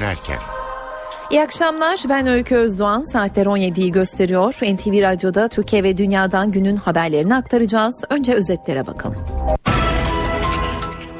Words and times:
dönerken. 0.00 0.38
İyi 1.30 1.42
akşamlar 1.42 2.00
ben 2.08 2.26
Öykü 2.26 2.54
Özdoğan 2.56 3.04
saatler 3.04 3.46
17'yi 3.46 3.92
gösteriyor. 3.92 4.54
NTV 4.54 5.02
Radyo'da 5.02 5.48
Türkiye 5.48 5.82
ve 5.82 5.98
Dünya'dan 5.98 6.52
günün 6.52 6.76
haberlerini 6.76 7.34
aktaracağız. 7.34 8.04
Önce 8.10 8.34
özetlere 8.34 8.86
bakalım. 8.86 9.16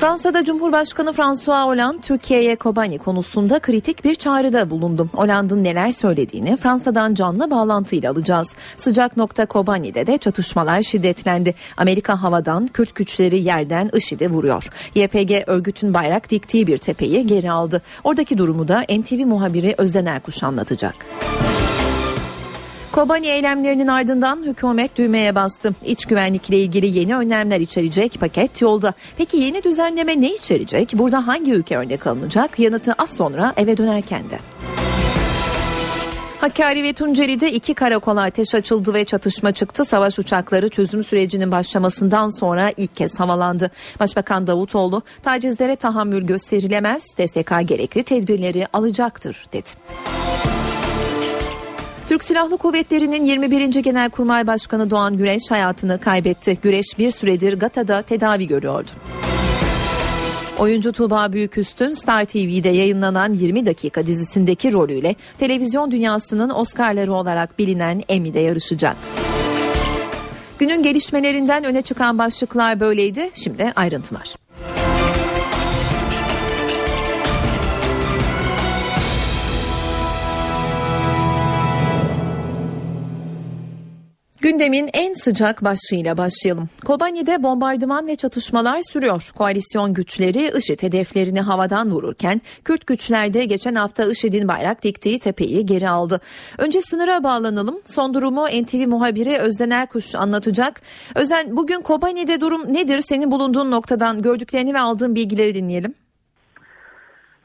Fransa'da 0.01 0.45
Cumhurbaşkanı 0.45 1.12
François 1.12 1.67
Hollande 1.67 2.01
Türkiye'ye 2.01 2.57
Kobani 2.57 2.99
konusunda 2.99 3.59
kritik 3.59 4.05
bir 4.05 4.14
çağrıda 4.14 4.71
bulundu. 4.71 5.09
Hollande'ın 5.14 5.64
neler 5.64 5.91
söylediğini 5.91 6.57
Fransa'dan 6.57 7.14
canlı 7.14 7.51
bağlantıyla 7.51 8.13
alacağız. 8.13 8.49
Sıcak 8.77 9.17
nokta 9.17 9.46
Kobani'de 9.46 10.07
de 10.07 10.19
çatışmalar 10.19 10.82
şiddetlendi. 10.82 11.55
Amerika 11.77 12.22
havadan 12.22 12.67
Kürt 12.67 12.95
güçleri 12.95 13.39
yerden 13.39 13.91
IŞİD'i 13.95 14.31
vuruyor. 14.31 14.69
YPG 14.95 15.32
örgütün 15.46 15.95
bayrak 15.95 16.30
diktiği 16.30 16.67
bir 16.67 16.79
tepeyi 16.79 17.27
geri 17.27 17.50
aldı. 17.50 17.83
Oradaki 18.05 18.39
durumu 18.39 18.69
da 18.69 18.80
NTV 18.80 19.27
muhabiri 19.27 19.75
Özden 19.79 20.07
Erkuş 20.07 20.43
anlatacak. 20.43 20.94
Kobani 22.93 23.27
eylemlerinin 23.27 23.87
ardından 23.87 24.43
hükümet 24.43 24.97
düğmeye 24.97 25.35
bastı. 25.35 25.75
İç 25.85 26.07
güvenlikle 26.07 26.59
ilgili 26.59 26.99
yeni 26.99 27.17
önlemler 27.17 27.61
içerecek 27.61 28.21
paket 28.21 28.63
yolda. 28.63 28.93
Peki 29.17 29.37
yeni 29.37 29.63
düzenleme 29.63 30.21
ne 30.21 30.35
içerecek? 30.35 30.93
Burada 30.95 31.27
hangi 31.27 31.53
ülke 31.53 31.77
örnek 31.77 32.06
alınacak? 32.06 32.59
Yanıtı 32.59 32.92
az 32.98 33.11
sonra 33.17 33.53
eve 33.56 33.77
dönerken 33.77 34.31
de. 34.31 34.39
Hakkari 36.41 36.83
ve 36.83 36.92
Tunceli'de 36.92 37.53
iki 37.53 37.75
karakola 37.75 38.23
ateş 38.23 38.55
açıldı 38.55 38.95
ve 38.95 39.05
çatışma 39.05 39.53
çıktı. 39.53 39.84
Savaş 39.84 40.19
uçakları 40.19 40.69
çözüm 40.69 41.05
sürecinin 41.05 41.50
başlamasından 41.50 42.28
sonra 42.28 42.73
ilk 42.77 42.97
kez 42.97 43.20
havalandı. 43.20 43.70
Başbakan 44.00 44.47
Davutoğlu 44.47 45.02
tacizlere 45.23 45.77
tahammül 45.77 46.23
gösterilemez, 46.27 47.02
DSK 47.02 47.69
gerekli 47.69 48.02
tedbirleri 48.02 48.67
alacaktır 48.73 49.47
dedi. 49.52 49.69
Türk 52.09 52.25
Silahlı 52.25 52.56
Kuvvetleri'nin 52.56 53.25
21. 53.25 53.83
Genelkurmay 53.83 54.47
Başkanı 54.47 54.91
Doğan 54.91 55.17
Güreş 55.17 55.42
hayatını 55.51 56.01
kaybetti. 56.01 56.59
Güreş 56.62 56.87
bir 56.98 57.11
süredir 57.11 57.59
Gata'da 57.59 58.03
tedavi 58.03 58.47
görüyordu. 58.47 58.91
Oyuncu 60.59 60.92
Tuğba 60.92 61.33
Büyüküstün 61.33 61.92
Star 61.92 62.25
TV'de 62.25 62.69
yayınlanan 62.69 63.33
20 63.33 63.67
dakika 63.67 64.06
dizisindeki 64.06 64.73
rolüyle 64.73 65.17
televizyon 65.39 65.91
dünyasının 65.91 66.51
Oscar'ları 66.51 67.12
olarak 67.12 67.59
bilinen 67.59 68.03
Emmy'de 68.09 68.41
yarışacak. 68.41 68.97
Günün 70.59 70.83
gelişmelerinden 70.83 71.64
öne 71.64 71.83
çıkan 71.83 72.19
başlıklar 72.19 72.81
böyleydi. 72.81 73.31
Şimdi 73.34 73.73
ayrıntılar. 73.77 74.34
Gündemin 84.41 84.91
en 84.92 85.14
sıcak 85.14 85.64
başlığıyla 85.64 86.17
başlayalım. 86.17 86.69
Kobani'de 86.84 87.42
bombardıman 87.42 88.06
ve 88.06 88.17
çatışmalar 88.17 88.83
sürüyor. 88.83 89.30
Koalisyon 89.39 89.95
güçleri 89.95 90.53
IŞİD 90.58 90.83
hedeflerini 90.83 91.41
havadan 91.41 91.91
vururken 91.91 92.41
Kürt 92.64 92.86
güçler 92.86 93.34
de 93.34 93.45
geçen 93.45 93.75
hafta 93.75 94.05
IŞİD'in 94.05 94.48
bayrak 94.48 94.83
diktiği 94.83 95.19
tepeyi 95.19 95.67
geri 95.67 95.89
aldı. 95.89 96.20
Önce 96.58 96.80
sınıra 96.80 97.25
bağlanalım. 97.25 97.80
Son 97.86 98.14
durumu 98.14 98.47
NTV 98.47 98.89
muhabiri 98.89 99.39
Özden 99.39 99.70
Erkuş 99.70 100.14
anlatacak. 100.14 100.83
Özden 101.14 101.56
bugün 101.56 101.80
Kobani'de 101.80 102.41
durum 102.41 102.75
nedir? 102.75 103.00
Senin 103.00 103.30
bulunduğun 103.30 103.70
noktadan 103.70 104.23
gördüklerini 104.23 104.75
ve 104.75 104.80
aldığın 104.80 105.14
bilgileri 105.14 105.55
dinleyelim. 105.55 105.95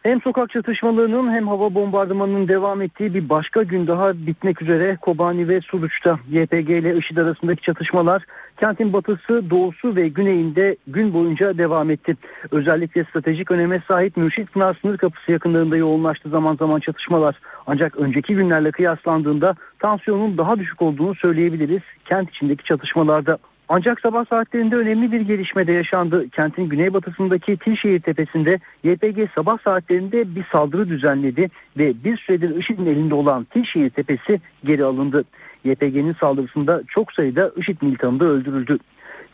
Hem 0.03 0.21
sokak 0.21 0.49
çatışmalarının 0.49 1.31
hem 1.31 1.47
hava 1.47 1.73
bombardımanının 1.73 2.47
devam 2.47 2.81
ettiği 2.81 3.13
bir 3.13 3.29
başka 3.29 3.63
gün 3.63 3.87
daha 3.87 4.13
bitmek 4.13 4.61
üzere 4.61 4.97
Kobani 5.01 5.47
ve 5.47 5.61
Suruç'ta 5.61 6.19
YPG 6.29 6.69
ile 6.69 6.97
IŞİD 6.97 7.17
arasındaki 7.17 7.61
çatışmalar 7.61 8.23
kentin 8.59 8.93
batısı, 8.93 9.49
doğusu 9.49 9.95
ve 9.95 10.07
güneyinde 10.07 10.77
gün 10.87 11.13
boyunca 11.13 11.57
devam 11.57 11.89
etti. 11.89 12.15
Özellikle 12.51 13.03
stratejik 13.03 13.51
öneme 13.51 13.81
sahip 13.87 14.17
Mürşit 14.17 14.51
Pınar 14.51 14.77
sınır 14.81 14.97
kapısı 14.97 15.31
yakınlarında 15.31 15.77
yoğunlaştı 15.77 16.29
zaman 16.29 16.55
zaman 16.55 16.79
çatışmalar. 16.79 17.35
Ancak 17.67 17.95
önceki 17.97 18.35
günlerle 18.35 18.71
kıyaslandığında 18.71 19.55
tansiyonun 19.79 20.37
daha 20.37 20.59
düşük 20.59 20.81
olduğunu 20.81 21.15
söyleyebiliriz. 21.15 21.81
Kent 22.05 22.29
içindeki 22.29 22.63
çatışmalarda 22.63 23.37
ancak 23.69 23.99
sabah 23.99 24.25
saatlerinde 24.25 24.75
önemli 24.75 25.11
bir 25.11 25.21
gelişme 25.21 25.67
de 25.67 25.71
yaşandı. 25.71 26.29
Kentin 26.29 26.69
güneybatısındaki 26.69 27.57
Tilşehir 27.57 27.99
tepesinde 27.99 28.59
YPG 28.83 29.29
sabah 29.35 29.57
saatlerinde 29.63 30.35
bir 30.35 30.45
saldırı 30.51 30.89
düzenledi 30.89 31.49
ve 31.77 32.03
bir 32.03 32.17
süredir 32.17 32.55
IŞİD'in 32.55 32.85
elinde 32.85 33.15
olan 33.15 33.43
Tilşehir 33.43 33.89
tepesi 33.89 34.41
geri 34.63 34.83
alındı. 34.83 35.23
YPG'nin 35.63 36.15
saldırısında 36.19 36.81
çok 36.87 37.13
sayıda 37.13 37.51
IŞİD 37.57 37.77
militanı 37.81 38.19
da 38.19 38.25
öldürüldü. 38.25 38.77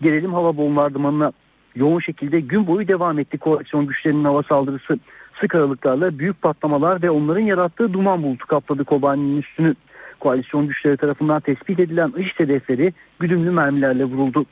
Gelelim 0.01 0.34
hava 0.34 0.57
bombardımanına. 0.57 1.31
Yoğun 1.75 2.00
şekilde 2.00 2.39
gün 2.39 2.68
boyu 2.68 2.88
devam 2.88 3.19
etti 3.19 3.38
koalisyon 3.38 3.88
güçlerinin 3.88 4.23
hava 4.23 4.44
saldırısı. 4.44 5.00
Sık 5.41 5.56
aralıklarla 5.56 6.19
büyük 6.19 6.41
patlamalar 6.41 7.01
ve 7.01 7.09
onların 7.09 7.41
yarattığı 7.41 7.94
duman 7.94 8.23
bulutu 8.23 8.47
kapladı 8.47 8.84
Kobani'nin 8.84 9.38
üstünü 9.38 9.75
koalisyon 10.19 10.68
güçleri 10.68 10.97
tarafından 10.97 11.40
tespit 11.40 11.80
edilen 11.80 12.13
IŞİD 12.18 12.40
hedefleri 12.40 12.94
güdümlü 13.19 13.52
mermilerle 13.52 14.03
vuruldu. 14.03 14.46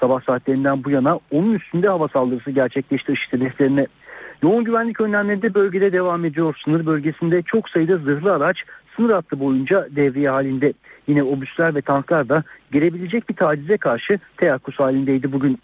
Sabah 0.00 0.22
saatlerinden 0.22 0.84
bu 0.84 0.90
yana 0.90 1.20
onun 1.30 1.54
üstünde 1.54 1.88
hava 1.88 2.08
saldırısı 2.08 2.50
gerçekleşti 2.50 3.12
IŞİD 3.12 3.32
hedeflerine. 3.32 3.86
Yoğun 4.42 4.64
güvenlik 4.64 5.00
önlemleri 5.00 5.42
de 5.42 5.54
bölgede 5.54 5.92
devam 5.92 6.24
ediyor. 6.24 6.60
Sınır 6.64 6.86
bölgesinde 6.86 7.42
çok 7.42 7.68
sayıda 7.68 7.96
zırhlı 7.96 8.32
araç 8.32 8.64
sınır 8.96 9.10
hattı 9.10 9.40
boyunca 9.40 9.88
devriye 9.90 10.30
halinde. 10.30 10.72
Yine 11.06 11.22
obüsler 11.22 11.74
ve 11.74 11.82
tanklar 11.82 12.28
da 12.28 12.44
gelebilecek 12.72 13.28
bir 13.28 13.34
tacize 13.34 13.76
karşı 13.76 14.18
teyakkuz 14.36 14.80
halindeydi 14.80 15.32
bugün. 15.32 15.58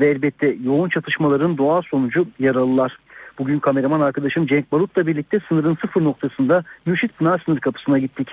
Ve 0.00 0.06
elbette 0.06 0.56
yoğun 0.64 0.88
çatışmaların 0.88 1.58
doğal 1.58 1.82
sonucu 1.82 2.26
yaralılar. 2.38 2.98
Bugün 3.38 3.58
kameraman 3.58 4.00
arkadaşım 4.00 4.46
Cenk 4.46 4.72
Barut'la 4.72 5.06
birlikte 5.06 5.40
sınırın 5.48 5.74
sıfır 5.80 6.04
noktasında 6.04 6.64
Mürşit 6.86 7.18
Pınar 7.18 7.42
sınır 7.46 7.60
kapısına 7.60 7.98
gittik. 7.98 8.28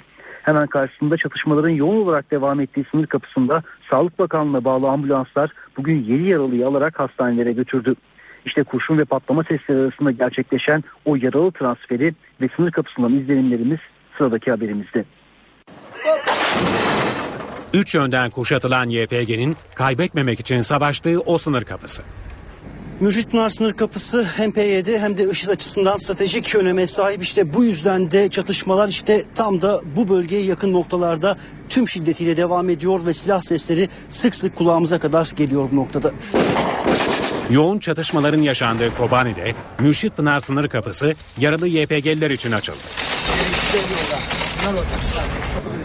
Hemen 0.47 0.67
karşısında 0.67 1.17
çatışmaların 1.17 1.69
yoğun 1.69 2.05
olarak 2.05 2.31
devam 2.31 2.59
ettiği 2.59 2.85
sınır 2.91 3.07
kapısında 3.07 3.63
Sağlık 3.89 4.19
Bakanlığı'na 4.19 4.63
bağlı 4.63 4.89
ambulanslar 4.89 5.51
bugün 5.77 6.03
7 6.03 6.23
yaralıyı 6.23 6.67
alarak 6.67 6.99
hastanelere 6.99 7.53
götürdü. 7.53 7.95
İşte 8.45 8.63
kurşun 8.63 8.97
ve 8.97 9.05
patlama 9.05 9.43
sesleri 9.43 9.77
arasında 9.77 10.11
gerçekleşen 10.11 10.83
o 11.05 11.15
yaralı 11.15 11.51
transferi 11.51 12.13
ve 12.41 12.49
sınır 12.55 12.71
kapısından 12.71 13.13
izlenimlerimiz 13.13 13.79
sıradaki 14.17 14.51
haberimizde. 14.51 15.05
Üç 17.73 17.95
yönden 17.95 18.29
kuşatılan 18.29 18.89
YPG'nin 18.89 19.55
kaybetmemek 19.75 20.39
için 20.39 20.59
savaştığı 20.59 21.19
o 21.25 21.37
sınır 21.37 21.63
kapısı. 21.63 22.03
Mürşit 22.99 23.31
Pınar 23.31 23.49
sınır 23.49 23.73
kapısı 23.73 24.23
hem 24.23 24.51
PYD 24.51 24.87
hem 24.87 25.17
de 25.17 25.29
IŞİD 25.31 25.49
açısından 25.49 25.97
stratejik 25.97 26.55
öneme 26.55 26.87
sahip. 26.87 27.23
İşte 27.23 27.53
bu 27.53 27.63
yüzden 27.63 28.11
de 28.11 28.29
çatışmalar 28.29 28.87
işte 28.87 29.23
tam 29.35 29.61
da 29.61 29.81
bu 29.95 30.09
bölgeye 30.09 30.43
yakın 30.43 30.73
noktalarda 30.73 31.37
tüm 31.69 31.87
şiddetiyle 31.87 32.37
devam 32.37 32.69
ediyor 32.69 33.05
ve 33.05 33.13
silah 33.13 33.41
sesleri 33.41 33.89
sık 34.09 34.35
sık 34.35 34.55
kulağımıza 34.55 34.99
kadar 34.99 35.31
geliyor 35.35 35.69
bu 35.71 35.75
noktada. 35.75 36.11
Yoğun 37.49 37.79
çatışmaların 37.79 38.41
yaşandığı 38.41 38.95
Kobani'de 38.97 39.55
Mürşit 39.79 40.17
Pınar 40.17 40.39
sınır 40.39 40.69
kapısı 40.69 41.15
yaralı 41.37 41.67
YPG'liler 41.67 42.31
için 42.31 42.51
açıldı. 42.51 42.77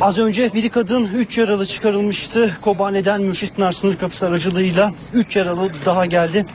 Az 0.01 0.19
önce 0.19 0.55
bir 0.55 0.69
kadın 0.69 1.09
3 1.15 1.39
yaralı 1.39 1.67
çıkarılmıştı. 1.67 2.57
Kobane'den 2.61 3.23
Mürşit 3.23 3.57
Pınar 3.57 3.73
sınır 3.73 3.97
kapısı 3.97 4.27
aracılığıyla 4.27 4.93
3 5.15 5.37
yaralı 5.37 5.71
daha 5.87 6.07
geldi. 6.07 6.47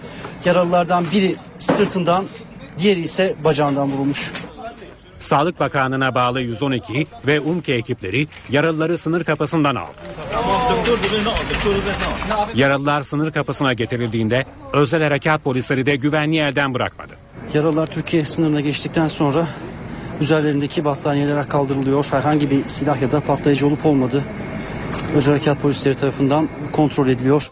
Yaralılardan 0.45 1.05
biri 1.11 1.35
sırtından, 1.59 2.25
diğeri 2.79 2.99
ise 2.99 3.35
bacağından 3.43 3.91
vurulmuş. 3.91 4.31
Sağlık 5.19 5.59
Bakanlığı'na 5.59 6.15
bağlı 6.15 6.41
112 6.41 7.07
ve 7.27 7.39
UMKE 7.39 7.73
ekipleri 7.73 8.27
yaralıları 8.49 8.97
sınır 8.97 9.23
kapısından 9.23 9.75
aldı. 9.75 9.91
Yaralılar 12.55 13.03
sınır 13.03 13.31
kapısına 13.31 13.73
getirildiğinde 13.73 14.45
özel 14.73 15.03
harekat 15.03 15.43
polisleri 15.43 15.85
de 15.85 15.95
güvenliği 15.95 16.41
elden 16.41 16.73
bırakmadı. 16.73 17.13
Yaralılar 17.53 17.87
Türkiye 17.87 18.25
sınırına 18.25 18.61
geçtikten 18.61 19.07
sonra 19.07 19.47
üzerlerindeki 20.21 20.85
battaniyeler 20.85 21.49
kaldırılıyor. 21.49 22.05
Herhangi 22.11 22.51
bir 22.51 22.63
silah 22.63 23.01
ya 23.01 23.11
da 23.11 23.21
patlayıcı 23.21 23.67
olup 23.67 23.85
olmadı. 23.85 24.23
Özel 25.15 25.33
harekat 25.33 25.61
polisleri 25.61 25.95
tarafından 25.95 26.49
kontrol 26.71 27.07
ediliyor. 27.07 27.51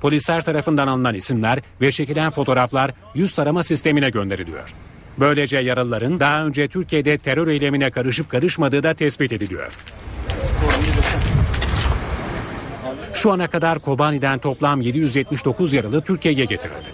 Polisler 0.00 0.44
tarafından 0.44 0.88
alınan 0.88 1.14
isimler 1.14 1.58
ve 1.80 1.92
çekilen 1.92 2.30
fotoğraflar 2.30 2.90
yüz 3.14 3.34
tarama 3.34 3.62
sistemine 3.62 4.10
gönderiliyor. 4.10 4.74
Böylece 5.18 5.58
yaralıların 5.58 6.20
daha 6.20 6.46
önce 6.46 6.68
Türkiye'de 6.68 7.18
terör 7.18 7.48
eylemine 7.48 7.90
karışıp 7.90 8.30
karışmadığı 8.30 8.82
da 8.82 8.94
tespit 8.94 9.32
ediliyor. 9.32 9.72
Şu 13.14 13.32
ana 13.32 13.46
kadar 13.46 13.78
Kobani'den 13.78 14.38
toplam 14.38 14.80
779 14.80 15.72
yaralı 15.72 16.00
Türkiye'ye 16.00 16.44
getirildi. 16.44 16.88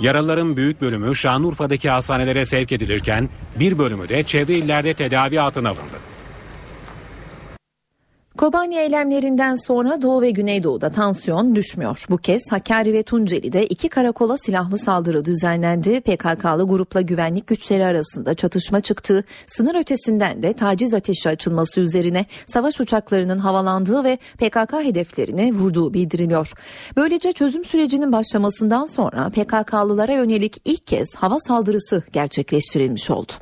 Yaralıların 0.00 0.56
büyük 0.56 0.80
bölümü 0.80 1.16
Şanlıurfa'daki 1.16 1.90
hastanelere 1.90 2.44
sevk 2.44 2.72
edilirken 2.72 3.28
bir 3.56 3.78
bölümü 3.78 4.08
de 4.08 4.22
çevre 4.22 4.54
illerde 4.54 4.94
tedavi 4.94 5.40
altına 5.40 5.68
alındı. 5.68 6.13
Kobani 8.38 8.76
eylemlerinden 8.76 9.56
sonra 9.56 10.02
Doğu 10.02 10.22
ve 10.22 10.30
Güneydoğu'da 10.30 10.90
tansiyon 10.90 11.54
düşmüyor. 11.54 12.06
Bu 12.10 12.18
kez 12.18 12.42
Hakkari 12.50 12.92
ve 12.92 13.02
Tunceli'de 13.02 13.66
iki 13.66 13.88
karakola 13.88 14.36
silahlı 14.38 14.78
saldırı 14.78 15.24
düzenlendi. 15.24 16.00
PKK'lı 16.00 16.66
grupla 16.66 17.00
güvenlik 17.00 17.46
güçleri 17.46 17.84
arasında 17.84 18.34
çatışma 18.34 18.80
çıktı. 18.80 19.24
Sınır 19.46 19.74
ötesinden 19.74 20.42
de 20.42 20.52
taciz 20.52 20.94
ateşi 20.94 21.28
açılması 21.28 21.80
üzerine 21.80 22.26
savaş 22.46 22.80
uçaklarının 22.80 23.38
havalandığı 23.38 24.04
ve 24.04 24.16
PKK 24.16 24.72
hedeflerine 24.72 25.52
vurduğu 25.52 25.94
bildiriliyor. 25.94 26.52
Böylece 26.96 27.32
çözüm 27.32 27.64
sürecinin 27.64 28.12
başlamasından 28.12 28.86
sonra 28.86 29.30
PKK'lılara 29.30 30.12
yönelik 30.12 30.56
ilk 30.64 30.86
kez 30.86 31.14
hava 31.14 31.40
saldırısı 31.40 32.02
gerçekleştirilmiş 32.12 33.10
oldu. 33.10 33.32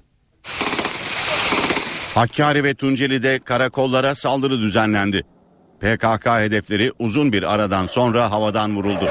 Hakkari 2.15 2.65
ve 2.65 2.75
Tunceli'de 2.75 3.39
karakollara 3.39 4.15
saldırı 4.15 4.61
düzenlendi. 4.61 5.23
PKK 5.81 6.27
hedefleri 6.27 6.93
uzun 6.99 7.33
bir 7.33 7.55
aradan 7.55 7.87
sonra 7.87 8.31
havadan 8.31 8.77
vuruldu. 8.77 9.09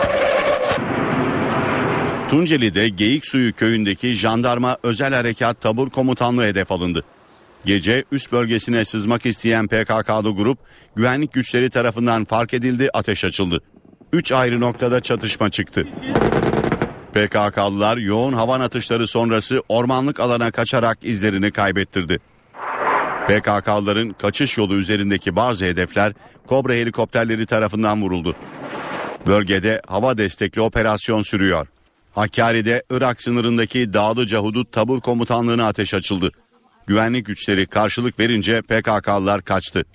Tunceli'de 2.29 2.89
Geyik 2.89 3.25
Suyu 3.25 3.53
köyündeki 3.53 4.13
jandarma 4.13 4.77
özel 4.83 5.13
harekat 5.13 5.61
tabur 5.61 5.89
komutanlığı 5.89 6.43
hedef 6.43 6.71
alındı. 6.71 7.03
Gece 7.65 8.03
üst 8.11 8.31
bölgesine 8.31 8.85
sızmak 8.85 9.25
isteyen 9.25 9.67
PKK'lı 9.67 10.35
grup 10.35 10.59
güvenlik 10.95 11.33
güçleri 11.33 11.69
tarafından 11.69 12.25
fark 12.25 12.53
edildi 12.53 12.89
ateş 12.93 13.23
açıldı. 13.23 13.61
Üç 14.13 14.31
ayrı 14.31 14.59
noktada 14.59 14.99
çatışma 14.99 15.49
çıktı. 15.49 15.87
PKK'lılar 17.13 17.97
yoğun 17.97 18.33
havan 18.33 18.61
atışları 18.61 19.07
sonrası 19.07 19.63
ormanlık 19.69 20.19
alana 20.19 20.51
kaçarak 20.51 20.97
izlerini 21.01 21.51
kaybettirdi. 21.51 22.19
PKK'ların 23.27 24.09
kaçış 24.09 24.57
yolu 24.57 24.75
üzerindeki 24.75 25.35
bazı 25.35 25.65
hedefler 25.65 26.13
Kobra 26.47 26.73
helikopterleri 26.73 27.45
tarafından 27.45 28.01
vuruldu. 28.01 28.35
Bölgede 29.27 29.81
hava 29.87 30.17
destekli 30.17 30.61
operasyon 30.61 31.21
sürüyor. 31.21 31.67
Hakkari'de 32.15 32.83
Irak 32.89 33.21
sınırındaki 33.21 33.93
Dağlıca 33.93 34.39
Hudut 34.39 34.71
Tabur 34.71 35.01
Komutanlığı'na 35.01 35.67
ateş 35.67 35.93
açıldı. 35.93 36.31
Güvenlik 36.87 37.25
güçleri 37.25 37.65
karşılık 37.65 38.19
verince 38.19 38.61
PKK'lılar 38.61 39.41
kaçtı. 39.41 39.85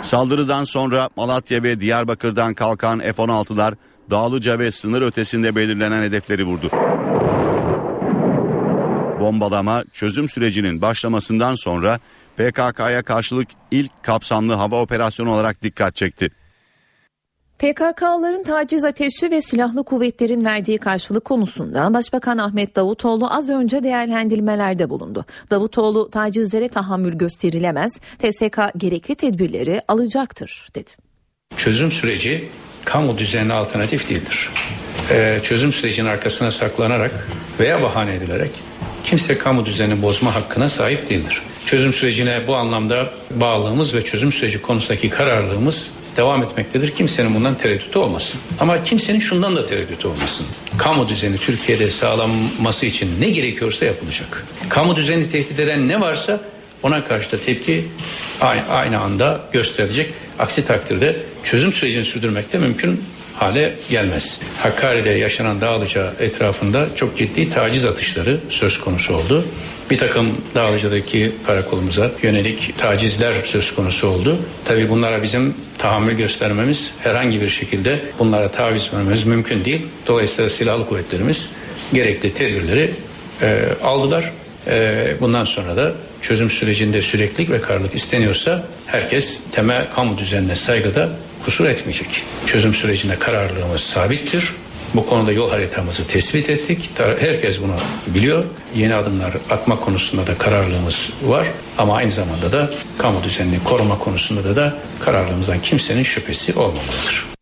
Saldırıdan 0.00 0.64
sonra 0.64 1.08
Malatya 1.16 1.62
ve 1.62 1.80
Diyarbakır'dan 1.80 2.54
kalkan 2.54 2.98
F-16'lar 2.98 3.74
Dağlıca 4.10 4.58
ve 4.58 4.72
sınır 4.72 5.02
ötesinde 5.02 5.56
belirlenen 5.56 6.02
hedefleri 6.02 6.44
vurdu. 6.44 6.70
Bombalama 9.20 9.84
çözüm 9.92 10.28
sürecinin 10.28 10.82
başlamasından 10.82 11.54
sonra 11.54 11.98
PKK'ya 12.38 13.02
karşılık 13.02 13.48
ilk 13.70 14.02
kapsamlı 14.02 14.54
hava 14.54 14.82
operasyonu 14.82 15.32
olarak 15.32 15.62
dikkat 15.62 15.96
çekti. 15.96 16.30
PKK'ların 17.58 18.42
taciz 18.42 18.84
ateşi 18.84 19.30
ve 19.30 19.40
silahlı 19.40 19.84
kuvvetlerin 19.84 20.44
verdiği 20.44 20.78
karşılık 20.78 21.24
konusunda 21.24 21.94
Başbakan 21.94 22.38
Ahmet 22.38 22.76
Davutoğlu 22.76 23.32
az 23.34 23.50
önce 23.50 23.82
değerlendirmelerde 23.82 24.90
bulundu. 24.90 25.24
Davutoğlu 25.50 26.10
tacizlere 26.10 26.68
tahammül 26.68 27.12
gösterilemez, 27.12 27.92
TSK 28.18 28.58
gerekli 28.76 29.14
tedbirleri 29.14 29.82
alacaktır 29.88 30.68
dedi. 30.74 30.90
Çözüm 31.56 31.92
süreci 31.92 32.48
kamu 32.84 33.18
düzenine 33.18 33.52
alternatif 33.52 34.08
değildir. 34.08 34.50
Ee, 35.10 35.40
çözüm 35.42 35.72
sürecinin 35.72 36.08
arkasına 36.08 36.50
saklanarak 36.50 37.28
veya 37.60 37.82
bahane 37.82 38.14
edilerek 38.14 38.50
kimse 39.04 39.38
kamu 39.38 39.66
düzenini 39.66 40.02
bozma 40.02 40.34
hakkına 40.34 40.68
sahip 40.68 41.10
değildir. 41.10 41.42
Çözüm 41.68 41.92
sürecine 41.92 42.40
bu 42.46 42.56
anlamda 42.56 43.10
bağlılığımız 43.30 43.94
ve 43.94 44.04
çözüm 44.04 44.32
süreci 44.32 44.62
konusundaki 44.62 45.10
kararlılığımız 45.10 45.90
devam 46.16 46.42
etmektedir. 46.42 46.90
Kimsenin 46.90 47.34
bundan 47.34 47.54
tereddütü 47.54 47.98
olmasın. 47.98 48.40
Ama 48.60 48.82
kimsenin 48.82 49.18
şundan 49.18 49.56
da 49.56 49.66
tereddütü 49.66 50.08
olmasın. 50.08 50.46
Kamu 50.78 51.08
düzeni 51.08 51.38
Türkiye'de 51.38 51.90
sağlanması 51.90 52.86
için 52.86 53.20
ne 53.20 53.30
gerekiyorsa 53.30 53.84
yapılacak. 53.84 54.46
Kamu 54.68 54.96
düzeni 54.96 55.28
tehdit 55.28 55.60
eden 55.60 55.88
ne 55.88 56.00
varsa 56.00 56.40
ona 56.82 57.04
karşı 57.04 57.32
da 57.32 57.40
tepki 57.40 57.84
aynı, 58.40 58.68
aynı 58.68 59.00
anda 59.00 59.40
gösterilecek. 59.52 60.14
Aksi 60.38 60.66
takdirde 60.66 61.16
çözüm 61.44 61.72
sürecini 61.72 62.04
sürdürmek 62.04 62.52
de 62.52 62.58
mümkün 62.58 63.04
hale 63.38 63.74
gelmez. 63.90 64.40
Hakkari'de 64.62 65.10
yaşanan 65.10 65.60
Dağlıca 65.60 66.12
etrafında 66.20 66.86
çok 66.96 67.18
ciddi 67.18 67.50
taciz 67.50 67.84
atışları 67.84 68.40
söz 68.50 68.80
konusu 68.80 69.14
oldu. 69.14 69.44
Bir 69.90 69.98
takım 69.98 70.28
Dağlıca'daki 70.54 71.32
karakolumuza 71.46 72.10
yönelik 72.22 72.78
tacizler 72.78 73.34
söz 73.44 73.74
konusu 73.74 74.08
oldu. 74.08 74.38
Tabi 74.64 74.88
bunlara 74.88 75.22
bizim 75.22 75.54
tahammül 75.78 76.16
göstermemiz 76.16 76.92
herhangi 77.02 77.40
bir 77.40 77.48
şekilde 77.48 77.98
bunlara 78.18 78.48
taviz 78.50 78.92
vermemiz 78.92 79.24
mümkün 79.24 79.64
değil. 79.64 79.86
Dolayısıyla 80.06 80.50
silahlı 80.50 80.86
kuvvetlerimiz 80.86 81.48
gerekli 81.92 82.34
tedbirleri 82.34 82.90
e, 83.42 83.64
aldılar. 83.82 84.32
E, 84.66 85.14
bundan 85.20 85.44
sonra 85.44 85.76
da 85.76 85.92
çözüm 86.22 86.50
sürecinde 86.50 87.02
süreklilik 87.02 87.50
ve 87.50 87.60
kararlılık 87.60 87.94
isteniyorsa 87.94 88.66
herkes 88.86 89.40
temel 89.52 89.90
kamu 89.94 90.18
düzenine 90.18 90.56
saygıda 90.56 91.10
kusur 91.44 91.64
etmeyecek. 91.64 92.22
Çözüm 92.46 92.74
sürecinde 92.74 93.18
kararlılığımız 93.18 93.80
sabittir. 93.80 94.52
Bu 94.94 95.06
konuda 95.06 95.32
yol 95.32 95.50
haritamızı 95.50 96.06
tespit 96.06 96.50
ettik. 96.50 96.90
Herkes 97.20 97.60
bunu 97.60 97.76
biliyor. 98.06 98.44
Yeni 98.74 98.94
adımlar 98.94 99.32
atma 99.50 99.80
konusunda 99.80 100.26
da 100.26 100.38
kararlılığımız 100.38 101.10
var. 101.22 101.46
Ama 101.78 101.96
aynı 101.96 102.12
zamanda 102.12 102.52
da 102.52 102.70
kamu 102.98 103.22
düzenini 103.22 103.64
koruma 103.64 103.98
konusunda 103.98 104.44
da, 104.44 104.56
da 104.56 104.76
kararlılığımızdan 105.00 105.62
kimsenin 105.62 106.02
şüphesi 106.02 106.52
olmamalıdır. 106.52 107.37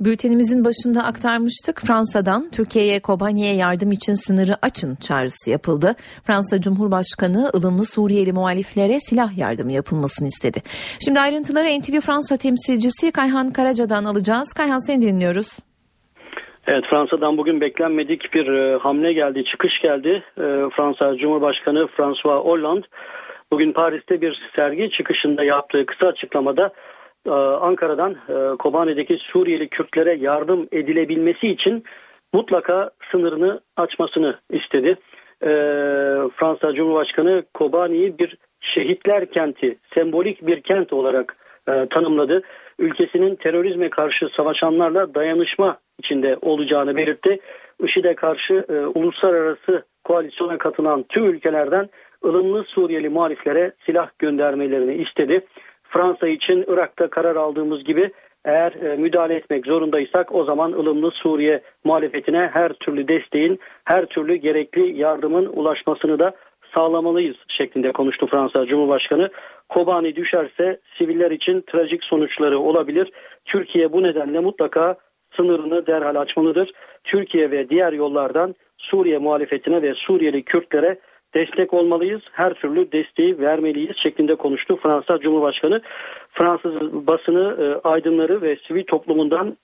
Bültenimizin 0.00 0.64
başında 0.64 1.04
aktarmıştık. 1.04 1.80
Fransa'dan 1.86 2.50
Türkiye'ye 2.50 3.00
Kobani'ye 3.00 3.54
yardım 3.54 3.92
için 3.92 4.14
sınırı 4.14 4.56
açın 4.62 4.94
çağrısı 4.94 5.50
yapıldı. 5.50 5.94
Fransa 6.26 6.60
Cumhurbaşkanı 6.60 7.50
ılımlı 7.56 7.84
Suriyeli 7.84 8.32
muhaliflere 8.32 8.98
silah 8.98 9.38
yardımı 9.38 9.72
yapılmasını 9.72 10.28
istedi. 10.28 10.58
Şimdi 11.04 11.20
ayrıntıları 11.20 11.80
NTV 11.80 12.00
Fransa 12.00 12.36
temsilcisi 12.36 13.12
Kayhan 13.12 13.52
Karaca'dan 13.52 14.04
alacağız. 14.04 14.52
Kayhan 14.52 14.86
seni 14.86 15.02
dinliyoruz. 15.02 15.48
Evet 16.66 16.84
Fransa'dan 16.90 17.38
bugün 17.38 17.60
beklenmedik 17.60 18.34
bir 18.34 18.46
e, 18.46 18.78
hamle 18.78 19.12
geldi, 19.12 19.44
çıkış 19.44 19.78
geldi. 19.78 20.22
E, 20.38 20.44
Fransa 20.76 21.16
Cumhurbaşkanı 21.16 21.86
François 21.86 22.44
Hollande 22.44 22.86
bugün 23.52 23.72
Paris'te 23.72 24.20
bir 24.20 24.50
sergi 24.56 24.90
çıkışında 24.90 25.44
yaptığı 25.44 25.86
kısa 25.86 26.06
açıklamada 26.06 26.72
Ankara'dan 27.60 28.12
e, 28.12 28.56
Kobani'deki 28.56 29.18
Suriyeli 29.20 29.68
Kürtlere 29.68 30.14
yardım 30.14 30.68
edilebilmesi 30.72 31.48
için 31.48 31.84
mutlaka 32.32 32.90
sınırını 33.10 33.60
açmasını 33.76 34.38
istedi. 34.50 34.96
E, 35.42 35.48
Fransa 36.36 36.72
Cumhurbaşkanı 36.72 37.42
Kobani'yi 37.54 38.18
bir 38.18 38.36
şehitler 38.60 39.30
kenti, 39.30 39.78
sembolik 39.94 40.46
bir 40.46 40.60
kent 40.60 40.92
olarak 40.92 41.36
e, 41.68 41.86
tanımladı. 41.86 42.42
Ülkesinin 42.78 43.36
terörizme 43.36 43.90
karşı 43.90 44.28
savaşanlarla 44.36 45.14
dayanışma 45.14 45.78
içinde 45.98 46.36
olacağını 46.42 46.96
belirtti. 46.96 47.38
IŞİD'e 47.82 48.14
karşı 48.14 48.64
e, 48.68 48.72
uluslararası 48.86 49.84
koalisyona 50.04 50.58
katılan 50.58 51.04
tüm 51.08 51.24
ülkelerden 51.24 51.88
ılımlı 52.24 52.64
Suriyeli 52.64 53.08
muhaliflere 53.08 53.72
silah 53.86 54.10
göndermelerini 54.18 54.94
istedi. 54.94 55.46
Fransa 55.88 56.28
için 56.28 56.64
Irak'ta 56.68 57.10
karar 57.10 57.36
aldığımız 57.36 57.84
gibi 57.84 58.10
eğer 58.44 58.72
e, 58.72 58.96
müdahale 58.96 59.34
etmek 59.34 59.66
zorundaysak 59.66 60.34
o 60.34 60.44
zaman 60.44 60.72
ılımlı 60.72 61.10
Suriye 61.10 61.62
muhalefetine 61.84 62.50
her 62.52 62.72
türlü 62.72 63.08
desteğin, 63.08 63.58
her 63.84 64.06
türlü 64.06 64.34
gerekli 64.34 64.98
yardımın 64.98 65.46
ulaşmasını 65.46 66.18
da 66.18 66.32
sağlamalıyız 66.74 67.36
şeklinde 67.48 67.92
konuştu 67.92 68.26
Fransa 68.26 68.66
Cumhurbaşkanı. 68.66 69.30
Kobani 69.68 70.16
düşerse 70.16 70.80
siviller 70.98 71.30
için 71.30 71.64
trajik 71.66 72.04
sonuçları 72.04 72.58
olabilir. 72.58 73.12
Türkiye 73.44 73.92
bu 73.92 74.02
nedenle 74.02 74.40
mutlaka 74.40 74.96
sınırını 75.36 75.86
derhal 75.86 76.16
açmalıdır. 76.16 76.72
Türkiye 77.04 77.50
ve 77.50 77.68
diğer 77.68 77.92
yollardan 77.92 78.54
Suriye 78.78 79.18
muhalefetine 79.18 79.82
ve 79.82 79.94
Suriyeli 79.94 80.42
Kürtlere 80.42 80.98
destek 81.34 81.74
olmalıyız. 81.74 82.22
Her 82.32 82.54
türlü 82.54 82.92
desteği 82.92 83.38
vermeliyiz 83.38 83.96
şeklinde 83.96 84.34
konuştu 84.34 84.78
Fransa 84.82 85.18
Cumhurbaşkanı. 85.18 85.80
Fransız 86.30 86.92
basını, 86.92 87.56
e, 87.64 87.88
aydınları 87.88 88.42
ve 88.42 88.56
sivil 88.68 88.84
toplumundan 88.84 89.56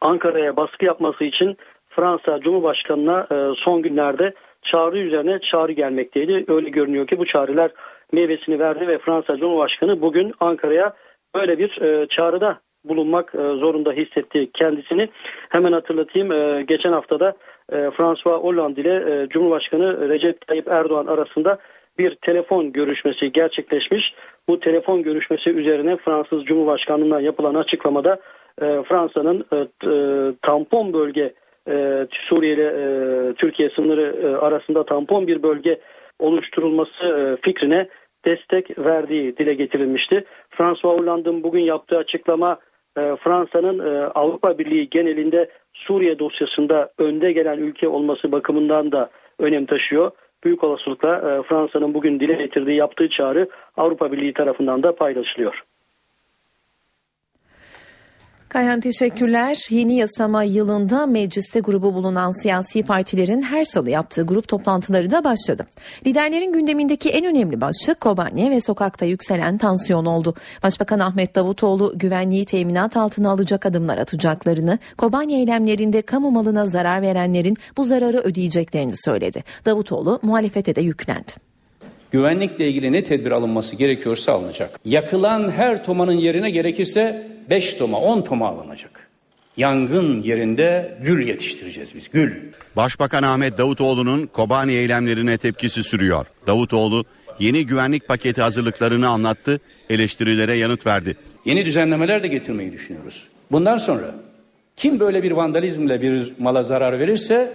Ankara'ya 0.00 0.56
baskı 0.56 0.84
yapması 0.84 1.24
için 1.24 1.56
Fransa 1.88 2.40
Cumhurbaşkanı'na 2.40 3.26
e, 3.32 3.54
son 3.56 3.82
günlerde 3.82 4.34
çağrı 4.62 4.98
üzerine 4.98 5.38
çağrı 5.38 5.72
gelmekteydi. 5.72 6.44
Öyle 6.48 6.68
görünüyor 6.68 7.06
ki 7.06 7.18
bu 7.18 7.26
çağrılar 7.26 7.70
meyvesini 8.12 8.58
verdi 8.58 8.88
ve 8.88 8.98
Fransa 8.98 9.36
Cumhurbaşkanı 9.36 10.00
bugün 10.00 10.34
Ankara'ya 10.40 10.92
böyle 11.34 11.58
bir 11.58 11.82
e, 11.82 12.06
çağrıda 12.06 12.60
bulunmak 12.84 13.30
zorunda 13.32 13.92
hissetti 13.92 14.50
kendisini. 14.54 15.08
Hemen 15.48 15.72
hatırlatayım 15.72 16.28
geçen 16.66 16.92
haftada 16.92 17.36
e, 17.72 17.90
François 17.90 18.42
Hollande 18.42 18.80
ile 18.80 19.22
e, 19.22 19.28
Cumhurbaşkanı 19.28 20.08
Recep 20.08 20.46
Tayyip 20.46 20.68
Erdoğan 20.68 21.06
arasında 21.06 21.58
bir 21.98 22.14
telefon 22.14 22.72
görüşmesi 22.72 23.32
gerçekleşmiş. 23.32 24.14
Bu 24.48 24.60
telefon 24.60 25.02
görüşmesi 25.02 25.50
üzerine 25.50 25.96
Fransız 25.96 26.44
Cumhurbaşkanlığından 26.44 27.20
yapılan 27.20 27.54
açıklamada 27.54 28.20
e, 28.62 28.82
Fransa'nın 28.82 29.44
e, 29.52 29.66
tampon 30.42 30.92
bölge 30.92 31.34
Suriye 32.28 32.54
ile 32.54 33.34
Türkiye 33.34 33.70
sınırı 33.70 34.38
arasında 34.40 34.84
tampon 34.84 35.26
bir 35.26 35.42
bölge 35.42 35.80
oluşturulması 36.18 37.38
fikrine 37.42 37.88
destek 38.24 38.78
verdiği 38.78 39.36
dile 39.36 39.54
getirilmişti. 39.54 40.24
François 40.50 40.98
Hollande'ın 40.98 41.42
bugün 41.42 41.60
yaptığı 41.60 41.96
açıklama 41.96 42.58
e, 42.96 43.16
Fransa'nın 43.16 43.78
e, 43.78 44.06
Avrupa 44.06 44.58
Birliği 44.58 44.90
genelinde 44.90 45.50
Suriye 45.74 46.18
dosyasında 46.18 46.90
önde 46.98 47.32
gelen 47.32 47.58
ülke 47.58 47.88
olması 47.88 48.32
bakımından 48.32 48.92
da 48.92 49.10
önem 49.38 49.66
taşıyor. 49.66 50.10
Büyük 50.44 50.64
olasılıkla 50.64 51.16
e, 51.16 51.42
Fransa'nın 51.42 51.94
bugün 51.94 52.20
dile 52.20 52.34
getirdiği 52.34 52.76
yaptığı 52.76 53.08
çağrı 53.08 53.48
Avrupa 53.76 54.12
Birliği 54.12 54.32
tarafından 54.32 54.82
da 54.82 54.94
paylaşılıyor. 54.96 55.62
Kayhan 58.50 58.80
teşekkürler. 58.80 59.66
Yeni 59.70 59.96
yasama 59.96 60.42
yılında 60.42 61.06
mecliste 61.06 61.60
grubu 61.60 61.94
bulunan 61.94 62.42
siyasi 62.42 62.82
partilerin 62.82 63.42
her 63.42 63.64
salı 63.64 63.90
yaptığı 63.90 64.22
grup 64.22 64.48
toplantıları 64.48 65.10
da 65.10 65.24
başladı. 65.24 65.66
Liderlerin 66.06 66.52
gündemindeki 66.52 67.10
en 67.10 67.24
önemli 67.24 67.60
başlık 67.60 68.00
Kobanye 68.00 68.50
ve 68.50 68.60
sokakta 68.60 69.06
yükselen 69.06 69.58
tansiyon 69.58 70.06
oldu. 70.06 70.34
Başbakan 70.62 70.98
Ahmet 70.98 71.34
Davutoğlu 71.34 71.92
güvenliği 71.96 72.44
teminat 72.44 72.96
altına 72.96 73.30
alacak 73.30 73.66
adımlar 73.66 73.98
atacaklarını, 73.98 74.78
Kobanye 74.98 75.38
eylemlerinde 75.38 76.02
kamu 76.02 76.30
malına 76.30 76.66
zarar 76.66 77.02
verenlerin 77.02 77.56
bu 77.76 77.84
zararı 77.84 78.18
ödeyeceklerini 78.18 78.94
söyledi. 79.04 79.44
Davutoğlu 79.66 80.18
muhalefete 80.22 80.76
de 80.76 80.80
yüklendi. 80.80 81.49
Güvenlikle 82.10 82.68
ilgili 82.68 82.92
ne 82.92 83.04
tedbir 83.04 83.30
alınması 83.30 83.76
gerekiyorsa 83.76 84.32
alınacak. 84.32 84.80
Yakılan 84.84 85.50
her 85.50 85.84
tomanın 85.84 86.12
yerine 86.12 86.50
gerekirse 86.50 87.26
5 87.50 87.74
toma 87.74 88.00
10 88.00 88.22
toma 88.22 88.48
alınacak. 88.48 89.10
Yangın 89.56 90.22
yerinde 90.22 90.98
gül 91.02 91.26
yetiştireceğiz 91.28 91.94
biz 91.94 92.10
gül. 92.10 92.32
Başbakan 92.76 93.22
Ahmet 93.22 93.58
Davutoğlu'nun 93.58 94.26
Kobani 94.26 94.72
eylemlerine 94.72 95.38
tepkisi 95.38 95.82
sürüyor. 95.82 96.26
Davutoğlu 96.46 97.04
yeni 97.38 97.66
güvenlik 97.66 98.08
paketi 98.08 98.42
hazırlıklarını 98.42 99.08
anlattı, 99.08 99.60
eleştirilere 99.90 100.56
yanıt 100.56 100.86
verdi. 100.86 101.16
Yeni 101.44 101.64
düzenlemeler 101.64 102.22
de 102.22 102.28
getirmeyi 102.28 102.72
düşünüyoruz. 102.72 103.28
Bundan 103.52 103.76
sonra 103.76 104.14
kim 104.76 105.00
böyle 105.00 105.22
bir 105.22 105.30
vandalizmle 105.30 106.02
bir 106.02 106.32
mala 106.38 106.62
zarar 106.62 106.98
verirse 106.98 107.52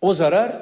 o 0.00 0.14
zarar 0.14 0.52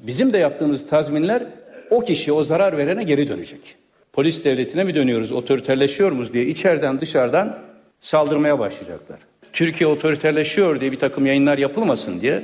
bizim 0.00 0.32
de 0.32 0.38
yaptığımız 0.38 0.86
tazminler 0.86 1.42
o 1.90 2.00
kişi 2.00 2.32
o 2.32 2.42
zarar 2.42 2.78
verene 2.78 3.02
geri 3.02 3.28
dönecek. 3.28 3.76
Polis 4.12 4.44
devletine 4.44 4.84
mi 4.84 4.94
dönüyoruz, 4.94 5.32
otoriterleşiyor 5.32 6.12
muyuz 6.12 6.32
diye 6.32 6.46
içeriden 6.46 7.00
dışarıdan 7.00 7.58
saldırmaya 8.00 8.58
başlayacaklar. 8.58 9.18
Türkiye 9.52 9.88
otoriterleşiyor 9.88 10.80
diye 10.80 10.92
bir 10.92 10.98
takım 10.98 11.26
yayınlar 11.26 11.58
yapılmasın 11.58 12.20
diye 12.20 12.42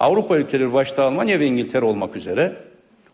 Avrupa 0.00 0.36
ülkeleri 0.38 0.72
başta 0.72 1.04
Almanya 1.04 1.40
ve 1.40 1.46
İngiltere 1.46 1.84
olmak 1.84 2.16
üzere 2.16 2.52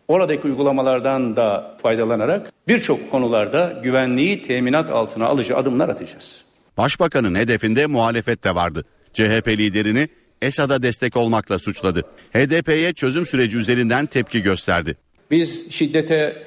oradaki 0.07 0.47
uygulamalardan 0.47 1.35
da 1.35 1.77
faydalanarak 1.81 2.53
birçok 2.67 3.11
konularda 3.11 3.79
güvenliği 3.83 4.43
teminat 4.43 4.89
altına 4.89 5.25
alıcı 5.25 5.57
adımlar 5.57 5.89
atacağız. 5.89 6.41
Başbakanın 6.77 7.35
hedefinde 7.35 7.85
muhalefet 7.85 8.43
de 8.43 8.55
vardı. 8.55 8.85
CHP 9.13 9.47
liderini 9.47 10.09
Esad'a 10.41 10.83
destek 10.83 11.17
olmakla 11.17 11.59
suçladı. 11.59 12.03
HDP'ye 12.33 12.93
çözüm 12.93 13.25
süreci 13.25 13.57
üzerinden 13.57 14.05
tepki 14.05 14.41
gösterdi. 14.41 14.97
Biz 15.31 15.71
şiddete 15.71 16.43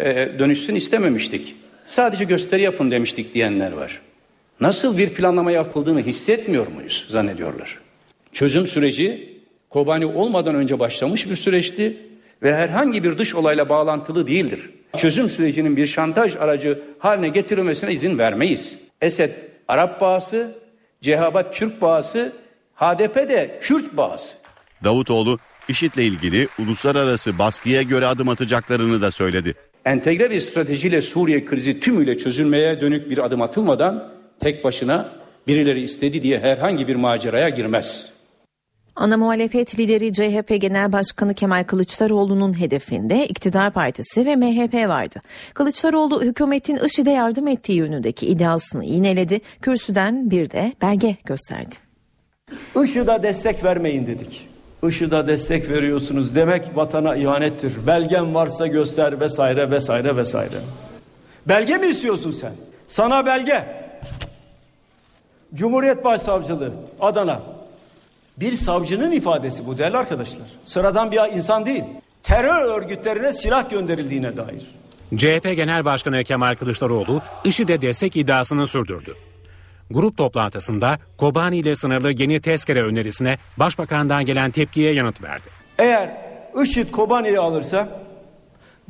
e, 0.00 0.06
dönüşsün 0.38 0.74
istememiştik. 0.74 1.54
Sadece 1.84 2.24
gösteri 2.24 2.62
yapın 2.62 2.90
demiştik 2.90 3.34
diyenler 3.34 3.72
var. 3.72 4.00
Nasıl 4.60 4.98
bir 4.98 5.08
planlama 5.08 5.50
yapıldığını 5.50 6.00
hissetmiyor 6.00 6.66
muyuz 6.66 7.06
zannediyorlar. 7.08 7.78
Çözüm 8.32 8.66
süreci 8.66 9.38
Kobani 9.70 10.06
olmadan 10.06 10.54
önce 10.54 10.78
başlamış 10.78 11.30
bir 11.30 11.36
süreçti 11.36 11.96
ve 12.42 12.54
herhangi 12.54 13.04
bir 13.04 13.18
dış 13.18 13.34
olayla 13.34 13.68
bağlantılı 13.68 14.26
değildir. 14.26 14.70
Çözüm 14.96 15.30
sürecinin 15.30 15.76
bir 15.76 15.86
şantaj 15.86 16.36
aracı 16.36 16.82
haline 16.98 17.28
getirilmesine 17.28 17.92
izin 17.92 18.18
vermeyiz. 18.18 18.78
Esed 19.00 19.30
Arap 19.68 20.00
bağısı, 20.00 20.58
Cehabat 21.00 21.54
Türk 21.54 21.80
bağısı, 21.80 22.32
HDP 22.74 23.16
de 23.16 23.58
Kürt 23.60 23.96
bağısı. 23.96 24.36
Davutoğlu 24.84 25.38
IŞİD'le 25.68 25.98
ilgili 25.98 26.48
uluslararası 26.58 27.38
baskıya 27.38 27.82
göre 27.82 28.06
adım 28.06 28.28
atacaklarını 28.28 29.02
da 29.02 29.10
söyledi. 29.10 29.54
Entegre 29.84 30.30
bir 30.30 30.40
stratejiyle 30.40 31.02
Suriye 31.02 31.44
krizi 31.44 31.80
tümüyle 31.80 32.18
çözülmeye 32.18 32.80
dönük 32.80 33.10
bir 33.10 33.18
adım 33.18 33.42
atılmadan 33.42 34.08
tek 34.40 34.64
başına 34.64 35.08
birileri 35.46 35.80
istedi 35.80 36.22
diye 36.22 36.38
herhangi 36.38 36.88
bir 36.88 36.96
maceraya 36.96 37.48
girmez. 37.48 38.12
Ana 38.96 39.16
muhalefet 39.16 39.78
lideri 39.78 40.12
CHP 40.12 40.60
Genel 40.60 40.92
Başkanı 40.92 41.34
Kemal 41.34 41.64
Kılıçdaroğlu'nun 41.64 42.60
hedefinde 42.60 43.26
iktidar 43.26 43.72
partisi 43.72 44.26
ve 44.26 44.36
MHP 44.36 44.74
vardı. 44.74 45.22
Kılıçdaroğlu 45.54 46.22
hükümetin 46.22 46.76
IŞİD'e 46.76 47.10
yardım 47.10 47.48
ettiği 47.48 47.72
yönündeki 47.72 48.26
iddiasını 48.26 48.84
yineledi. 48.84 49.40
Kürsüden 49.62 50.30
bir 50.30 50.50
de 50.50 50.72
belge 50.82 51.16
gösterdi. 51.24 51.74
IŞİD'e 52.84 53.22
destek 53.22 53.64
vermeyin 53.64 54.06
dedik. 54.06 54.47
IŞİD'e 54.82 55.26
destek 55.26 55.70
veriyorsunuz 55.70 56.34
demek 56.34 56.76
vatana 56.76 57.16
ihanettir. 57.16 57.86
Belgen 57.86 58.34
varsa 58.34 58.66
göster 58.66 59.20
vesaire 59.20 59.70
vesaire 59.70 60.16
vesaire. 60.16 60.58
Belge 61.48 61.76
mi 61.76 61.86
istiyorsun 61.86 62.30
sen? 62.30 62.52
Sana 62.88 63.26
belge. 63.26 63.64
Cumhuriyet 65.54 66.04
Başsavcılığı 66.04 66.72
Adana. 67.00 67.40
Bir 68.36 68.52
savcının 68.52 69.12
ifadesi 69.12 69.66
bu 69.66 69.78
değerli 69.78 69.96
arkadaşlar. 69.96 70.46
Sıradan 70.64 71.12
bir 71.12 71.36
insan 71.36 71.66
değil. 71.66 71.84
Terör 72.22 72.80
örgütlerine 72.80 73.32
silah 73.32 73.70
gönderildiğine 73.70 74.36
dair. 74.36 74.62
CHP 75.16 75.56
Genel 75.56 75.84
Başkanı 75.84 76.24
Kemal 76.24 76.54
Kılıçdaroğlu 76.54 77.22
IŞİD'e 77.44 77.82
destek 77.82 78.16
iddiasını 78.16 78.66
sürdürdü. 78.66 79.16
Grup 79.90 80.16
toplantısında 80.16 80.98
Kobani 81.18 81.56
ile 81.58 81.76
sınırlı 81.76 82.12
yeni 82.12 82.40
tezkere 82.40 82.82
önerisine 82.82 83.38
başbakandan 83.56 84.26
gelen 84.26 84.50
tepkiye 84.50 84.92
yanıt 84.92 85.22
verdi. 85.22 85.48
Eğer 85.78 86.16
IŞİD 86.62 86.90
Kobani'yi 86.90 87.38
alırsa 87.38 87.88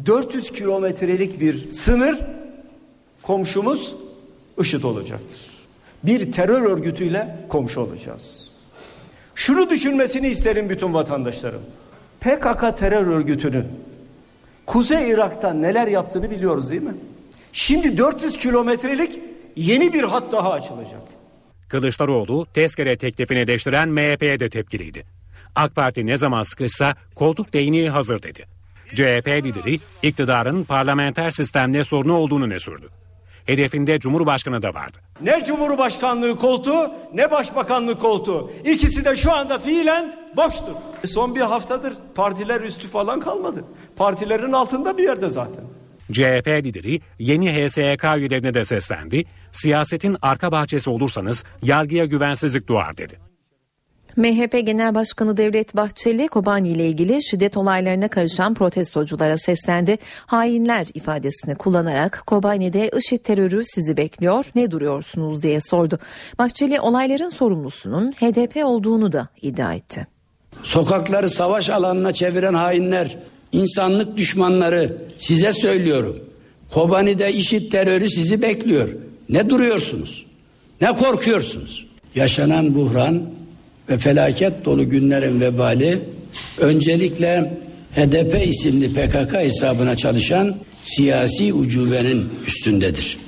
400 0.06 0.52
kilometrelik 0.52 1.40
bir 1.40 1.70
sınır 1.70 2.18
komşumuz 3.22 3.94
IŞİD 4.60 4.82
olacaktır. 4.82 5.40
Bir 6.04 6.32
terör 6.32 6.62
örgütüyle 6.62 7.36
komşu 7.48 7.80
olacağız. 7.80 8.52
Şunu 9.34 9.70
düşünmesini 9.70 10.28
isterim 10.28 10.68
bütün 10.68 10.94
vatandaşlarım. 10.94 11.60
PKK 12.20 12.78
terör 12.78 13.06
örgütünün 13.06 13.64
Kuzey 14.66 15.10
Irak'ta 15.10 15.54
neler 15.54 15.86
yaptığını 15.86 16.30
biliyoruz 16.30 16.70
değil 16.70 16.82
mi? 16.82 16.94
Şimdi 17.52 17.98
400 17.98 18.36
kilometrelik 18.38 19.27
yeni 19.58 19.92
bir 19.92 20.02
hat 20.02 20.32
daha 20.32 20.52
açılacak. 20.52 21.00
Kılıçdaroğlu 21.68 22.46
tezkere 22.54 22.96
teklifini 22.96 23.38
eleştiren 23.38 23.88
MHP'ye 23.88 24.40
de 24.40 24.50
tepkiliydi. 24.50 25.04
AK 25.56 25.74
Parti 25.76 26.06
ne 26.06 26.16
zaman 26.16 26.42
sıkışsa 26.42 26.94
koltuk 27.14 27.52
değneği 27.52 27.90
hazır 27.90 28.22
dedi. 28.22 28.46
CHP 28.94 29.28
lideri 29.28 29.80
iktidarın 30.02 30.64
parlamenter 30.64 31.30
sistemde 31.30 31.84
sorunu 31.84 32.16
olduğunu 32.16 32.48
ne 32.48 32.58
sürdü. 32.58 32.88
Hedefinde 33.46 33.98
Cumhurbaşkanı 33.98 34.62
da 34.62 34.74
vardı. 34.74 34.98
Ne 35.20 35.44
Cumhurbaşkanlığı 35.44 36.36
koltuğu 36.36 36.90
ne 37.14 37.30
Başbakanlığı 37.30 37.98
koltuğu. 37.98 38.50
İkisi 38.64 39.04
de 39.04 39.16
şu 39.16 39.32
anda 39.32 39.58
fiilen 39.58 40.16
boştur. 40.36 40.74
Son 41.06 41.34
bir 41.34 41.40
haftadır 41.40 41.94
partiler 42.14 42.60
üstü 42.60 42.88
falan 42.88 43.20
kalmadı. 43.20 43.64
Partilerin 43.96 44.52
altında 44.52 44.98
bir 44.98 45.02
yerde 45.02 45.30
zaten. 45.30 45.64
CHP 46.12 46.48
lideri 46.64 47.00
yeni 47.18 47.52
HSYK 47.52 48.04
üyelerine 48.16 48.54
de 48.54 48.64
seslendi. 48.64 49.24
Siyasetin 49.52 50.16
arka 50.22 50.52
bahçesi 50.52 50.90
olursanız 50.90 51.44
yargıya 51.62 52.04
güvensizlik 52.04 52.68
doğar 52.68 52.96
dedi. 52.96 53.28
MHP 54.18 54.66
Genel 54.66 54.94
Başkanı 54.94 55.36
Devlet 55.36 55.76
Bahçeli 55.76 56.28
Kobani 56.28 56.68
ile 56.68 56.88
ilgili 56.88 57.24
şiddet 57.24 57.56
olaylarına 57.56 58.08
karışan 58.08 58.54
protestoculara 58.54 59.38
seslendi. 59.38 59.98
Hainler 60.26 60.86
ifadesini 60.94 61.54
kullanarak 61.54 62.22
Kobani'de 62.26 62.90
IŞİD 62.98 63.18
terörü 63.18 63.62
sizi 63.64 63.96
bekliyor 63.96 64.46
ne 64.54 64.70
duruyorsunuz 64.70 65.42
diye 65.42 65.60
sordu. 65.60 65.98
Bahçeli 66.38 66.80
olayların 66.80 67.28
sorumlusunun 67.28 68.12
HDP 68.12 68.64
olduğunu 68.64 69.12
da 69.12 69.28
iddia 69.42 69.74
etti. 69.74 70.06
Sokakları 70.62 71.30
savaş 71.30 71.70
alanına 71.70 72.12
çeviren 72.12 72.54
hainler, 72.54 73.18
insanlık 73.52 74.16
düşmanları 74.16 74.96
size 75.18 75.52
söylüyorum. 75.52 76.16
Kobani'de 76.70 77.32
IŞİD 77.32 77.70
terörü 77.72 78.10
sizi 78.10 78.42
bekliyor. 78.42 78.88
Ne 79.28 79.50
duruyorsunuz? 79.50 80.26
Ne 80.80 80.94
korkuyorsunuz? 80.94 81.86
Yaşanan 82.14 82.74
buhran 82.74 83.22
ve 83.88 83.98
felaket 83.98 84.64
dolu 84.64 84.90
günlerin 84.90 85.40
vebali 85.40 85.98
öncelikle 86.58 87.58
HDP 87.96 88.48
isimli 88.48 88.92
PKK 88.92 89.34
hesabına 89.34 89.96
çalışan 89.96 90.56
siyasi 90.84 91.52
ucubenin 91.52 92.28
üstündedir. 92.46 93.27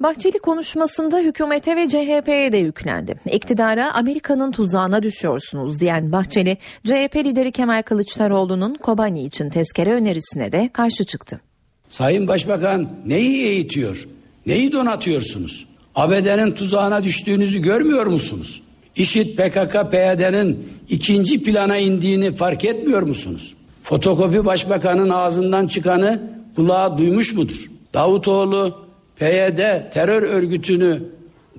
Bahçeli 0.00 0.38
konuşmasında 0.38 1.18
hükümete 1.18 1.76
ve 1.76 1.88
CHP'ye 1.88 2.52
de 2.52 2.56
yüklendi. 2.56 3.14
İktidara 3.32 3.94
Amerika'nın 3.94 4.50
tuzağına 4.50 5.02
düşüyorsunuz 5.02 5.80
diyen 5.80 6.12
Bahçeli, 6.12 6.58
CHP 6.84 7.16
lideri 7.16 7.52
Kemal 7.52 7.82
Kılıçdaroğlu'nun 7.82 8.74
Kobani 8.74 9.24
için 9.24 9.50
tezkere 9.50 9.92
önerisine 9.92 10.52
de 10.52 10.70
karşı 10.72 11.04
çıktı. 11.04 11.40
Sayın 11.88 12.28
Başbakan 12.28 12.90
neyi 13.06 13.46
eğitiyor? 13.46 14.08
Neyi 14.46 14.72
donatıyorsunuz? 14.72 15.66
ABD'nin 15.94 16.50
tuzağına 16.50 17.04
düştüğünüzü 17.04 17.62
görmüyor 17.62 18.06
musunuz? 18.06 18.62
İşit 18.96 19.36
PKK 19.36 19.90
PYD'nin 19.90 20.68
ikinci 20.88 21.42
plana 21.42 21.76
indiğini 21.76 22.32
fark 22.32 22.64
etmiyor 22.64 23.02
musunuz? 23.02 23.54
Fotokopi 23.82 24.44
başbakanın 24.44 25.10
ağzından 25.10 25.66
çıkanı 25.66 26.22
kulağa 26.56 26.98
duymuş 26.98 27.34
mudur? 27.34 27.56
Davutoğlu 27.94 28.85
PYD 29.18 29.90
terör 29.92 30.22
örgütünü 30.22 31.02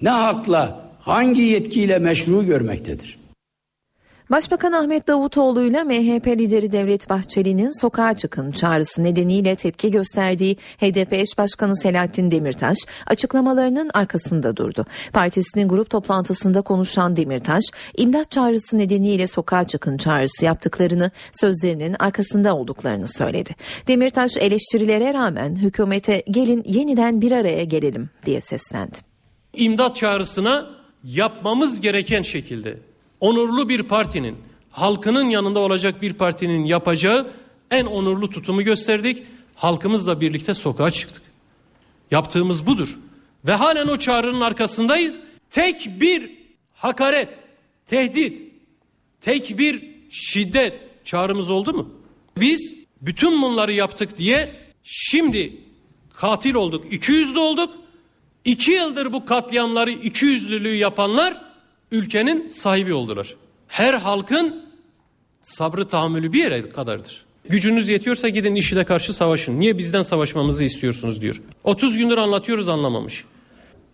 ne 0.01 0.09
hakla 0.09 0.91
hangi 0.99 1.41
yetkiyle 1.41 1.99
meşru 1.99 2.45
görmektedir? 2.45 3.19
Başbakan 4.31 4.71
Ahmet 4.71 5.07
Davutoğlu 5.07 5.63
ile 5.63 5.83
MHP 5.83 6.27
lideri 6.27 6.71
Devlet 6.71 7.09
Bahçeli'nin 7.09 7.81
sokağa 7.81 8.13
çıkın 8.17 8.51
çağrısı 8.51 9.03
nedeniyle 9.03 9.55
tepki 9.55 9.91
gösterdiği 9.91 10.55
HDP 10.55 11.13
eş 11.13 11.37
başkanı 11.37 11.75
Selahattin 11.75 12.31
Demirtaş 12.31 12.77
açıklamalarının 13.07 13.89
arkasında 13.93 14.57
durdu. 14.57 14.85
Partisinin 15.13 15.67
grup 15.67 15.89
toplantısında 15.89 16.61
konuşan 16.61 17.15
Demirtaş, 17.15 17.63
imdat 17.97 18.31
çağrısı 18.31 18.77
nedeniyle 18.77 19.27
sokağa 19.27 19.63
çıkın 19.63 19.97
çağrısı 19.97 20.45
yaptıklarını, 20.45 21.11
sözlerinin 21.31 21.95
arkasında 21.99 22.55
olduklarını 22.55 23.07
söyledi. 23.07 23.55
Demirtaş 23.87 24.37
eleştirilere 24.37 25.13
rağmen 25.13 25.55
hükümete 25.55 26.23
gelin 26.31 26.63
yeniden 26.65 27.21
bir 27.21 27.31
araya 27.31 27.63
gelelim 27.63 28.09
diye 28.25 28.41
seslendi. 28.41 28.97
İmdat 29.53 29.95
çağrısına 29.95 30.69
yapmamız 31.03 31.81
gereken 31.81 32.21
şekilde 32.21 32.86
onurlu 33.19 33.69
bir 33.69 33.83
partinin, 33.83 34.37
halkının 34.71 35.29
yanında 35.29 35.59
olacak 35.59 36.01
bir 36.01 36.13
partinin 36.13 36.63
yapacağı 36.63 37.31
en 37.71 37.85
onurlu 37.85 38.29
tutumu 38.29 38.61
gösterdik. 38.61 39.23
Halkımızla 39.55 40.21
birlikte 40.21 40.53
sokağa 40.53 40.91
çıktık. 40.91 41.23
Yaptığımız 42.11 42.65
budur. 42.65 42.97
Ve 43.47 43.51
halen 43.51 43.87
o 43.87 43.97
çağrının 43.97 44.41
arkasındayız. 44.41 45.19
Tek 45.49 46.01
bir 46.01 46.31
hakaret, 46.73 47.37
tehdit, 47.85 48.41
tek 49.21 49.57
bir 49.57 49.83
şiddet 50.09 50.73
çağrımız 51.05 51.49
oldu 51.49 51.73
mu? 51.73 51.89
Biz 52.37 52.75
bütün 53.01 53.41
bunları 53.41 53.73
yaptık 53.73 54.17
diye 54.17 54.55
şimdi 54.83 55.61
katil 56.13 56.53
olduk, 56.53 56.85
iki 56.91 57.11
yüzlü 57.11 57.39
olduk. 57.39 57.73
İki 58.45 58.71
yıldır 58.71 59.13
bu 59.13 59.25
katliamları 59.25 59.91
iki 59.91 60.25
yüzlülüğü 60.25 60.75
yapanlar 60.75 61.46
ülkenin 61.91 62.47
sahibi 62.47 62.93
oldular. 62.93 63.35
Her 63.67 63.93
halkın 63.93 64.65
sabrı 65.41 65.87
tahammülü 65.87 66.33
bir 66.33 66.39
yere 66.39 66.69
kadardır. 66.69 67.25
Gücünüz 67.49 67.89
yetiyorsa 67.89 68.29
gidin 68.29 68.55
işide 68.55 68.83
karşı 68.83 69.13
savaşın. 69.13 69.59
Niye 69.59 69.77
bizden 69.77 70.01
savaşmamızı 70.01 70.63
istiyorsunuz 70.63 71.21
diyor. 71.21 71.41
30 71.63 71.97
gündür 71.97 72.17
anlatıyoruz 72.17 72.69
anlamamış. 72.69 73.23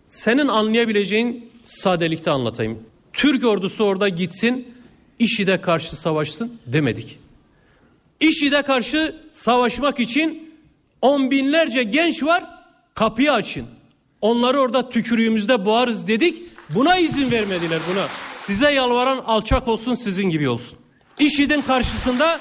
Senin 0.08 0.48
anlayabileceğin 0.48 1.50
sadelikte 1.64 2.30
anlatayım. 2.30 2.78
Türk 3.12 3.44
ordusu 3.44 3.84
orada 3.84 4.08
gitsin, 4.08 4.68
IŞİD'e 5.18 5.60
karşı 5.60 5.96
savaşsın 5.96 6.58
demedik. 6.66 7.18
IŞİD'e 8.20 8.62
karşı 8.62 9.16
savaşmak 9.30 10.00
için 10.00 10.54
on 11.02 11.30
binlerce 11.30 11.82
genç 11.82 12.22
var, 12.22 12.44
kapıyı 12.94 13.32
açın. 13.32 13.66
Onları 14.20 14.60
orada 14.60 14.90
tükürüğümüzde 14.90 15.64
boğarız 15.64 16.08
dedik. 16.08 16.42
Buna 16.70 16.96
izin 16.98 17.30
vermediler 17.30 17.80
buna. 17.92 18.08
Size 18.40 18.70
yalvaran 18.70 19.18
alçak 19.26 19.68
olsun 19.68 19.94
sizin 19.94 20.24
gibi 20.30 20.48
olsun. 20.48 20.78
IŞİD'in 21.18 21.62
karşısında 21.62 22.40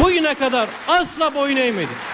bugüne 0.00 0.34
kadar 0.34 0.68
asla 0.88 1.34
boyun 1.34 1.56
eğmedi. 1.56 2.13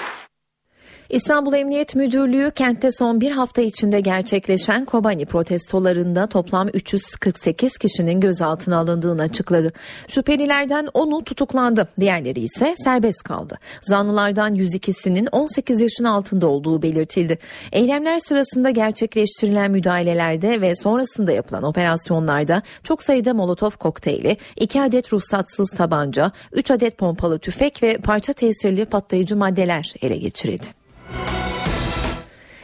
İstanbul 1.11 1.55
Emniyet 1.55 1.96
Müdürlüğü 1.96 2.51
kentte 2.51 2.90
son 2.90 3.20
bir 3.20 3.31
hafta 3.31 3.62
içinde 3.62 4.01
gerçekleşen 4.01 4.85
Kobani 4.85 5.27
protestolarında 5.27 6.27
toplam 6.27 6.68
348 6.68 7.79
kişinin 7.79 8.20
gözaltına 8.20 8.79
alındığını 8.79 9.23
açıkladı. 9.23 9.73
Şüphelilerden 10.09 10.85
10'u 10.85 11.25
tutuklandı, 11.25 11.88
diğerleri 12.01 12.40
ise 12.40 12.75
serbest 12.85 13.23
kaldı. 13.23 13.59
Zanlılardan 13.81 14.55
102'sinin 14.55 15.29
18 15.33 15.81
yaşın 15.81 16.05
altında 16.05 16.46
olduğu 16.46 16.83
belirtildi. 16.83 17.38
Eylemler 17.73 18.18
sırasında 18.18 18.70
gerçekleştirilen 18.70 19.70
müdahalelerde 19.70 20.61
ve 20.61 20.75
sonrasında 20.75 21.33
yapılan 21.33 21.62
operasyonlarda 21.62 22.62
çok 22.85 23.03
sayıda 23.03 23.35
molotof 23.35 23.77
kokteyli, 23.77 24.37
2 24.57 24.83
adet 24.83 25.12
ruhsatsız 25.12 25.70
tabanca, 25.70 26.33
3 26.53 26.70
adet 26.70 26.99
pompalı 26.99 27.38
tüfek 27.38 27.83
ve 27.83 27.96
parça 27.96 28.33
tesirli 28.33 28.85
patlayıcı 28.85 29.37
maddeler 29.37 29.94
ele 30.03 30.16
geçirildi. 30.16 30.80
Bye. 31.12 31.60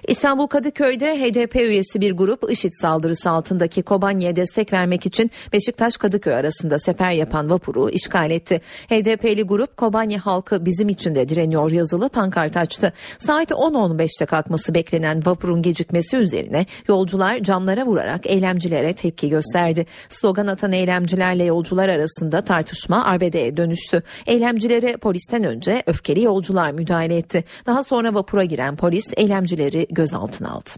İstanbul 0.06 0.46
Kadıköy'de 0.46 1.20
HDP 1.20 1.56
üyesi 1.56 2.00
bir 2.00 2.12
grup 2.12 2.50
IŞİD 2.50 2.72
saldırısı 2.80 3.30
altındaki 3.30 3.82
Kobani'ye 3.82 4.36
destek 4.36 4.72
vermek 4.72 5.06
için 5.06 5.30
Beşiktaş 5.52 5.96
Kadıköy 5.96 6.34
arasında 6.34 6.78
sefer 6.78 7.10
yapan 7.10 7.50
vapuru 7.50 7.90
işgal 7.90 8.30
etti. 8.30 8.60
HDP'li 8.88 9.42
grup 9.42 9.76
Kobani 9.76 10.18
halkı 10.18 10.64
bizim 10.64 10.88
için 10.88 11.14
de 11.14 11.28
direniyor 11.28 11.70
yazılı 11.70 12.08
pankart 12.08 12.56
açtı. 12.56 12.92
Saat 13.18 13.50
10.15'te 13.50 14.26
kalkması 14.26 14.74
beklenen 14.74 15.26
vapurun 15.26 15.62
gecikmesi 15.62 16.16
üzerine 16.16 16.66
yolcular 16.88 17.42
camlara 17.42 17.86
vurarak 17.86 18.26
eylemcilere 18.26 18.92
tepki 18.92 19.28
gösterdi. 19.28 19.86
Slogan 20.08 20.46
atan 20.46 20.72
eylemcilerle 20.72 21.44
yolcular 21.44 21.88
arasında 21.88 22.40
tartışma 22.40 23.04
arbedeye 23.04 23.56
dönüştü. 23.56 24.02
Eylemcilere 24.26 24.96
polisten 24.96 25.44
önce 25.44 25.82
öfkeli 25.86 26.22
yolcular 26.22 26.72
müdahale 26.72 27.16
etti. 27.16 27.44
Daha 27.66 27.82
sonra 27.82 28.14
vapura 28.14 28.44
giren 28.44 28.76
polis 28.76 29.06
eylemcileri 29.16 29.86
gözaltına 29.96 30.50
aldı. 30.50 30.70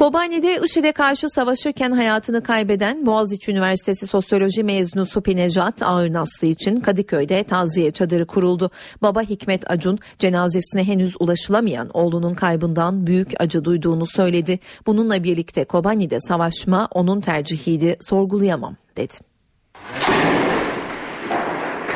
Kobani'de 0.00 0.60
IŞİD'e 0.64 0.92
karşı 0.92 1.28
savaşırken 1.28 1.90
hayatını 1.92 2.42
kaybeden 2.42 3.06
Boğaziçi 3.06 3.50
Üniversitesi 3.50 4.06
Sosyoloji 4.06 4.64
mezunu 4.64 5.06
Supi 5.06 5.36
Necat 5.36 5.82
Ağırnaslı 5.82 6.46
için 6.46 6.76
Kadıköy'de 6.76 7.42
taziye 7.42 7.90
çadırı 7.90 8.26
kuruldu. 8.26 8.70
Baba 9.02 9.22
Hikmet 9.22 9.70
Acun 9.70 9.98
cenazesine 10.18 10.84
henüz 10.84 11.14
ulaşılamayan 11.20 11.90
oğlunun 11.94 12.34
kaybından 12.34 13.06
büyük 13.06 13.32
acı 13.38 13.64
duyduğunu 13.64 14.06
söyledi. 14.06 14.58
Bununla 14.86 15.24
birlikte 15.24 15.64
Kobani'de 15.64 16.20
savaşma 16.20 16.88
onun 16.90 17.20
tercihiydi 17.20 17.96
sorgulayamam 18.08 18.76
dedi. 18.96 19.14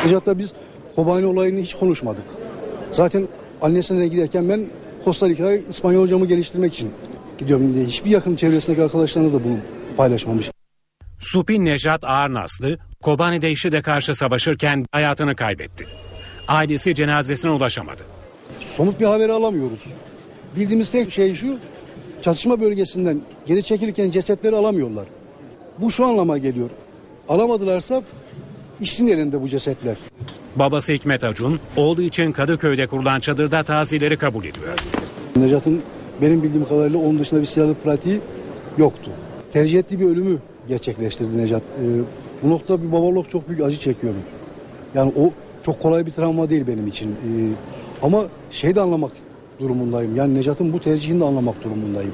Necat'la 0.05 0.39
biz 0.39 0.53
Kobani 0.97 1.27
olayını 1.27 1.61
hiç 1.61 1.75
konuşmadık. 1.75 2.25
Zaten 2.93 3.29
annesine 3.63 4.09
giderken 4.09 4.49
ben 4.49 4.67
Costa 5.05 5.29
Rica'ya 5.29 5.57
İspanyolcamı 5.57 6.27
geliştirmek 6.27 6.75
için 6.75 6.91
gidiyorum 7.39 7.75
diye. 7.75 7.85
Hiçbir 7.85 8.11
yakın 8.11 8.37
çevresindeki 8.37 8.83
arkadaşlarına 8.83 9.33
da 9.33 9.45
bunu 9.45 9.57
paylaşmamış. 9.97 10.51
Supin 11.21 11.65
Nejat 11.65 12.05
Ağırnaslı, 12.05 12.79
Kobani'de 13.03 13.51
IŞİD'e 13.51 13.83
karşı 13.83 14.15
savaşırken 14.15 14.87
hayatını 14.93 15.37
kaybetti. 15.37 15.87
Ailesi 16.49 16.95
cenazesine 16.95 17.51
ulaşamadı. 17.51 18.03
Somut 18.61 19.01
bir 19.01 19.07
haberi 19.07 19.33
alamıyoruz. 19.33 19.87
Bildiğimiz 20.57 20.91
tek 20.91 21.13
şey 21.13 21.35
şu, 21.35 21.59
çatışma 22.23 22.61
bölgesinden 22.61 23.21
geri 23.47 23.63
çekilirken 23.63 24.11
cesetleri 24.11 24.57
alamıyorlar. 24.57 25.07
Bu 25.79 25.91
şu 25.91 26.05
anlama 26.07 26.39
geliyor. 26.39 26.71
Alamadılarsa 27.29 28.03
işin 28.81 29.07
elinde 29.07 29.43
bu 29.43 29.49
cesetler. 29.49 29.97
Babası 30.57 30.93
Hikmet 30.93 31.25
Acun, 31.25 31.61
oğlu 31.77 32.03
için 32.03 32.33
Kadıköy'de 32.33 32.87
kurulan 32.87 33.21
çadırda 33.21 33.63
tazileri 33.63 34.17
kabul 34.17 34.45
ediyor. 34.45 34.67
Necat'ın 35.37 35.83
benim 36.23 36.43
bildiğim 36.43 36.69
kadarıyla 36.69 36.99
onun 36.99 37.19
dışında 37.19 37.41
bir 37.41 37.47
silahlı 37.47 37.75
pratiği 37.75 38.21
yoktu. 38.79 39.11
Tercih 39.51 39.79
ettiği 39.79 40.01
bir 40.01 40.05
ölümü 40.05 40.39
gerçekleştirdi 40.69 41.39
Necat. 41.39 41.63
Ee, 41.63 41.85
bu 42.43 42.51
noktada 42.51 42.83
bir 42.83 42.93
babalık 42.93 43.31
çok 43.31 43.49
büyük 43.49 43.63
acı 43.63 43.81
çekiyorum. 43.81 44.21
Yani 44.95 45.13
o 45.17 45.31
çok 45.63 45.81
kolay 45.81 46.07
bir 46.07 46.11
travma 46.11 46.51
değil 46.51 46.67
benim 46.67 46.87
için. 46.87 47.11
Ee, 47.11 47.15
ama 48.03 48.25
şey 48.51 48.75
de 48.75 48.81
anlamak 48.81 49.13
durumundayım. 49.61 50.17
Yani 50.17 50.35
Necat'ın 50.35 50.73
bu 50.73 50.81
tercihini 50.81 51.21
de 51.21 51.25
anlamak 51.25 51.65
durumundayım. 51.65 52.13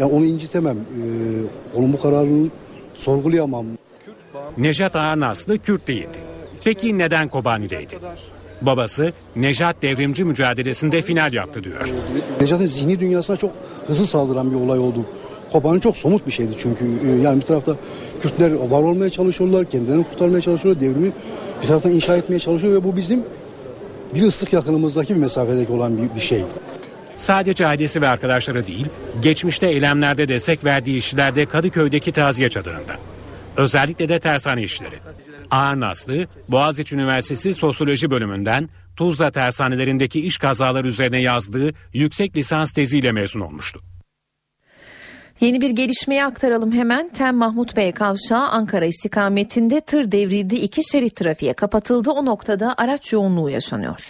Yani 0.00 0.12
onu 0.12 0.24
incitemem. 0.24 0.76
Ee, 0.76 1.78
onun 1.78 1.92
bu 1.92 2.00
kararını 2.00 2.48
sorgulayamam. 2.94 3.66
Nejat 4.58 4.96
Ağarnaslı 4.96 5.58
Kürt 5.58 5.88
değildi. 5.88 6.18
Peki 6.68 6.98
neden 6.98 7.28
Kobani'deydi? 7.28 7.98
Babası 8.62 9.12
Nejat 9.36 9.82
devrimci 9.82 10.24
mücadelesinde 10.24 11.02
final 11.02 11.32
yaptı 11.32 11.64
diyor. 11.64 11.88
Necat'ın 12.40 12.66
zihni 12.66 13.00
dünyasına 13.00 13.36
çok 13.36 13.50
hızlı 13.86 14.06
saldıran 14.06 14.50
bir 14.50 14.56
olay 14.56 14.78
oldu. 14.78 14.98
Kobani 15.52 15.80
çok 15.80 15.96
somut 15.96 16.26
bir 16.26 16.32
şeydi 16.32 16.50
çünkü 16.58 16.84
e, 16.84 17.22
yani 17.22 17.40
bir 17.40 17.46
tarafta 17.46 17.76
Kürtler 18.22 18.50
var 18.50 18.82
olmaya 18.82 19.10
çalışıyorlar, 19.10 19.64
kendilerini 19.64 20.04
kurtarmaya 20.04 20.40
çalışıyorlar, 20.40 20.82
devrimi 20.82 21.12
bir 21.62 21.66
taraftan 21.66 21.92
inşa 21.92 22.16
etmeye 22.16 22.38
çalışıyor 22.38 22.74
ve 22.74 22.84
bu 22.84 22.96
bizim 22.96 23.22
bir 24.14 24.22
ıslık 24.22 24.52
yakınımızdaki 24.52 25.14
bir 25.14 25.20
mesafedeki 25.20 25.72
olan 25.72 25.98
bir, 25.98 26.14
bir 26.14 26.20
şey. 26.20 26.42
Sadece 27.18 27.66
ailesi 27.66 28.02
ve 28.02 28.08
arkadaşları 28.08 28.66
değil, 28.66 28.86
geçmişte 29.22 29.66
eylemlerde 29.66 30.28
destek 30.28 30.64
verdiği 30.64 30.98
işler 30.98 31.36
de 31.36 31.46
Kadıköy'deki 31.46 32.12
taziye 32.12 32.50
çadırında. 32.50 32.96
Özellikle 33.56 34.08
de 34.08 34.20
tersane 34.20 34.62
işleri. 34.62 34.98
Ağır 35.50 35.80
Naslı, 35.80 36.26
Boğaziçi 36.48 36.94
Üniversitesi 36.94 37.54
Sosyoloji 37.54 38.10
bölümünden 38.10 38.68
Tuzla 38.96 39.30
tersanelerindeki 39.30 40.26
iş 40.26 40.38
kazaları 40.38 40.88
üzerine 40.88 41.20
yazdığı 41.20 41.70
yüksek 41.92 42.36
lisans 42.36 42.72
teziyle 42.72 43.12
mezun 43.12 43.40
olmuştu. 43.40 43.80
Yeni 45.40 45.60
bir 45.60 45.70
gelişmeyi 45.70 46.24
aktaralım 46.24 46.72
hemen. 46.72 47.08
Tem 47.08 47.36
Mahmut 47.36 47.76
Bey 47.76 47.92
kavşağı 47.92 48.48
Ankara 48.48 48.84
istikametinde 48.84 49.80
tır 49.80 50.12
devrildi. 50.12 50.56
iki 50.56 50.90
şerit 50.90 51.16
trafiğe 51.16 51.52
kapatıldı. 51.52 52.10
O 52.10 52.24
noktada 52.24 52.74
araç 52.78 53.12
yoğunluğu 53.12 53.50
yaşanıyor. 53.50 54.08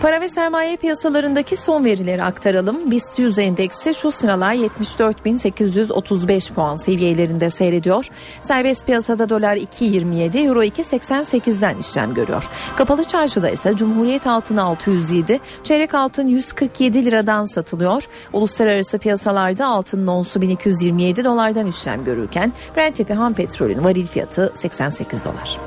Para 0.00 0.20
ve 0.20 0.28
sermaye 0.28 0.76
piyasalarındaki 0.76 1.56
son 1.56 1.84
verileri 1.84 2.22
aktaralım. 2.22 2.90
BIST 2.90 3.18
100 3.18 3.38
endeksi 3.38 3.94
şu 3.94 4.10
sıralar 4.10 4.54
74.835 4.54 6.52
puan 6.52 6.76
seviyelerinde 6.76 7.50
seyrediyor. 7.50 8.08
Serbest 8.42 8.86
piyasada 8.86 9.28
dolar 9.28 9.56
2.27, 9.56 10.46
euro 10.46 10.62
2.88'den 10.62 11.78
işlem 11.78 12.14
görüyor. 12.14 12.48
Kapalı 12.76 13.04
çarşıda 13.04 13.50
ise 13.50 13.76
Cumhuriyet 13.76 14.26
altını 14.26 14.62
607, 14.62 15.40
çeyrek 15.64 15.94
altın 15.94 16.26
147 16.26 17.04
liradan 17.04 17.44
satılıyor. 17.44 18.04
Uluslararası 18.32 18.98
piyasalarda 18.98 19.66
altının 19.66 20.06
onsu 20.06 20.40
1227 20.40 21.24
dolardan 21.24 21.66
işlem 21.66 22.04
görürken 22.04 22.52
Brent 22.76 22.96
tipi 22.96 23.14
ham 23.14 23.34
petrolün 23.34 23.84
varil 23.84 24.06
fiyatı 24.06 24.52
88 24.54 25.24
dolar. 25.24 25.58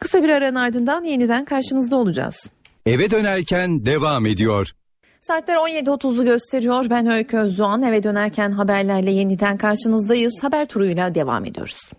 Kısa 0.00 0.22
bir 0.22 0.28
aranın 0.28 0.54
ardından 0.54 1.04
yeniden 1.04 1.44
karşınızda 1.44 1.96
olacağız. 1.96 2.55
Eve 2.86 3.10
dönerken 3.10 3.86
devam 3.86 4.26
ediyor. 4.26 4.70
Saatler 5.20 5.56
17.30'u 5.56 6.24
gösteriyor. 6.24 6.84
Ben 6.90 7.06
Öykü 7.06 7.36
Özdoğan. 7.36 7.82
Eve 7.82 8.02
dönerken 8.02 8.52
haberlerle 8.52 9.10
yeniden 9.10 9.56
karşınızdayız. 9.56 10.38
Haber 10.42 10.66
turuyla 10.66 11.14
devam 11.14 11.44
ediyoruz. 11.44 11.90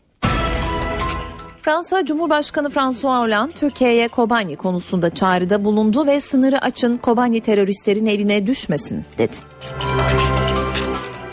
Fransa 1.61 2.05
Cumhurbaşkanı 2.05 2.69
François 2.69 3.03
Hollande 3.03 3.53
Türkiye'ye 3.53 4.07
Kobani 4.07 4.55
konusunda 4.55 5.09
çağrıda 5.09 5.65
bulundu 5.65 6.05
ve 6.07 6.21
sınırı 6.21 6.61
açın 6.61 6.97
Kobani 6.97 7.41
teröristlerin 7.41 8.05
eline 8.05 8.47
düşmesin 8.47 9.05
dedi. 9.17 9.35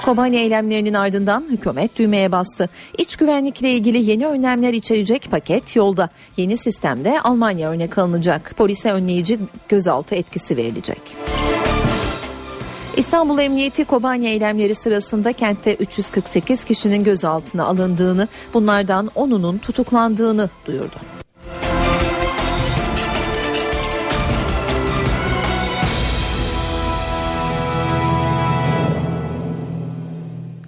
Kobani 0.04 0.36
eylemlerinin 0.36 0.94
ardından 0.94 1.44
hükümet 1.50 1.98
düğmeye 1.98 2.32
bastı. 2.32 2.68
İç 2.98 3.16
güvenlikle 3.16 3.72
ilgili 3.72 4.10
yeni 4.10 4.26
önlemler 4.26 4.72
içerecek 4.72 5.28
paket 5.30 5.76
yolda. 5.76 6.08
Yeni 6.36 6.56
sistemde 6.56 7.20
Almanya 7.20 7.70
örnek 7.70 7.98
alınacak. 7.98 8.54
Polise 8.56 8.92
önleyici 8.92 9.38
gözaltı 9.68 10.14
etkisi 10.14 10.56
verilecek. 10.56 11.16
İstanbul 12.96 13.38
Emniyeti 13.38 13.84
Kobani 13.84 14.28
eylemleri 14.28 14.74
sırasında 14.74 15.32
kentte 15.32 15.74
348 15.74 16.64
kişinin 16.64 17.04
gözaltına 17.04 17.64
alındığını, 17.64 18.28
bunlardan 18.54 19.06
10'unun 19.06 19.58
tutuklandığını 19.58 20.50
duyurdu. 20.66 21.13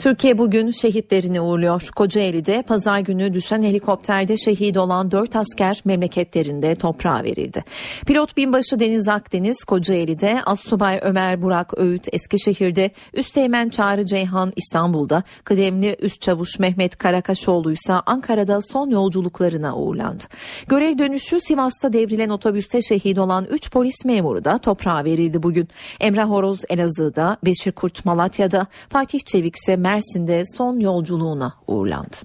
Türkiye 0.07 0.39
bugün 0.39 0.71
şehitlerini 0.71 1.41
uğurluyor. 1.41 1.91
Kocaeli'de 1.97 2.63
pazar 2.63 3.01
günü 3.01 3.35
düşen 3.35 3.63
helikopterde 3.63 4.37
şehit 4.37 4.77
olan 4.77 5.11
4 5.11 5.37
asker 5.37 5.83
memleketlerinde 5.85 6.75
toprağa 6.75 7.25
verildi. 7.25 7.65
Pilot 8.07 8.37
binbaşı 8.37 8.81
Deniz 8.81 9.09
Akdeniz 9.09 9.65
Kocaeli'de, 9.65 10.39
Assubay 10.47 11.01
Ömer 11.03 11.43
Burak 11.43 11.79
Öğüt 11.79 12.09
Eskişehir'de, 12.13 12.91
Üsteğmen 13.15 13.69
Çağrı 13.69 14.07
Ceyhan 14.07 14.53
İstanbul'da, 14.57 15.23
kıdemli 15.45 15.97
Üst 16.01 16.21
Çavuş 16.21 16.59
Mehmet 16.59 16.97
Karakaşoğlu 16.97 17.73
ise 17.73 17.93
Ankara'da 17.93 18.61
son 18.61 18.91
yolculuklarına 18.91 19.77
uğurlandı. 19.77 20.25
Görev 20.67 20.99
dönüşü 20.99 21.41
Sivas'ta 21.41 21.93
devrilen 21.93 22.29
otobüste 22.29 22.83
şehit 22.83 23.19
olan 23.19 23.45
3 23.45 23.71
polis 23.71 24.05
memuru 24.05 24.45
da 24.45 24.59
toprağa 24.59 25.05
verildi 25.05 25.43
bugün. 25.43 25.69
Emrah 26.01 26.31
Horoz 26.31 26.61
Elazığ'da, 26.69 27.37
Beşir 27.45 27.73
Kurt 27.73 28.05
Malatya'da, 28.05 28.67
Fatih 28.89 29.21
Çevik 29.21 29.57
ise 29.57 29.77
Mersin'de 29.97 30.43
son 30.57 30.79
yolculuğuna 30.79 31.55
uğurlandı. 31.67 32.17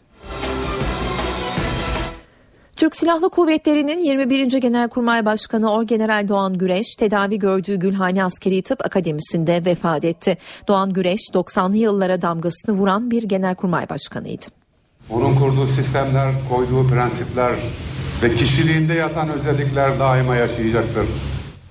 Türk 2.75 2.95
Silahlı 2.95 3.29
Kuvvetleri'nin 3.29 3.99
21. 3.99 4.61
Genelkurmay 4.61 5.25
Başkanı 5.25 5.73
Orgeneral 5.73 6.27
Doğan 6.27 6.57
Güreş 6.57 6.95
tedavi 6.95 7.39
gördüğü 7.39 7.75
Gülhane 7.75 8.23
Askeri 8.23 8.61
Tıp 8.61 8.85
Akademisi'nde 8.85 9.65
vefat 9.65 10.05
etti. 10.05 10.37
Doğan 10.67 10.93
Güreş 10.93 11.19
90'lı 11.33 11.77
yıllara 11.77 12.21
damgasını 12.21 12.75
vuran 12.75 13.11
bir 13.11 13.23
genelkurmay 13.23 13.89
başkanıydı. 13.89 14.45
Onun 15.09 15.35
kurduğu 15.35 15.67
sistemler, 15.67 16.33
koyduğu 16.49 16.87
prensipler 16.87 17.51
ve 18.23 18.35
kişiliğinde 18.35 18.93
yatan 18.93 19.29
özellikler 19.29 19.99
daima 19.99 20.35
yaşayacaktır. 20.35 21.05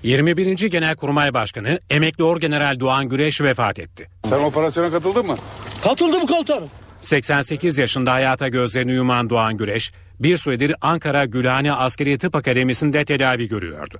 21. 0.03 0.69
Genelkurmay 0.69 1.33
Başkanı 1.33 1.79
emekli 1.89 2.23
Orgeneral 2.23 2.79
Doğan 2.79 3.09
Güreş 3.09 3.41
vefat 3.41 3.79
etti. 3.79 4.09
Sen 4.23 4.39
operasyona 4.39 4.91
katıldın 4.91 5.25
mı? 5.25 5.35
Katıldım 5.83 6.25
komutanım. 6.25 6.69
88 7.01 7.77
yaşında 7.77 8.11
hayata 8.11 8.47
gözlerini 8.47 8.91
yuman 8.91 9.29
Doğan 9.29 9.57
Güreş, 9.57 9.91
bir 10.19 10.37
süredir 10.37 10.75
Ankara 10.81 11.25
Gülhane 11.25 11.73
Askeri 11.73 12.17
Tıp 12.17 12.35
Akademisi'nde 12.35 13.05
tedavi 13.05 13.47
görüyordu. 13.47 13.99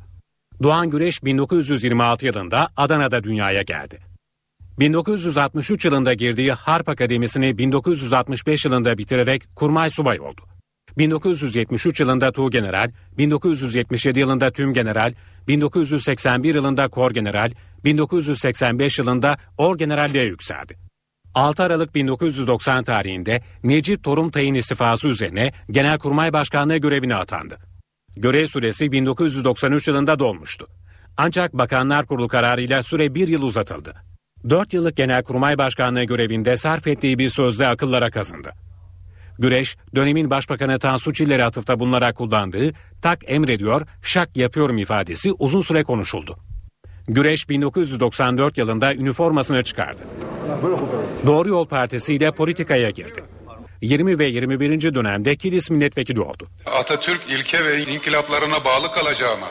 Doğan 0.64 0.90
Güreş 0.90 1.24
1926 1.24 2.26
yılında 2.26 2.70
Adana'da 2.78 3.24
dünyaya 3.24 3.62
geldi. 3.62 4.00
1963 4.80 5.86
yılında 5.86 6.14
girdiği 6.14 6.52
Harp 6.52 6.90
Akademisi'ni 6.90 7.58
1965 7.58 8.66
yılında 8.66 8.98
bitirerek 8.98 9.44
kurmay 9.56 9.90
subay 9.90 10.20
oldu. 10.20 10.42
1973 10.98 12.00
yılında 12.00 12.32
Tuğgeneral, 12.32 12.92
1977 13.18 14.20
yılında 14.20 14.52
Tüm 14.52 14.74
General, 14.74 15.14
1981 15.48 16.56
yılında 16.56 16.88
Kor 16.88 17.12
General, 17.12 17.52
1985 17.84 19.00
yılında 19.00 19.38
Or 19.58 19.78
Generalliğe 19.78 20.26
yükseldi. 20.26 20.78
6 21.36 21.64
Aralık 21.64 21.96
1990 21.96 22.84
tarihinde 22.84 23.42
Necip 23.64 24.04
Torum 24.04 24.32
tayin 24.32 24.54
istifası 24.54 25.08
üzerine 25.08 25.52
Genelkurmay 25.72 26.34
Başkanlığı 26.34 26.78
görevine 26.78 27.16
atandı. 27.16 27.58
Görev 28.16 28.48
süresi 28.48 28.92
1993 28.92 29.88
yılında 29.88 30.20
dolmuştu. 30.20 30.68
Ancak 31.18 31.54
Bakanlar 31.54 32.06
Kurulu 32.06 32.28
kararıyla 32.28 32.84
süre 32.84 33.16
bir 33.16 33.28
yıl 33.28 33.42
uzatıldı. 33.42 33.94
4 34.50 34.74
yıllık 34.74 34.98
Genelkurmay 34.98 35.58
Başkanlığı 35.58 36.04
görevinde 36.04 36.58
sarf 36.58 36.88
ettiği 36.88 37.20
bir 37.20 37.30
sözle 37.30 37.68
akıllara 37.68 38.12
kazındı. 38.12 38.54
Güreş, 39.42 39.78
dönemin 39.96 40.30
Başbakanı 40.30 40.80
Tansu 40.80 41.14
Çiller'e 41.14 41.46
atıfta 41.46 41.80
bulunarak 41.80 42.16
kullandığı 42.16 42.72
tak 43.02 43.20
emrediyor, 43.28 43.82
şak 44.04 44.38
yapıyorum 44.38 44.78
ifadesi 44.78 45.32
uzun 45.40 45.62
süre 45.62 45.84
konuşuldu. 45.84 46.38
Güreş 47.08 47.50
1994 47.50 48.58
yılında 48.58 48.94
üniformasını 48.94 49.64
çıkardı. 49.64 50.02
Doğru 51.26 51.50
Yol 51.50 51.68
Partisi 51.68 52.14
ile 52.14 52.32
politikaya 52.32 52.90
girdi. 52.90 53.24
20 53.82 54.20
ve 54.20 54.26
21. 54.26 54.96
dönemde 54.96 55.36
Kilis 55.36 55.70
milletvekili 55.70 56.22
oldu. 56.22 56.48
Atatürk 56.80 57.22
ilke 57.30 57.66
ve 57.66 57.84
inkılaplarına 57.84 58.66
bağlı 58.66 58.92
kalacağıma. 58.92 59.48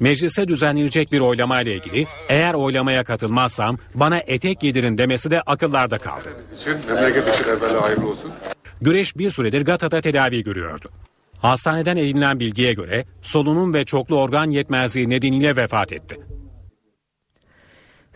Meclise 0.00 0.48
düzenlenecek 0.48 1.12
bir 1.12 1.20
oylama 1.20 1.60
ile 1.60 1.74
ilgili 1.74 2.06
eğer 2.28 2.54
oylamaya 2.54 3.04
katılmazsam 3.04 3.78
bana 3.94 4.18
etek 4.18 4.62
yedirin 4.62 4.98
demesi 4.98 5.30
de 5.30 5.42
akıllarda 5.42 5.98
kaldı. 5.98 6.28
için 6.60 6.76
memleket 6.88 7.34
için 7.34 7.44
evvela 7.44 7.82
hayırlı 7.82 8.08
olsun. 8.10 8.32
Güreş 8.80 9.16
bir 9.18 9.30
süredir 9.30 9.64
Gata'da 9.64 10.00
tedavi 10.00 10.44
görüyordu. 10.44 10.90
Hastaneden 11.38 11.96
edinilen 11.96 12.40
bilgiye 12.40 12.72
göre 12.72 13.04
solunum 13.22 13.74
ve 13.74 13.84
çoklu 13.84 14.16
organ 14.16 14.50
yetmezliği 14.50 15.10
nedeniyle 15.10 15.56
vefat 15.56 15.92
etti. 15.92 16.20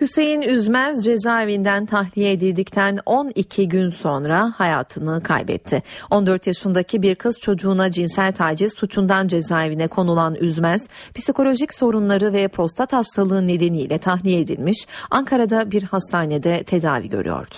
Hüseyin 0.01 0.43
Üzmez 0.43 1.05
cezaevinden 1.05 1.87
tahliye 1.87 2.33
edildikten 2.33 2.99
12 3.07 3.69
gün 3.69 3.91
sonra 3.91 4.53
hayatını 4.57 5.23
kaybetti. 5.23 5.83
14 6.11 6.47
yaşındaki 6.47 7.03
bir 7.03 7.15
kız 7.15 7.39
çocuğuna 7.39 7.91
cinsel 7.91 8.33
taciz 8.33 8.73
suçundan 8.73 9.29
cezaevine 9.29 9.89
konulan 9.89 10.35
Üzmez, 10.35 10.87
psikolojik 11.15 11.75
sorunları 11.75 12.33
ve 12.33 12.49
prostat 12.49 12.93
hastalığı 12.93 13.47
nedeniyle 13.47 13.99
tahliye 13.99 14.41
edilmiş, 14.41 14.87
Ankara'da 15.11 15.71
bir 15.71 15.83
hastanede 15.83 16.63
tedavi 16.63 17.09
görüyordu. 17.09 17.55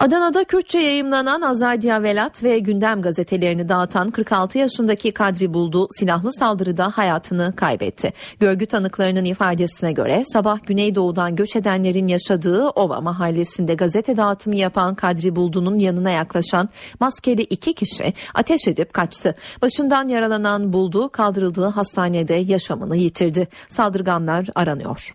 Adana'da 0.00 0.44
Kürtçe 0.44 0.78
yayımlanan 0.78 1.42
Azadiya 1.42 2.02
Velat 2.02 2.44
ve 2.44 2.58
Gündem 2.58 3.02
gazetelerini 3.02 3.68
dağıtan 3.68 4.10
46 4.10 4.58
yaşındaki 4.58 5.12
Kadri 5.12 5.54
Buldu 5.54 5.88
silahlı 5.98 6.32
saldırıda 6.32 6.90
hayatını 6.90 7.52
kaybetti. 7.56 8.12
Görgü 8.40 8.66
tanıklarının 8.66 9.24
ifadesine 9.24 9.92
göre 9.92 10.24
sabah 10.32 10.58
Güneydoğu'dan 10.66 11.36
göç 11.36 11.56
edenlerin 11.56 12.08
yaşadığı 12.08 12.68
Ova 12.68 13.00
mahallesinde 13.00 13.74
gazete 13.74 14.16
dağıtımı 14.16 14.56
yapan 14.56 14.94
Kadri 14.94 15.36
Buldu'nun 15.36 15.78
yanına 15.78 16.10
yaklaşan 16.10 16.68
maskeli 17.00 17.42
iki 17.42 17.72
kişi 17.72 18.14
ateş 18.34 18.68
edip 18.68 18.92
kaçtı. 18.92 19.34
Başından 19.62 20.08
yaralanan 20.08 20.72
Buldu 20.72 21.08
kaldırıldığı 21.08 21.66
hastanede 21.66 22.34
yaşamını 22.34 22.96
yitirdi. 22.96 23.48
Saldırganlar 23.68 24.46
aranıyor. 24.54 25.14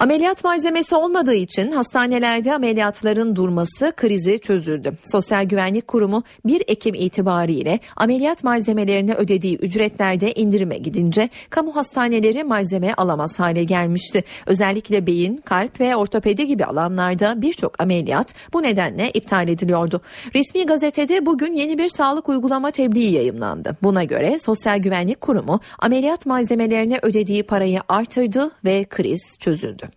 Ameliyat 0.00 0.44
malzemesi 0.44 0.94
olmadığı 0.94 1.34
için 1.34 1.70
hastanelerde 1.70 2.54
ameliyatların 2.54 3.36
durması 3.36 3.92
krizi 3.96 4.38
çözüldü. 4.38 4.92
Sosyal 5.04 5.44
Güvenlik 5.44 5.88
Kurumu 5.88 6.22
1 6.44 6.62
Ekim 6.68 6.94
itibariyle 6.94 7.80
ameliyat 7.96 8.44
malzemelerine 8.44 9.14
ödediği 9.14 9.56
ücretlerde 9.56 10.32
indirime 10.32 10.78
gidince 10.78 11.28
kamu 11.50 11.76
hastaneleri 11.76 12.44
malzeme 12.44 12.94
alamaz 12.94 13.40
hale 13.40 13.64
gelmişti. 13.64 14.24
Özellikle 14.46 15.06
beyin, 15.06 15.36
kalp 15.36 15.80
ve 15.80 15.96
ortopedi 15.96 16.46
gibi 16.46 16.64
alanlarda 16.64 17.42
birçok 17.42 17.82
ameliyat 17.82 18.34
bu 18.52 18.62
nedenle 18.62 19.10
iptal 19.10 19.48
ediliyordu. 19.48 20.00
Resmi 20.34 20.66
gazetede 20.66 21.26
bugün 21.26 21.54
yeni 21.54 21.78
bir 21.78 21.88
sağlık 21.88 22.28
uygulama 22.28 22.70
tebliği 22.70 23.12
yayımlandı. 23.12 23.76
Buna 23.82 24.04
göre 24.04 24.38
Sosyal 24.38 24.78
Güvenlik 24.78 25.20
Kurumu 25.20 25.60
ameliyat 25.78 26.26
malzemelerine 26.26 26.98
ödediği 27.02 27.42
parayı 27.42 27.80
artırdı 27.88 28.50
ve 28.64 28.84
kriz 28.84 29.36
çözüldü. 29.38 29.89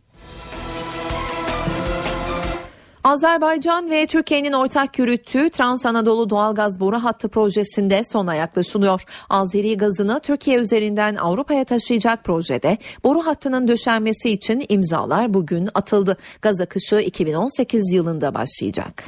Azerbaycan 3.04 3.90
ve 3.90 4.08
Türkiye'nin 4.08 4.54
ortak 4.54 5.00
yürüttüğü 5.00 5.50
Trans 5.50 5.86
Anadolu 5.86 6.30
Doğalgaz 6.30 6.80
Boru 6.80 7.04
Hattı 7.04 7.30
projesinde 7.30 8.02
sona 8.04 8.36
yaklaşılıyor. 8.36 9.02
Azeri 9.30 9.78
gazını 9.78 10.20
Türkiye 10.20 10.58
üzerinden 10.58 11.16
Avrupa'ya 11.16 11.64
taşıyacak 11.64 12.24
projede 12.24 12.78
boru 13.04 13.28
hattının 13.28 13.68
döşenmesi 13.68 14.30
için 14.30 14.66
imzalar 14.70 15.34
bugün 15.34 15.70
atıldı. 15.74 16.18
Gaz 16.42 16.62
akışı 16.62 16.96
2018 16.96 17.94
yılında 17.94 18.34
başlayacak. 18.34 19.04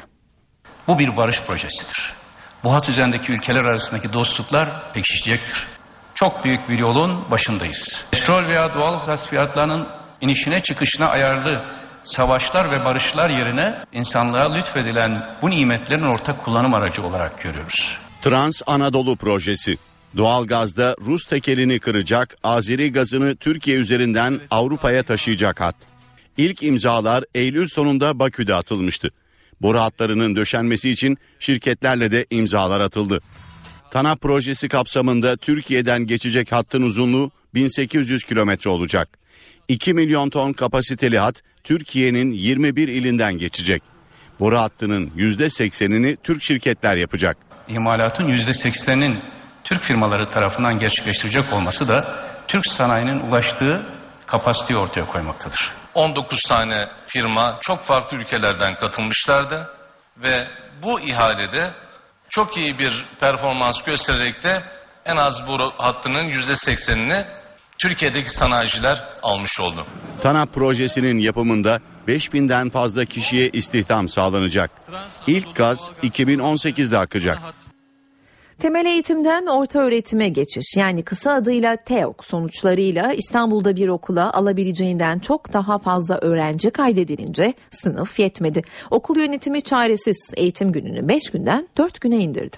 Bu 0.88 0.99
bir 0.99 1.17
barış 1.17 1.41
projesidir. 1.47 2.13
Bu 2.63 2.73
hat 2.73 2.89
üzerindeki 2.89 3.31
ülkeler 3.31 3.63
arasındaki 3.63 4.13
dostluklar 4.13 4.93
pekişecektir. 4.93 5.67
Çok 6.15 6.43
büyük 6.43 6.69
bir 6.69 6.79
yolun 6.79 7.31
başındayız. 7.31 8.05
Petrol 8.12 8.43
veya 8.43 8.73
doğal 8.73 9.05
gaz 9.05 9.27
fiyatlarının 9.29 9.88
inişine 10.21 10.63
çıkışına 10.63 11.08
ayarlı 11.08 11.85
savaşlar 12.06 12.72
ve 12.72 12.86
barışlar 12.86 13.30
yerine 13.30 13.86
insanlığa 13.94 14.54
lütfedilen 14.54 15.12
bu 15.41 15.50
nimetlerin 15.50 16.13
ortak 16.13 16.46
kullanım 16.46 16.74
aracı 16.74 17.02
olarak 17.02 17.44
görüyoruz. 17.44 17.96
Trans 18.22 18.62
Anadolu 18.68 19.15
Projesi 19.15 19.78
Doğalgazda 20.18 20.96
Rus 21.02 21.26
tekelini 21.26 21.80
kıracak, 21.80 22.38
Azeri 22.44 22.91
gazını 22.91 23.36
Türkiye 23.36 23.78
üzerinden 23.78 24.39
Avrupa'ya 24.52 25.04
taşıyacak 25.04 25.62
hat. 25.62 25.76
İlk 26.38 26.63
imzalar 26.63 27.24
Eylül 27.36 27.68
sonunda 27.68 28.20
Bakü'de 28.20 28.54
atılmıştı. 28.54 29.10
Boru 29.62 29.80
hatlarının 29.80 30.36
döşenmesi 30.36 30.89
için 30.89 31.18
şirketlerle 31.39 32.12
de 32.12 32.26
imzalar 32.30 32.80
atıldı. 32.80 33.22
TANAP 33.91 34.22
projesi 34.22 34.70
kapsamında 34.70 35.38
Türkiye'den 35.38 36.08
geçecek 36.08 36.52
hattın 36.52 36.82
uzunluğu 36.82 37.32
1800 37.54 38.24
kilometre 38.24 38.70
olacak. 38.70 39.10
2 39.68 39.94
milyon 39.94 40.30
ton 40.30 40.54
kapasiteli 40.54 41.20
hat 41.20 41.41
Türkiye'nin 41.65 42.32
21 42.32 42.88
ilinden 42.88 43.38
geçecek. 43.38 43.84
Boru 44.39 44.60
hattının 44.60 45.08
%80'ini 45.17 46.17
Türk 46.23 46.43
şirketler 46.43 46.97
yapacak. 46.97 47.38
İmalatın 47.67 48.23
%80'inin 48.23 49.23
Türk 49.63 49.84
firmaları 49.84 50.30
tarafından 50.30 50.78
gerçekleştirecek 50.78 51.54
olması 51.54 51.88
da 51.88 52.25
Türk 52.47 52.65
sanayinin 52.65 53.19
ulaştığı 53.19 53.86
kapasiteyi 54.25 54.80
ortaya 54.80 55.06
koymaktadır. 55.06 55.71
19 55.93 56.39
tane 56.49 56.84
firma 57.06 57.58
çok 57.62 57.86
farklı 57.86 58.17
ülkelerden 58.17 58.75
katılmışlardı 58.75 59.69
ve 60.17 60.47
bu 60.84 60.99
ihalede 60.99 61.73
çok 62.30 62.58
iyi 62.58 62.80
bir 62.80 63.06
performans 63.19 63.84
göstererek 63.84 64.43
de 64.43 64.63
en 65.06 65.17
az 65.17 65.47
bu 65.47 65.58
hattının 65.78 66.23
%80'ini 66.23 67.44
Türkiye'deki 67.78 68.30
sanayiciler 68.30 69.04
almış 69.24 69.60
oldu. 69.60 69.86
TANAP 70.22 70.54
projesinin 70.54 71.20
yapımında 71.20 71.80
5000'den 72.08 72.70
fazla 72.70 73.06
kişiye 73.06 73.50
istihdam 73.50 74.08
sağlanacak. 74.08 74.72
İlk 75.28 75.56
gaz 75.56 75.92
2018'de 76.04 76.98
akacak. 76.98 77.40
Temel 78.60 78.86
eğitimden 78.86 79.46
orta 79.46 79.80
öğretime 79.80 80.30
geçiş 80.30 80.78
yani 80.78 81.04
kısa 81.04 81.32
adıyla 81.34 81.76
TEOK 81.76 82.26
sonuçlarıyla 82.26 83.14
İstanbul'da 83.14 83.76
bir 83.76 83.88
okula 83.88 84.34
alabileceğinden 84.34 85.20
çok 85.20 85.54
daha 85.54 85.80
fazla 85.80 86.18
öğrenci 86.18 86.70
kaydedilince 86.70 87.54
sınıf 87.72 88.20
yetmedi. 88.20 88.62
Okul 88.92 89.18
yönetimi 89.18 89.62
çaresiz 89.62 90.34
eğitim 90.38 90.72
gününü 90.72 91.08
5 91.10 91.30
günden 91.30 91.68
4 91.78 92.02
güne 92.02 92.18
indirdi. 92.18 92.58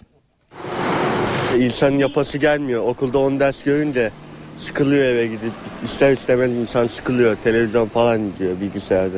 İnsan 1.57 1.91
yapası 1.91 2.37
gelmiyor 2.37 2.83
okulda 2.83 3.17
10 3.17 3.39
ders 3.39 3.63
görünce 3.63 4.11
sıkılıyor 4.57 5.05
eve 5.05 5.27
gidip 5.27 5.51
ister 5.83 6.11
istemez 6.11 6.51
insan 6.51 6.87
sıkılıyor 6.87 7.37
televizyon 7.43 7.87
falan 7.87 8.21
izliyor 8.21 8.61
bilgisayarda. 8.61 9.17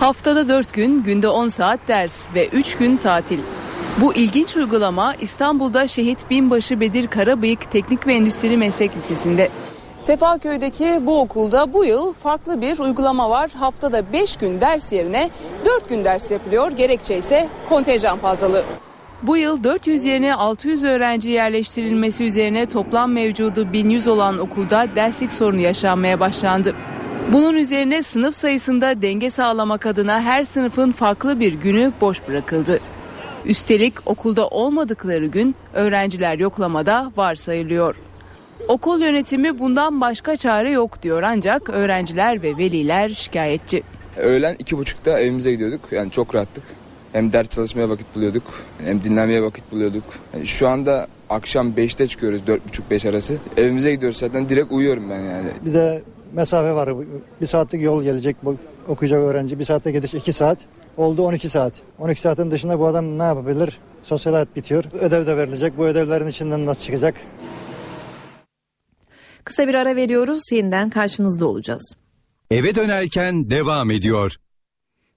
Haftada 0.00 0.48
4 0.48 0.72
gün, 0.72 1.02
günde 1.02 1.28
10 1.28 1.48
saat 1.48 1.80
ders 1.88 2.26
ve 2.34 2.48
3 2.48 2.76
gün 2.76 2.96
tatil. 2.96 3.38
Bu 4.00 4.14
ilginç 4.14 4.56
uygulama 4.56 5.14
İstanbul'da 5.14 5.88
Şehit 5.88 6.30
Binbaşı 6.30 6.80
Bedir 6.80 7.06
Karabıyık 7.06 7.70
Teknik 7.70 8.06
ve 8.06 8.14
Endüstri 8.14 8.56
Meslek 8.56 8.96
Lisesi'nde. 8.96 9.48
Sefaköy'deki 10.00 10.98
bu 11.02 11.20
okulda 11.20 11.72
bu 11.72 11.84
yıl 11.84 12.12
farklı 12.12 12.60
bir 12.60 12.78
uygulama 12.78 13.30
var. 13.30 13.50
Haftada 13.50 14.12
5 14.12 14.36
gün 14.36 14.60
ders 14.60 14.92
yerine 14.92 15.30
4 15.64 15.88
gün 15.88 16.04
ders 16.04 16.30
yapılıyor. 16.30 16.70
Gerekçe 16.70 17.18
ise 17.18 17.48
kontenjan 17.68 18.18
fazlalığı. 18.18 18.64
Bu 19.22 19.36
yıl 19.36 19.64
400 19.64 20.04
yerine 20.04 20.34
600 20.34 20.84
öğrenci 20.84 21.30
yerleştirilmesi 21.30 22.24
üzerine 22.24 22.66
toplam 22.66 23.12
mevcudu 23.12 23.72
1100 23.72 24.06
olan 24.06 24.38
okulda 24.38 24.86
derslik 24.96 25.32
sorunu 25.32 25.60
yaşanmaya 25.60 26.20
başlandı. 26.20 26.74
Bunun 27.32 27.54
üzerine 27.54 28.02
sınıf 28.02 28.36
sayısında 28.36 29.02
denge 29.02 29.30
sağlamak 29.30 29.86
adına 29.86 30.20
her 30.20 30.44
sınıfın 30.44 30.92
farklı 30.92 31.40
bir 31.40 31.52
günü 31.52 31.92
boş 32.00 32.28
bırakıldı. 32.28 32.80
Üstelik 33.44 33.94
okulda 34.06 34.48
olmadıkları 34.48 35.26
gün 35.26 35.54
öğrenciler 35.74 36.38
yoklamada 36.38 37.12
varsayılıyor. 37.16 37.96
Okul 38.68 39.00
yönetimi 39.00 39.58
bundan 39.58 40.00
başka 40.00 40.36
çare 40.36 40.70
yok 40.70 41.02
diyor 41.02 41.22
ancak 41.22 41.70
öğrenciler 41.70 42.42
ve 42.42 42.56
veliler 42.56 43.08
şikayetçi. 43.08 43.82
Öğlen 44.16 44.56
iki 44.58 44.78
buçukta 44.78 45.20
evimize 45.20 45.52
gidiyorduk 45.52 45.80
yani 45.90 46.10
çok 46.10 46.34
rahattık. 46.34 46.77
Hem 47.12 47.32
ders 47.32 47.48
çalışmaya 47.48 47.90
vakit 47.90 48.14
buluyorduk 48.14 48.42
hem 48.84 49.04
dinlenmeye 49.04 49.42
vakit 49.42 49.72
buluyorduk. 49.72 50.04
Yani 50.34 50.46
şu 50.46 50.68
anda 50.68 51.06
akşam 51.30 51.70
5'te 51.70 52.06
çıkıyoruz 52.06 52.40
4.30-5 52.40 53.10
arası. 53.10 53.36
Evimize 53.56 53.94
gidiyoruz 53.94 54.18
zaten 54.18 54.48
direkt 54.48 54.72
uyuyorum 54.72 55.10
ben 55.10 55.20
yani. 55.20 55.48
Bir 55.64 55.74
de 55.74 56.02
mesafe 56.32 56.72
var. 56.72 56.90
Bir 57.40 57.46
saatlik 57.46 57.82
yol 57.82 58.02
gelecek 58.02 58.36
okuyacak 58.88 59.20
öğrenci. 59.22 59.58
Bir 59.58 59.64
saatte 59.64 59.92
gidiş 59.92 60.14
2 60.14 60.32
saat. 60.32 60.58
Oldu 60.96 61.22
12 61.22 61.48
saat. 61.48 61.72
12 61.98 62.20
saatin 62.20 62.50
dışında 62.50 62.78
bu 62.78 62.86
adam 62.86 63.18
ne 63.18 63.22
yapabilir? 63.22 63.78
Sosyal 64.02 64.32
hayat 64.32 64.56
bitiyor. 64.56 64.84
Ödev 65.00 65.26
de 65.26 65.36
verilecek. 65.36 65.78
Bu 65.78 65.84
ödevlerin 65.84 66.26
içinden 66.26 66.66
nasıl 66.66 66.82
çıkacak? 66.82 67.14
Kısa 69.44 69.68
bir 69.68 69.74
ara 69.74 69.96
veriyoruz. 69.96 70.42
Yeniden 70.52 70.90
karşınızda 70.90 71.46
olacağız. 71.46 71.94
Eve 72.50 72.74
dönerken 72.74 73.50
devam 73.50 73.90
ediyor. 73.90 74.36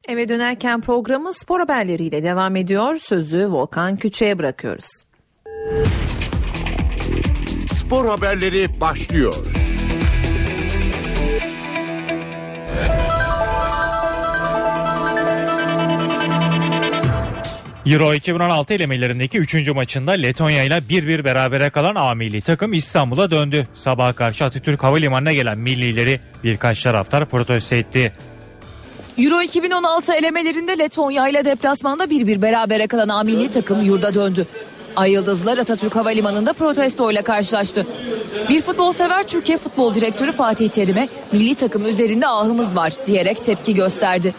Eve 0.08 0.30
dönerken 0.30 0.82
programı 0.82 1.34
spor 1.34 1.60
haberleriyle 1.60 2.24
devam 2.24 2.56
ediyor. 2.56 2.96
Sözü 2.96 3.48
Volkan 3.52 3.98
Küçük'e 3.98 4.38
bırakıyoruz. 4.38 4.90
Spor 7.68 8.06
haberleri 8.06 8.82
başlıyor. 8.82 9.36
Euro 17.86 18.14
2016 18.14 18.74
elemelerindeki 18.74 19.38
3. 19.38 19.68
maçında 19.68 20.12
Letonya 20.12 20.64
ile 20.64 20.78
1-1 20.78 21.24
berabere 21.24 21.70
kalan 21.70 21.96
A 21.96 22.16
milli 22.16 22.42
takım 22.42 22.74
İstanbul'a 22.74 23.32
döndü. 23.32 23.68
Sabah 23.74 24.16
karşı 24.16 24.46
Atatürk 24.46 24.84
Havalimanı'na 24.84 25.34
gelen 25.34 25.58
millileri 25.58 26.20
birkaç 26.44 26.84
taraftar 26.84 27.26
protesto 27.26 27.76
etti. 27.76 28.14
Euro 29.17 29.41
2016 29.41 30.13
elemelerinde 30.13 30.78
Letonya 30.78 31.28
ile 31.28 31.45
deplasmanda 31.45 32.04
1-1 32.04 32.41
berabere 32.41 32.88
kalan 32.88 33.10
A 33.10 33.24
milli 33.24 33.50
takım 33.50 33.86
yurda 33.86 34.13
döndü. 34.13 34.47
Ay 34.95 35.12
Yıldızlar 35.12 35.58
Atatürk 35.58 35.95
Havalimanı'nda 35.95 36.54
protesto 36.54 37.12
ile 37.12 37.21
karşılaştı. 37.21 37.88
Bir 38.50 38.62
futbol 38.62 38.93
sever 38.93 39.24
Türkiye 39.24 39.58
Futbol 39.58 39.93
Direktörü 39.93 40.32
Fatih 40.32 40.69
Terim'e 40.69 41.10
milli 41.32 41.56
takım 41.56 41.86
üzerinde 41.86 42.28
ahımız 42.28 42.76
var 42.76 42.93
diyerek 43.08 43.43
tepki 43.43 43.76
gösterdi. 43.76 44.34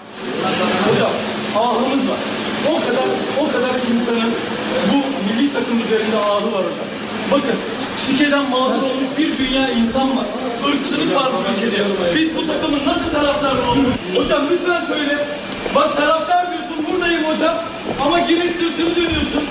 ahımız 1.56 2.08
var. 2.10 2.18
O 2.70 2.80
kadar 2.80 3.04
o 3.40 3.52
kadar 3.52 3.74
insanın 3.94 4.30
bu 4.92 4.96
milli 4.96 5.52
takım 5.52 5.80
üzerinde 5.86 6.16
ahı 6.16 6.52
var 6.52 6.64
hocam. 6.64 6.86
Bakın 7.30 7.56
şikeden 8.06 8.50
mağdur 8.50 8.82
olmuş 8.82 9.08
bir 9.18 9.38
dünya 9.38 9.70
insan 9.70 10.16
var. 10.16 10.26
Irkçılık 10.68 11.16
var 11.16 11.30
bu 11.32 11.66
ülkede. 11.66 11.82
Biz 12.14 12.36
bu 12.36 12.46
takımın 12.46 12.80
nasıl 12.86 13.10
taraftarı 13.10 13.70
olmuş? 13.70 13.94
Hocam 14.16 14.42
lütfen 14.52 14.84
söyle. 14.84 15.18
Bak 15.74 15.96
taraftar 15.96 16.46
diyorsun 16.50 16.86
buradayım 16.92 17.24
hocam. 17.24 17.54
Ama 18.06 18.18
yine 18.18 18.44
sırtını 18.44 18.96
dönüyorsun. 18.96 19.44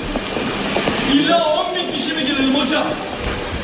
İlla 1.14 1.46
10 1.70 1.76
bin 1.76 1.96
kişi 1.96 2.14
mi 2.14 2.22
girelim 2.26 2.56
hocam? 2.56 2.84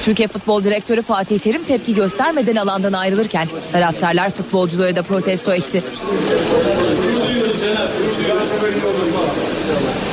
Türkiye 0.05 0.27
Futbol 0.27 0.63
Direktörü 0.63 1.01
Fatih 1.01 1.39
Terim 1.39 1.63
tepki 1.63 1.95
göstermeden 1.95 2.55
alandan 2.55 2.93
ayrılırken 2.93 3.47
taraftarlar 3.71 4.29
futbolcuları 4.29 4.95
da 4.95 5.01
protesto 5.03 5.51
etti. 5.53 5.83
duyuyoruz 7.27 7.59
Cenab. 7.61 7.87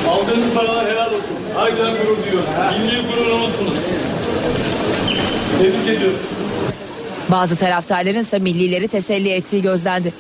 Aldığınız 0.09 0.55
paralar 0.55 0.87
helal 0.87 1.07
olsun. 1.07 1.37
Harbiden 1.55 1.91
gurur 1.91 2.17
duyuyoruz. 2.25 2.49
Milli 2.79 3.03
gururumuzsunuz. 3.09 3.75
Tebrik 5.59 5.89
ediyoruz. 5.97 6.19
Bazı 7.35 7.57
taraftarların 7.57 8.21
ise 8.21 8.39
millileri 8.39 8.89
teselli 8.89 9.31
ettiği 9.31 9.63
gözlendi. 9.63 10.13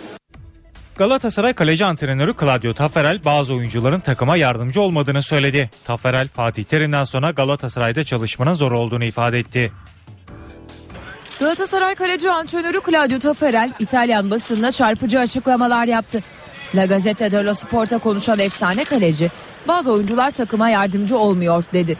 Galatasaray 0.96 1.52
kaleci 1.52 1.84
antrenörü 1.84 2.34
Claudio 2.40 2.74
Taffarel 2.74 3.24
bazı 3.24 3.54
oyuncuların 3.54 4.00
takıma 4.00 4.36
yardımcı 4.36 4.80
olmadığını 4.80 5.22
söyledi. 5.22 5.70
Taffarel 5.84 6.28
Fatih 6.28 6.64
Terim'den 6.64 7.04
sonra 7.04 7.30
Galatasaray'da 7.30 8.04
çalışmanın 8.04 8.52
zor 8.52 8.72
olduğunu 8.72 9.04
ifade 9.04 9.38
etti. 9.38 9.72
Galatasaray 11.40 11.94
kaleci 11.94 12.30
antrenörü 12.30 12.80
Claudio 12.86 13.18
Taffarel 13.18 13.72
İtalyan 13.78 14.30
basınına 14.30 14.72
çarpıcı 14.72 15.20
açıklamalar 15.20 15.86
yaptı. 15.86 16.20
La 16.74 16.86
Gazzetta 16.86 17.32
dello 17.32 17.54
Sport'a 17.54 17.98
konuşan 17.98 18.38
efsane 18.38 18.84
kaleci 18.84 19.30
bazı 19.68 19.92
oyuncular 19.92 20.30
takıma 20.30 20.70
yardımcı 20.70 21.18
olmuyor 21.18 21.64
dedi. 21.72 21.96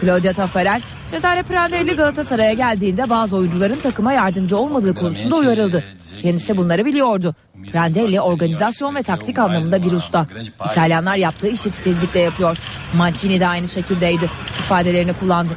Claudio 0.00 0.32
Taffarel 0.32 0.80
Cesare 1.12 1.42
Prandelli 1.42 1.96
Galatasaray'a 1.96 2.52
geldiğinde 2.52 3.10
bazı 3.10 3.36
oyuncuların 3.36 3.80
takıma 3.80 4.12
yardımcı 4.12 4.56
olmadığı 4.56 4.94
konusunda 4.94 5.36
uyarıldı. 5.36 5.84
Kendisi 6.22 6.56
bunları 6.56 6.84
biliyordu. 6.84 7.34
Prandelli 7.72 8.20
organizasyon 8.20 8.94
ve 8.94 9.02
taktik 9.02 9.38
anlamında 9.38 9.82
bir 9.82 9.92
usta. 9.92 10.26
İtalyanlar 10.70 11.16
yaptığı 11.16 11.48
işi 11.48 11.70
titizlikle 11.70 12.20
yapıyor. 12.20 12.58
Mancini 12.96 13.40
de 13.40 13.46
aynı 13.46 13.68
şekildeydi. 13.68 14.30
ifadelerini 14.58 15.12
kullandı. 15.12 15.56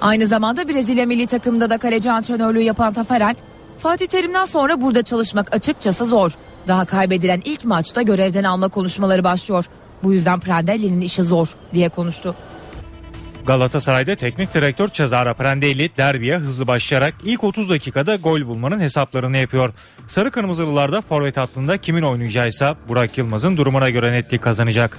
Aynı 0.00 0.26
zamanda 0.26 0.68
Brezilya 0.68 1.06
milli 1.06 1.26
takımında 1.26 1.70
da 1.70 1.78
kaleci 1.78 2.10
antrenörlüğü 2.10 2.62
yapan 2.62 2.92
Tafarel, 2.92 3.34
Fatih 3.78 4.06
Terim'den 4.06 4.44
sonra 4.44 4.80
burada 4.80 5.02
çalışmak 5.02 5.54
açıkçası 5.54 6.06
zor. 6.06 6.32
Daha 6.68 6.84
kaybedilen 6.84 7.42
ilk 7.44 7.64
maçta 7.64 8.02
görevden 8.02 8.44
alma 8.44 8.68
konuşmaları 8.68 9.24
başlıyor. 9.24 9.64
Bu 10.02 10.12
yüzden 10.12 10.40
Prandelli'nin 10.40 11.00
işi 11.00 11.22
zor 11.22 11.54
diye 11.74 11.88
konuştu. 11.88 12.36
Galatasaray'da 13.50 14.14
teknik 14.14 14.54
direktör 14.54 14.88
Cesare 14.88 15.34
Prandelli 15.34 15.90
derbiye 15.96 16.36
hızlı 16.36 16.66
başlayarak 16.66 17.14
ilk 17.24 17.44
30 17.44 17.70
dakikada 17.70 18.16
gol 18.16 18.46
bulmanın 18.46 18.80
hesaplarını 18.80 19.36
yapıyor. 19.36 19.72
Sarı 20.06 20.30
Kırmızılılarda 20.30 21.00
forvet 21.00 21.36
hattında 21.36 21.78
kimin 21.78 22.02
oynayacağıysa 22.02 22.76
Burak 22.88 23.18
Yılmaz'ın 23.18 23.56
durumuna 23.56 23.90
göre 23.90 24.12
netlik 24.12 24.42
kazanacak. 24.42 24.98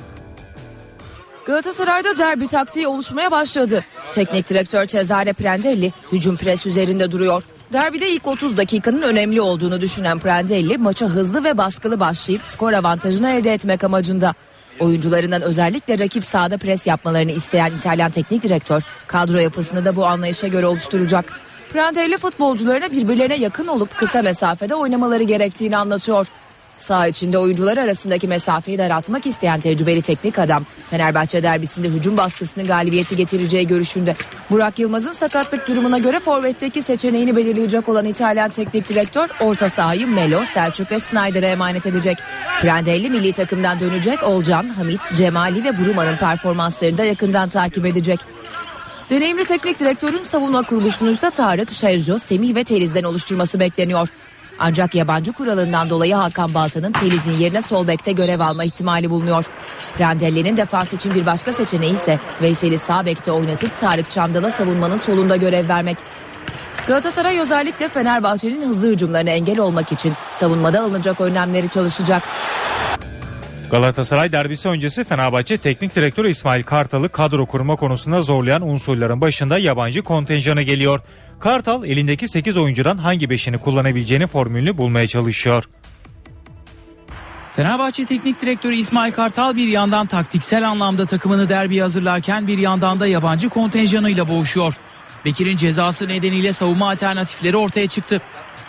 Galatasaray'da 1.46 2.18
derbi 2.18 2.48
taktiği 2.48 2.88
oluşmaya 2.88 3.32
başladı. 3.32 3.86
Teknik 4.10 4.50
direktör 4.50 4.86
Cesare 4.86 5.34
Prandelli 5.34 5.94
hücum 6.12 6.38
pres 6.38 6.66
üzerinde 6.66 7.12
duruyor. 7.12 7.44
Derbide 7.74 8.10
ilk 8.10 8.28
30 8.28 8.58
dakikanın 8.58 9.02
önemli 9.02 9.42
olduğunu 9.42 9.82
düşünen 9.82 10.20
Prandelli 10.20 10.78
maça 10.78 11.06
hızlı 11.06 11.44
ve 11.44 11.58
baskılı 11.58 12.00
başlayıp 12.00 12.44
skor 12.44 12.74
avantajını 12.74 13.30
elde 13.30 13.54
etmek 13.54 13.84
amacında. 13.84 14.34
Oyuncularından 14.82 15.41
özellikle 15.41 16.00
rakip 16.00 16.26
sahada 16.26 16.58
pres 16.58 16.88
yapmalarını 16.88 17.32
isteyen 17.32 17.72
İtalyan 17.72 18.12
teknik 18.12 18.44
direktör 18.44 18.82
kadro 19.08 19.38
yapısını 19.38 19.86
da 19.86 19.96
bu 19.96 20.06
anlayışa 20.06 20.48
göre 20.48 20.65
oluşturacak. 20.65 21.41
Prandelli 21.74 22.17
futbolcularına 22.17 22.91
birbirlerine 22.91 23.36
yakın 23.36 23.67
olup 23.67 23.98
kısa 23.98 24.22
mesafede 24.22 24.76
oynamaları 24.76 25.24
gerektiğini 25.24 25.78
anlatıyor. 25.78 26.28
Sağ 26.82 27.08
içinde 27.08 27.38
oyuncular 27.38 27.78
arasındaki 27.78 28.28
mesafeyi 28.28 28.78
daraltmak 28.78 29.26
isteyen 29.26 29.60
tecrübeli 29.60 30.02
teknik 30.02 30.39
adam 30.39 30.65
Fenerbahçe 30.89 31.44
derbisinde 31.44 31.88
hücum 31.88 32.17
baskısının 32.17 32.67
galibiyeti 32.67 33.17
getireceği 33.17 33.67
görüşünde. 33.67 34.15
Burak 34.50 34.80
Yılmaz'ın 34.80 35.12
sakatlık 35.12 35.67
durumuna 35.67 35.98
göre 35.98 36.20
forvetteki 36.20 36.82
seçeneğini 36.84 37.36
belirleyecek 37.36 37.89
olan 37.89 38.06
İtalyan 38.06 38.50
teknik 38.50 38.89
direktör 38.89 39.30
orta 39.39 39.70
sahayı 39.70 40.08
Melo, 40.08 40.46
Selçuk 40.46 40.91
ve 40.91 41.00
Snyder'e 41.00 41.48
emanet 41.48 41.88
edecek. 41.88 42.17
Prandelli 42.62 43.10
milli 43.10 43.34
takımdan 43.34 43.80
dönecek 43.80 44.24
Olcan, 44.24 44.70
Hamit, 44.70 45.02
Cemali 45.17 45.63
ve 45.63 45.78
Buruma'nın 45.78 46.17
performanslarını 46.17 46.98
da 46.98 47.04
yakından 47.04 47.50
takip 47.50 47.86
edecek. 47.86 48.20
Deneyimli 49.10 49.46
teknik 49.46 49.80
direktörün 49.80 50.24
savunma 50.24 50.62
kurgusunu 50.62 51.12
ise 51.12 51.30
Tarık, 51.30 51.72
Şerjo, 51.72 52.17
Semih 52.17 52.56
ve 52.56 52.63
Teliz'den 52.63 53.04
oluşturması 53.04 53.60
bekleniyor. 53.60 54.08
Ancak 54.63 54.95
yabancı 54.95 55.34
kuralından 55.34 55.89
dolayı 55.89 56.15
Hakan 56.15 56.54
Balta'nın 56.54 56.91
Teliz'in 56.91 57.38
yerine 57.38 57.62
sol 57.62 57.88
bekte 57.88 58.12
görev 58.12 58.39
alma 58.39 58.63
ihtimali 58.63 59.10
bulunuyor. 59.10 59.45
Prandelli'nin 59.97 60.58
defans 60.58 60.93
için 60.93 61.15
bir 61.15 61.26
başka 61.26 61.54
seçeneği 61.54 61.93
ise 61.93 62.19
Veysel'i 62.41 62.78
sağ 62.78 63.06
bekte 63.06 63.32
oynatıp 63.32 63.78
Tarık 63.78 64.12
Çamdal'a 64.12 64.52
savunmanın 64.52 64.97
solunda 64.97 65.36
görev 65.36 65.69
vermek. 65.69 65.97
Galatasaray 66.88 67.39
özellikle 67.39 67.89
Fenerbahçe'nin 67.89 68.67
hızlı 68.67 68.88
hücumlarına 68.88 69.30
engel 69.30 69.60
olmak 69.60 69.91
için 69.91 70.13
savunmada 70.30 70.82
alınacak 70.82 71.21
önlemleri 71.21 71.69
çalışacak. 71.69 72.24
Galatasaray 73.72 74.32
derbisi 74.32 74.70
öncesi 74.70 75.04
Fenerbahçe 75.04 75.58
Teknik 75.58 75.96
Direktörü 75.96 76.30
İsmail 76.30 76.64
Kartal'ı 76.64 77.10
kadro 77.10 77.46
kurma 77.46 77.76
konusunda 77.76 78.22
zorlayan 78.22 78.70
unsurların 78.70 79.22
başında 79.22 79.58
yabancı 79.58 80.02
kontenjanı 80.04 80.62
geliyor. 80.62 81.00
Kartal 81.40 81.86
elindeki 81.86 82.28
8 82.28 82.58
oyuncudan 82.58 82.98
hangi 82.98 83.28
5'ini 83.28 83.58
kullanabileceğini 83.58 84.28
formülünü 84.28 84.78
bulmaya 84.78 85.08
çalışıyor. 85.08 85.64
Fenerbahçe 87.56 88.06
Teknik 88.06 88.42
Direktörü 88.42 88.76
İsmail 88.76 89.12
Kartal 89.12 89.56
bir 89.56 89.68
yandan 89.68 90.08
taktiksel 90.08 90.70
anlamda 90.70 91.06
takımını 91.06 91.50
derbiye 91.50 91.82
hazırlarken 91.82 92.48
bir 92.48 92.58
yandan 92.58 93.00
da 93.00 93.08
yabancı 93.08 93.50
kontenjanıyla 93.50 94.28
boğuşuyor. 94.28 94.74
Bekir'in 95.26 95.58
cezası 95.58 96.08
nedeniyle 96.08 96.54
savunma 96.54 96.90
alternatifleri 96.90 97.58
ortaya 97.58 97.88
çıktı. 97.88 98.22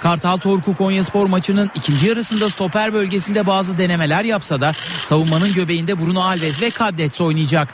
Kartal 0.03 0.37
Torku 0.37 0.77
Konyaspor 0.77 1.27
maçının 1.27 1.71
ikinci 1.75 2.07
yarısında 2.07 2.51
stoper 2.51 2.93
bölgesinde 2.93 3.47
bazı 3.47 3.79
denemeler 3.79 4.25
yapsa 4.25 4.61
da 4.61 4.73
savunmanın 5.03 5.55
göbeğinde 5.55 5.99
Bruno 5.99 6.21
Alves 6.21 6.63
ve 6.63 6.71
Kaddets 6.71 7.21
oynayacak. 7.21 7.69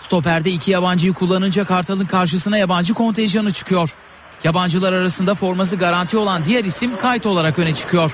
Stoperde 0.00 0.50
iki 0.50 0.70
yabancıyı 0.70 1.12
kullanınca 1.12 1.64
Kartal'ın 1.64 2.04
karşısına 2.04 2.58
yabancı 2.58 2.94
kontenjanı 2.94 3.52
çıkıyor. 3.52 3.90
Yabancılar 4.44 4.92
arasında 4.92 5.34
forması 5.34 5.76
garanti 5.76 6.16
olan 6.16 6.44
diğer 6.44 6.64
isim 6.64 6.96
kayıt 6.96 7.26
olarak 7.26 7.58
öne 7.58 7.74
çıkıyor. 7.74 8.12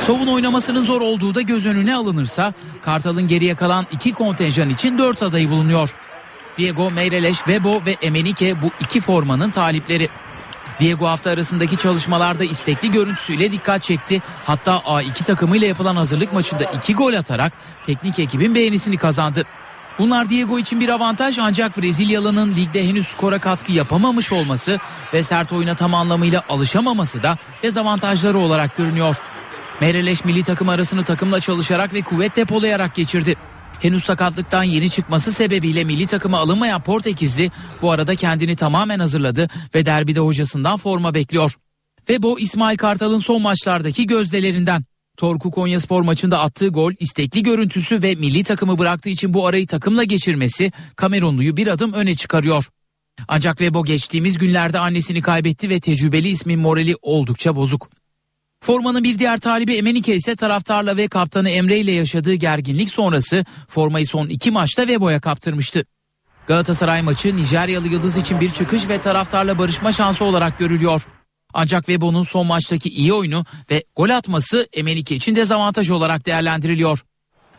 Sov'un 0.00 0.26
oynamasının 0.26 0.82
zor 0.82 1.00
olduğu 1.00 1.34
da 1.34 1.40
göz 1.40 1.66
önüne 1.66 1.94
alınırsa 1.94 2.52
Kartal'ın 2.82 3.28
geriye 3.28 3.54
kalan 3.54 3.86
iki 3.92 4.12
kontenjan 4.12 4.70
için 4.70 4.98
dört 4.98 5.22
adayı 5.22 5.50
bulunuyor. 5.50 5.94
Diego 6.58 6.90
Meireles, 6.90 7.36
Webo 7.36 7.82
ve 7.86 7.96
Emenike 8.02 8.62
bu 8.62 8.70
iki 8.80 9.00
formanın 9.00 9.50
talipleri. 9.50 10.08
Diego 10.80 11.06
hafta 11.06 11.30
arasındaki 11.30 11.76
çalışmalarda 11.76 12.44
istekli 12.44 12.90
görüntüsüyle 12.90 13.52
dikkat 13.52 13.82
çekti. 13.82 14.22
Hatta 14.44 14.72
A2 14.72 15.24
takımıyla 15.24 15.66
yapılan 15.66 15.96
hazırlık 15.96 16.32
maçında 16.32 16.64
iki 16.64 16.94
gol 16.94 17.14
atarak 17.14 17.52
teknik 17.86 18.18
ekibin 18.18 18.54
beğenisini 18.54 18.96
kazandı. 18.96 19.44
Bunlar 19.98 20.28
Diego 20.28 20.58
için 20.58 20.80
bir 20.80 20.88
avantaj 20.88 21.38
ancak 21.38 21.78
Brezilyalı'nın 21.78 22.56
ligde 22.56 22.88
henüz 22.88 23.08
skora 23.08 23.38
katkı 23.38 23.72
yapamamış 23.72 24.32
olması 24.32 24.78
ve 25.14 25.22
sert 25.22 25.52
oyuna 25.52 25.74
tam 25.74 25.94
anlamıyla 25.94 26.42
alışamaması 26.48 27.22
da 27.22 27.38
dezavantajları 27.62 28.38
olarak 28.38 28.76
görünüyor. 28.76 29.16
Mereleş 29.80 30.24
milli 30.24 30.42
takım 30.42 30.68
arasını 30.68 31.04
takımla 31.04 31.40
çalışarak 31.40 31.94
ve 31.94 32.02
kuvvet 32.02 32.36
depolayarak 32.36 32.94
geçirdi. 32.94 33.36
Henüz 33.80 34.04
sakatlıktan 34.04 34.62
yeni 34.62 34.90
çıkması 34.90 35.32
sebebiyle 35.32 35.84
milli 35.84 36.06
takıma 36.06 36.38
alınmayan 36.38 36.80
Portekizli 36.80 37.50
bu 37.82 37.90
arada 37.90 38.14
kendini 38.14 38.56
tamamen 38.56 38.98
hazırladı 38.98 39.48
ve 39.74 39.86
derbide 39.86 40.20
hocasından 40.20 40.76
forma 40.76 41.14
bekliyor. 41.14 41.56
Ve 42.08 42.22
bu 42.22 42.40
İsmail 42.40 42.76
Kartal'ın 42.76 43.18
son 43.18 43.42
maçlardaki 43.42 44.06
gözdelerinden. 44.06 44.84
Torku 45.16 45.50
Konyaspor 45.50 46.02
maçında 46.02 46.40
attığı 46.40 46.68
gol, 46.68 46.92
istekli 47.00 47.42
görüntüsü 47.42 48.02
ve 48.02 48.14
milli 48.14 48.44
takımı 48.44 48.78
bıraktığı 48.78 49.10
için 49.10 49.34
bu 49.34 49.46
arayı 49.46 49.66
takımla 49.66 50.04
geçirmesi 50.04 50.72
Kamerunluyu 50.96 51.56
bir 51.56 51.66
adım 51.66 51.92
öne 51.92 52.14
çıkarıyor. 52.14 52.68
Ancak 53.28 53.60
Vebo 53.60 53.84
geçtiğimiz 53.84 54.38
günlerde 54.38 54.78
annesini 54.78 55.22
kaybetti 55.22 55.70
ve 55.70 55.80
tecrübeli 55.80 56.28
ismin 56.28 56.58
morali 56.58 56.94
oldukça 57.02 57.56
bozuk. 57.56 57.90
Formanın 58.60 59.04
bir 59.04 59.18
diğer 59.18 59.40
talibi 59.40 59.74
Emenike 59.74 60.16
ise 60.16 60.36
taraftarla 60.36 60.96
ve 60.96 61.08
kaptanı 61.08 61.50
Emre 61.50 61.78
ile 61.78 61.92
yaşadığı 61.92 62.34
gerginlik 62.34 62.88
sonrası 62.88 63.44
formayı 63.68 64.06
son 64.06 64.28
iki 64.28 64.50
maçta 64.50 64.88
Vebo'ya 64.88 65.20
kaptırmıştı. 65.20 65.84
Galatasaray 66.46 67.02
maçı 67.02 67.36
Nijeryalı 67.36 67.88
Yıldız 67.88 68.16
için 68.16 68.40
bir 68.40 68.50
çıkış 68.50 68.88
ve 68.88 69.00
taraftarla 69.00 69.58
barışma 69.58 69.92
şansı 69.92 70.24
olarak 70.24 70.58
görülüyor. 70.58 71.06
Ancak 71.54 71.88
Vebo'nun 71.88 72.22
son 72.22 72.46
maçtaki 72.46 72.88
iyi 72.88 73.12
oyunu 73.12 73.44
ve 73.70 73.84
gol 73.96 74.10
atması 74.10 74.68
Emenike 74.72 75.14
için 75.14 75.36
dezavantaj 75.36 75.90
olarak 75.90 76.26
değerlendiriliyor. 76.26 77.04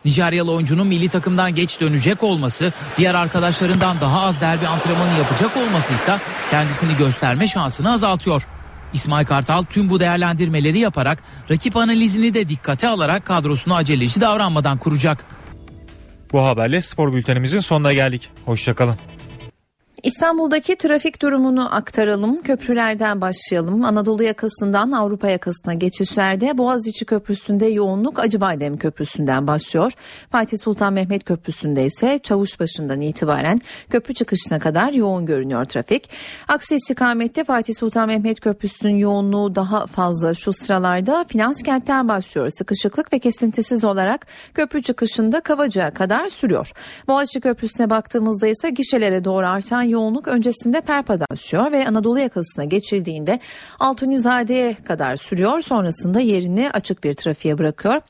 Nijeryalı 0.04 0.52
oyuncunun 0.52 0.86
milli 0.86 1.08
takımdan 1.08 1.54
geç 1.54 1.80
dönecek 1.80 2.22
olması, 2.22 2.72
diğer 2.96 3.14
arkadaşlarından 3.14 4.00
daha 4.00 4.20
az 4.20 4.40
derbi 4.40 4.66
antrenmanı 4.66 5.18
yapacak 5.18 5.56
olması 5.56 5.94
ise 5.94 6.18
kendisini 6.50 6.96
gösterme 6.96 7.48
şansını 7.48 7.92
azaltıyor. 7.92 8.46
İsmail 8.92 9.26
Kartal 9.26 9.62
tüm 9.62 9.90
bu 9.90 10.00
değerlendirmeleri 10.00 10.78
yaparak 10.78 11.22
rakip 11.50 11.76
analizini 11.76 12.34
de 12.34 12.48
dikkate 12.48 12.88
alarak 12.88 13.26
kadrosunu 13.26 13.74
aceleci 13.74 14.20
davranmadan 14.20 14.78
kuracak. 14.78 15.24
Bu 16.32 16.44
haberle 16.44 16.80
spor 16.80 17.12
bültenimizin 17.12 17.60
sonuna 17.60 17.92
geldik. 17.92 18.30
Hoşçakalın. 18.44 18.96
İstanbul'daki 20.02 20.76
trafik 20.76 21.22
durumunu 21.22 21.74
aktaralım. 21.74 22.42
Köprülerden 22.42 23.20
başlayalım. 23.20 23.84
Anadolu 23.84 24.22
yakasından 24.22 24.92
Avrupa 24.92 25.28
yakasına 25.28 25.74
geçişlerde 25.74 26.58
Boğaziçi 26.58 27.04
Köprüsü'nde 27.04 27.66
yoğunluk 27.66 28.18
Acıbadem 28.18 28.76
Köprüsü'nden 28.76 29.46
başlıyor. 29.46 29.92
Fatih 30.30 30.58
Sultan 30.58 30.92
Mehmet 30.92 31.24
Köprüsü'nde 31.24 31.84
ise 31.84 32.18
Çavuşbaşı'ndan 32.22 33.00
itibaren 33.00 33.60
köprü 33.90 34.14
çıkışına 34.14 34.58
kadar 34.58 34.92
yoğun 34.92 35.26
görünüyor 35.26 35.64
trafik. 35.64 36.10
Aksi 36.48 36.74
istikamette 36.74 37.44
Fatih 37.44 37.74
Sultan 37.74 38.08
Mehmet 38.08 38.40
Köprüsü'nün 38.40 38.96
yoğunluğu 38.96 39.54
daha 39.54 39.86
fazla 39.86 40.34
şu 40.34 40.52
sıralarda 40.52 41.24
Finans 41.28 41.62
kentten 41.62 42.08
başlıyor. 42.08 42.50
Sıkışıklık 42.58 43.12
ve 43.12 43.18
kesintisiz 43.18 43.84
olarak 43.84 44.26
köprü 44.54 44.82
çıkışında 44.82 45.40
Kavacık'a 45.40 45.90
kadar 45.90 46.28
sürüyor. 46.28 46.72
Boğaziçi 47.08 47.40
Köprüsü'ne 47.40 47.90
baktığımızda 47.90 48.46
ise 48.46 48.70
gişelere 48.70 49.24
doğru 49.24 49.46
artan 49.46 49.87
yoğunluk 49.88 50.28
öncesinde 50.28 50.80
Perpa'dan 50.80 51.26
başlıyor 51.30 51.72
ve 51.72 51.86
Anadolu 51.88 52.18
yakasına 52.18 52.64
geçildiğinde 52.64 53.40
Altunizade'ye 53.78 54.74
kadar 54.74 55.16
sürüyor. 55.16 55.60
Sonrasında 55.60 56.20
yerini 56.20 56.70
açık 56.70 57.04
bir 57.04 57.14
trafiğe 57.14 57.58
bırakıyor. 57.58 58.02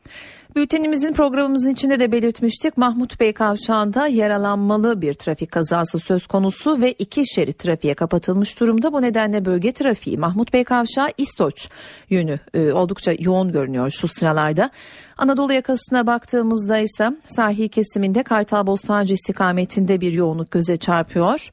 Bültenimizin 0.57 1.13
programımızın 1.13 1.71
içinde 1.71 2.01
de 2.01 2.13
belirtmiştik. 2.13 2.77
Mahmut 2.77 3.21
Bey 3.21 3.33
kavşağında 3.33 4.07
yaralanmalı 4.07 5.03
bir 5.03 5.15
trafik 5.15 5.53
kazası 5.53 5.99
söz 5.99 6.27
konusu 6.27 6.81
ve 6.81 6.93
iki 6.93 7.35
şerit 7.35 7.59
trafiğe 7.59 7.95
kapatılmış 7.95 8.61
durumda. 8.61 8.93
Bu 8.93 9.03
nedenle 9.03 9.45
bölge 9.45 9.73
trafiği 9.73 10.19
Mahmut 10.19 10.53
Bey 10.53 10.65
kavşağı 10.65 11.09
İstoç 11.19 11.69
yönü 12.11 12.39
e, 12.55 12.73
oldukça 12.73 13.13
yoğun 13.19 13.53
görünüyor 13.53 13.91
şu 13.91 14.09
sıralarda. 14.09 14.71
Anadolu 15.19 15.53
yakasına 15.53 16.07
baktığımızda 16.07 16.79
ise 16.79 17.11
sahil 17.27 17.69
kesiminde 17.69 18.23
Kartal 18.23 18.67
Bostancı 18.67 19.15
istikametinde 19.15 20.01
bir 20.01 20.13
yoğunluk 20.13 20.51
göze 20.51 20.77
çarpıyor. 20.77 21.51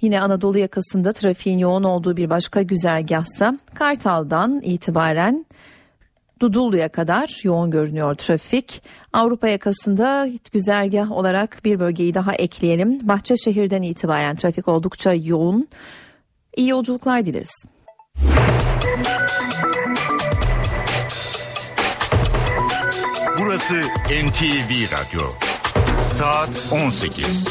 Yine 0.00 0.20
Anadolu 0.20 0.58
yakasında 0.58 1.12
trafiğin 1.12 1.58
yoğun 1.58 1.82
olduğu 1.82 2.16
bir 2.16 2.30
başka 2.30 2.62
güzergahsa 2.62 3.58
Kartal'dan 3.74 4.60
itibaren 4.64 5.46
Dudullu'ya 6.40 6.88
kadar 6.88 7.40
yoğun 7.42 7.70
görünüyor 7.70 8.14
trafik. 8.14 8.82
Avrupa 9.12 9.48
yakasında 9.48 10.28
güzergah 10.52 11.12
olarak 11.12 11.60
bir 11.64 11.80
bölgeyi 11.80 12.14
daha 12.14 12.32
ekleyelim. 12.32 13.08
Bahçeşehir'den 13.08 13.82
itibaren 13.82 14.36
trafik 14.36 14.68
oldukça 14.68 15.12
yoğun. 15.12 15.68
İyi 16.56 16.68
yolculuklar 16.68 17.26
dileriz. 17.26 17.52
Burası 23.40 23.74
NTV 24.26 24.70
Radyo. 24.70 25.20
Saat 26.02 26.72
18. 26.72 27.48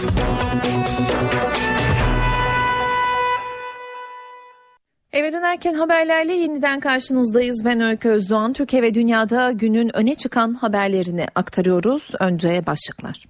Eve 5.14 5.34
dönerken 5.34 5.74
haberlerle 5.74 6.34
yeniden 6.34 6.80
karşınızdayız. 6.80 7.66
Ben 7.66 7.82
Öykü 7.82 8.10
Özdoğan. 8.10 8.54
Türkiye 8.54 8.82
ve 8.82 8.94
dünyada 8.94 9.52
günün 9.52 9.96
öne 9.96 10.16
çıkan 10.16 10.54
haberlerini 10.54 11.26
aktarıyoruz. 11.36 12.10
Önce 12.20 12.66
başlıklar. 12.66 13.26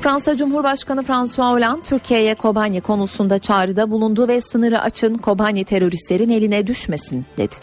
Fransa 0.00 0.36
Cumhurbaşkanı 0.36 1.02
François 1.02 1.50
Hollande 1.50 1.82
Türkiye'ye 1.82 2.34
Kobani 2.34 2.80
konusunda 2.80 3.38
çağrıda 3.38 3.90
bulundu 3.90 4.28
ve 4.28 4.40
sınırı 4.40 4.80
açın 4.80 5.14
Kobani 5.14 5.64
teröristlerin 5.64 6.30
eline 6.30 6.66
düşmesin 6.66 7.24
dedi. 7.38 7.54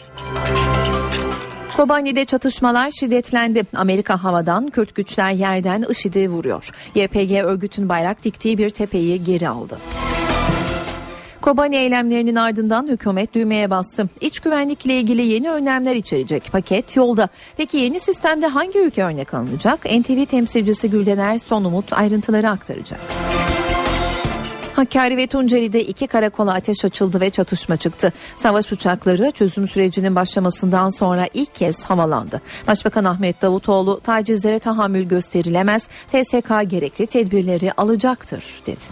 Kobani'de 1.77 2.25
çatışmalar 2.25 2.91
şiddetlendi. 2.91 3.63
Amerika 3.75 4.23
havadan, 4.23 4.67
Kürt 4.67 4.95
güçler 4.95 5.31
yerden 5.31 5.85
IŞİD'i 5.89 6.29
vuruyor. 6.29 6.69
YPG 6.95 7.31
örgütün 7.43 7.89
bayrak 7.89 8.23
diktiği 8.23 8.57
bir 8.57 8.69
tepeyi 8.69 9.23
geri 9.23 9.49
aldı. 9.49 9.77
Kobani 11.41 11.75
eylemlerinin 11.75 12.35
ardından 12.35 12.87
hükümet 12.87 13.33
düğmeye 13.33 13.69
bastı. 13.69 14.09
İç 14.21 14.39
güvenlikle 14.39 14.93
ilgili 14.93 15.21
yeni 15.21 15.51
önlemler 15.51 15.95
içerecek 15.95 16.51
paket 16.51 16.95
yolda. 16.95 17.29
Peki 17.57 17.77
yeni 17.77 17.99
sistemde 17.99 18.47
hangi 18.47 18.79
ülke 18.79 19.03
örnek 19.03 19.33
alınacak? 19.33 19.85
NTV 19.85 20.25
temsilcisi 20.25 20.89
Güldener 20.89 21.37
Son 21.37 21.63
Umut 21.63 21.93
ayrıntıları 21.93 22.49
aktaracak. 22.49 22.99
Hakkari 24.81 25.17
ve 25.17 25.27
Tunceli'de 25.27 25.83
iki 25.83 26.07
karakola 26.07 26.53
ateş 26.53 26.85
açıldı 26.85 27.21
ve 27.21 27.29
çatışma 27.29 27.77
çıktı. 27.77 28.13
Savaş 28.35 28.71
uçakları 28.71 29.31
çözüm 29.31 29.67
sürecinin 29.67 30.15
başlamasından 30.15 30.89
sonra 30.89 31.27
ilk 31.33 31.55
kez 31.55 31.85
havalandı. 31.85 32.41
Başbakan 32.67 33.03
Ahmet 33.03 33.41
Davutoğlu 33.41 33.99
tacizlere 33.99 34.59
tahammül 34.59 35.03
gösterilemez, 35.03 35.87
TSK 36.11 36.49
gerekli 36.67 37.07
tedbirleri 37.07 37.71
alacaktır 37.71 38.43
dedi. 38.65 38.83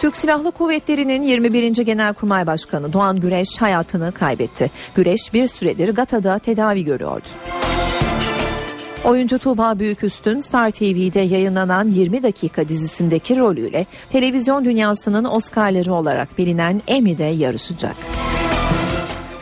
Türk 0.00 0.16
Silahlı 0.16 0.52
Kuvvetleri'nin 0.52 1.22
21. 1.22 1.84
Genelkurmay 1.84 2.46
Başkanı 2.46 2.92
Doğan 2.92 3.20
Güreş 3.20 3.48
hayatını 3.60 4.12
kaybetti. 4.12 4.70
Güreş 4.94 5.34
bir 5.34 5.46
süredir 5.46 5.94
Gata'da 5.94 6.38
tedavi 6.38 6.84
görüyordu. 6.84 7.28
Oyuncu 9.04 9.38
Tuğba 9.38 9.78
Büyüküstün 9.78 10.40
Star 10.40 10.70
TV'de 10.70 11.20
yayınlanan 11.20 11.88
20 11.88 12.22
dakika 12.22 12.68
dizisindeki 12.68 13.38
rolüyle 13.38 13.86
televizyon 14.10 14.64
dünyasının 14.64 15.24
Oscar'ları 15.24 15.92
olarak 15.94 16.38
bilinen 16.38 16.82
Emmy'de 16.88 17.24
yarışacak. 17.24 17.96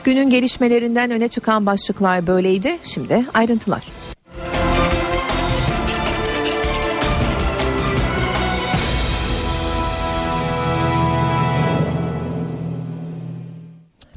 Günün 0.04 0.30
gelişmelerinden 0.30 1.10
öne 1.10 1.28
çıkan 1.28 1.66
başlıklar 1.66 2.26
böyleydi. 2.26 2.78
Şimdi 2.84 3.24
ayrıntılar. 3.34 3.84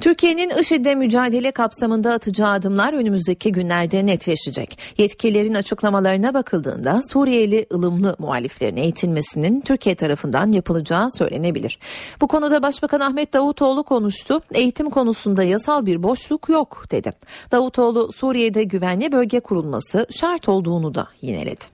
Türkiye'nin 0.03 0.49
IŞİD'le 0.49 0.95
mücadele 0.95 1.51
kapsamında 1.51 2.11
atacağı 2.11 2.51
adımlar 2.51 2.93
önümüzdeki 2.93 3.51
günlerde 3.51 4.05
netleşecek. 4.05 4.77
Yetkililerin 4.97 5.53
açıklamalarına 5.53 6.33
bakıldığında 6.33 7.01
Suriyeli 7.11 7.65
ılımlı 7.73 8.15
muhaliflerin 8.19 8.77
eğitilmesinin 8.77 9.61
Türkiye 9.61 9.95
tarafından 9.95 10.51
yapılacağı 10.51 11.07
söylenebilir. 11.17 11.79
Bu 12.21 12.27
konuda 12.27 12.63
Başbakan 12.63 12.99
Ahmet 12.99 13.33
Davutoğlu 13.33 13.83
konuştu. 13.83 14.41
Eğitim 14.53 14.89
konusunda 14.89 15.43
yasal 15.43 15.85
bir 15.85 16.03
boşluk 16.03 16.49
yok 16.49 16.85
dedi. 16.91 17.13
Davutoğlu 17.51 18.11
Suriye'de 18.11 18.63
güvenli 18.63 19.11
bölge 19.11 19.39
kurulması 19.39 20.07
şart 20.19 20.49
olduğunu 20.49 20.95
da 20.95 21.07
yineledi. 21.21 21.65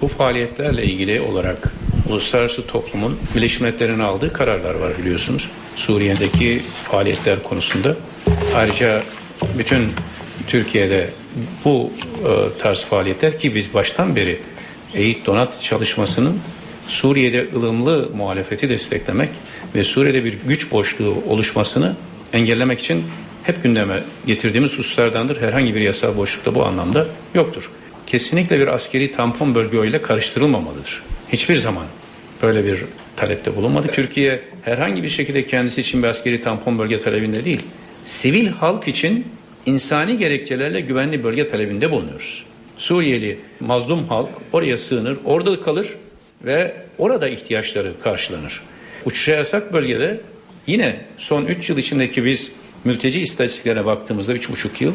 Bu 0.00 0.08
faaliyetlerle 0.08 0.84
ilgili 0.84 1.20
olarak 1.20 1.72
uluslararası 2.10 2.66
toplumun 2.66 3.18
Birleşmiş 3.34 3.60
Milletler'in 3.60 4.00
aldığı 4.00 4.32
kararlar 4.32 4.74
var 4.74 4.98
biliyorsunuz. 4.98 5.48
Suriye'deki 5.76 6.62
faaliyetler 6.90 7.42
konusunda. 7.42 7.96
Ayrıca 8.54 9.02
bütün 9.58 9.88
Türkiye'de 10.46 11.10
bu 11.64 11.90
e, 12.24 12.58
tarz 12.58 12.84
faaliyetler 12.84 13.38
ki 13.38 13.54
biz 13.54 13.74
baştan 13.74 14.16
beri 14.16 14.40
eğit 14.94 15.26
donat 15.26 15.62
çalışmasının 15.62 16.40
Suriye'de 16.88 17.48
ılımlı 17.56 18.10
muhalefeti 18.16 18.68
desteklemek 18.68 19.30
ve 19.74 19.84
Suriye'de 19.84 20.24
bir 20.24 20.32
güç 20.46 20.70
boşluğu 20.70 21.24
oluşmasını 21.28 21.96
engellemek 22.32 22.80
için 22.80 23.04
hep 23.42 23.62
gündeme 23.62 24.02
getirdiğimiz 24.26 24.72
hususlardandır. 24.72 25.40
Herhangi 25.40 25.74
bir 25.74 25.80
yasal 25.80 26.16
boşlukta 26.16 26.54
bu 26.54 26.64
anlamda 26.64 27.06
yoktur. 27.34 27.70
Kesinlikle 28.06 28.58
bir 28.58 28.66
askeri 28.66 29.12
tampon 29.12 29.54
bölge 29.54 29.88
ile 29.88 30.02
karıştırılmamalıdır. 30.02 31.02
Hiçbir 31.32 31.56
zaman 31.56 31.84
böyle 32.42 32.64
bir 32.64 32.84
talepte 33.16 33.56
bulunmadı. 33.56 33.88
Türkiye 33.88 34.40
herhangi 34.62 35.02
bir 35.02 35.08
şekilde 35.08 35.46
kendisi 35.46 35.80
için 35.80 36.02
bir 36.02 36.08
askeri 36.08 36.42
tampon 36.42 36.78
bölge 36.78 37.00
talebinde 37.00 37.44
değil. 37.44 37.60
Sivil 38.06 38.48
halk 38.48 38.88
için 38.88 39.26
insani 39.66 40.18
gerekçelerle 40.18 40.80
güvenli 40.80 41.24
bölge 41.24 41.48
talebinde 41.48 41.90
bulunuyoruz. 41.90 42.44
Suriyeli 42.78 43.38
mazlum 43.60 44.08
halk 44.08 44.28
oraya 44.52 44.78
sığınır, 44.78 45.18
orada 45.24 45.60
kalır 45.60 45.88
ve 46.44 46.74
orada 46.98 47.28
ihtiyaçları 47.28 47.92
karşılanır. 48.02 48.62
Uçuşa 49.04 49.32
yasak 49.32 49.72
bölgede 49.72 50.20
yine 50.66 51.00
son 51.18 51.44
3 51.44 51.70
yıl 51.70 51.78
içindeki 51.78 52.24
biz 52.24 52.52
mülteci 52.84 53.20
istatistiklerine 53.20 53.84
baktığımızda 53.84 54.34
3,5 54.34 54.68
yıl 54.80 54.92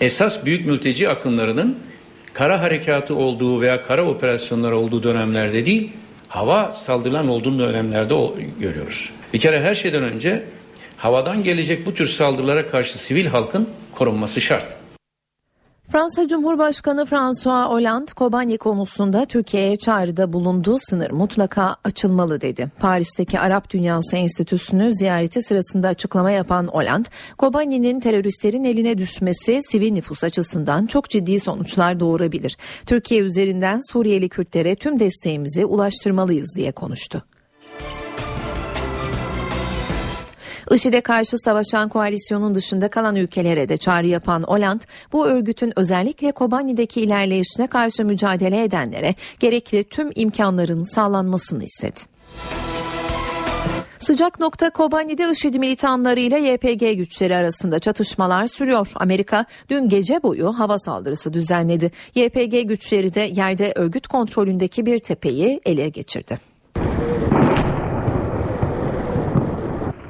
esas 0.00 0.44
büyük 0.44 0.66
mülteci 0.66 1.08
akınlarının 1.08 1.78
kara 2.32 2.60
harekatı 2.60 3.14
olduğu 3.14 3.60
veya 3.60 3.82
kara 3.82 4.04
operasyonları 4.04 4.76
olduğu 4.76 5.02
dönemlerde 5.02 5.64
değil, 5.64 5.90
hava 6.28 6.72
saldırılan 6.72 7.28
olduğu 7.28 7.58
dönemlerde 7.58 8.14
görüyoruz. 8.60 9.10
Bir 9.32 9.38
kere 9.38 9.60
her 9.60 9.74
şeyden 9.74 10.02
önce 10.02 10.44
havadan 10.96 11.44
gelecek 11.44 11.86
bu 11.86 11.94
tür 11.94 12.06
saldırılara 12.06 12.66
karşı 12.66 12.98
sivil 12.98 13.26
halkın 13.26 13.68
korunması 13.94 14.40
şart. 14.40 14.74
Fransa 15.92 16.28
Cumhurbaşkanı 16.28 17.06
François 17.06 17.70
Hollande 17.70 18.12
Kobani 18.12 18.58
konusunda 18.58 19.24
Türkiye'ye 19.24 19.76
çağrıda 19.76 20.32
bulunduğu 20.32 20.78
sınır 20.78 21.10
mutlaka 21.10 21.76
açılmalı 21.84 22.40
dedi. 22.40 22.70
Paris'teki 22.78 23.40
Arap 23.40 23.70
Dünyası 23.70 24.16
Enstitüsü'nü 24.16 24.94
ziyareti 24.94 25.42
sırasında 25.42 25.88
açıklama 25.88 26.30
yapan 26.30 26.66
Hollande, 26.66 27.08
Kobani'nin 27.38 28.00
teröristlerin 28.00 28.64
eline 28.64 28.98
düşmesi 28.98 29.60
sivil 29.62 29.92
nüfus 29.92 30.24
açısından 30.24 30.86
çok 30.86 31.10
ciddi 31.10 31.40
sonuçlar 31.40 32.00
doğurabilir. 32.00 32.56
Türkiye 32.86 33.20
üzerinden 33.20 33.80
Suriyeli 33.90 34.28
Kürtlere 34.28 34.74
tüm 34.74 34.98
desteğimizi 34.98 35.64
ulaştırmalıyız 35.64 36.56
diye 36.56 36.72
konuştu. 36.72 37.22
IŞİD'e 40.70 41.00
karşı 41.00 41.38
savaşan 41.38 41.88
koalisyonun 41.88 42.54
dışında 42.54 42.88
kalan 42.88 43.16
ülkelere 43.16 43.68
de 43.68 43.76
çağrı 43.76 44.06
yapan 44.06 44.42
Oland, 44.42 44.80
bu 45.12 45.26
örgütün 45.26 45.72
özellikle 45.76 46.32
Kobani'deki 46.32 47.00
ilerleyişine 47.00 47.66
karşı 47.66 48.04
mücadele 48.04 48.62
edenlere 48.62 49.14
gerekli 49.40 49.84
tüm 49.84 50.10
imkanların 50.14 50.84
sağlanmasını 50.84 51.64
istedi. 51.64 52.00
Sıcak 53.98 54.40
nokta 54.40 54.70
Kobani'de 54.70 55.30
IŞİD 55.30 55.54
militanları 55.54 56.20
ile 56.20 56.38
YPG 56.38 56.96
güçleri 56.96 57.36
arasında 57.36 57.78
çatışmalar 57.78 58.46
sürüyor. 58.46 58.92
Amerika 58.94 59.44
dün 59.70 59.88
gece 59.88 60.22
boyu 60.22 60.58
hava 60.58 60.78
saldırısı 60.78 61.32
düzenledi. 61.32 61.90
YPG 62.14 62.68
güçleri 62.68 63.14
de 63.14 63.20
yerde 63.20 63.72
örgüt 63.76 64.06
kontrolündeki 64.06 64.86
bir 64.86 64.98
tepeyi 64.98 65.60
ele 65.64 65.88
geçirdi. 65.88 66.47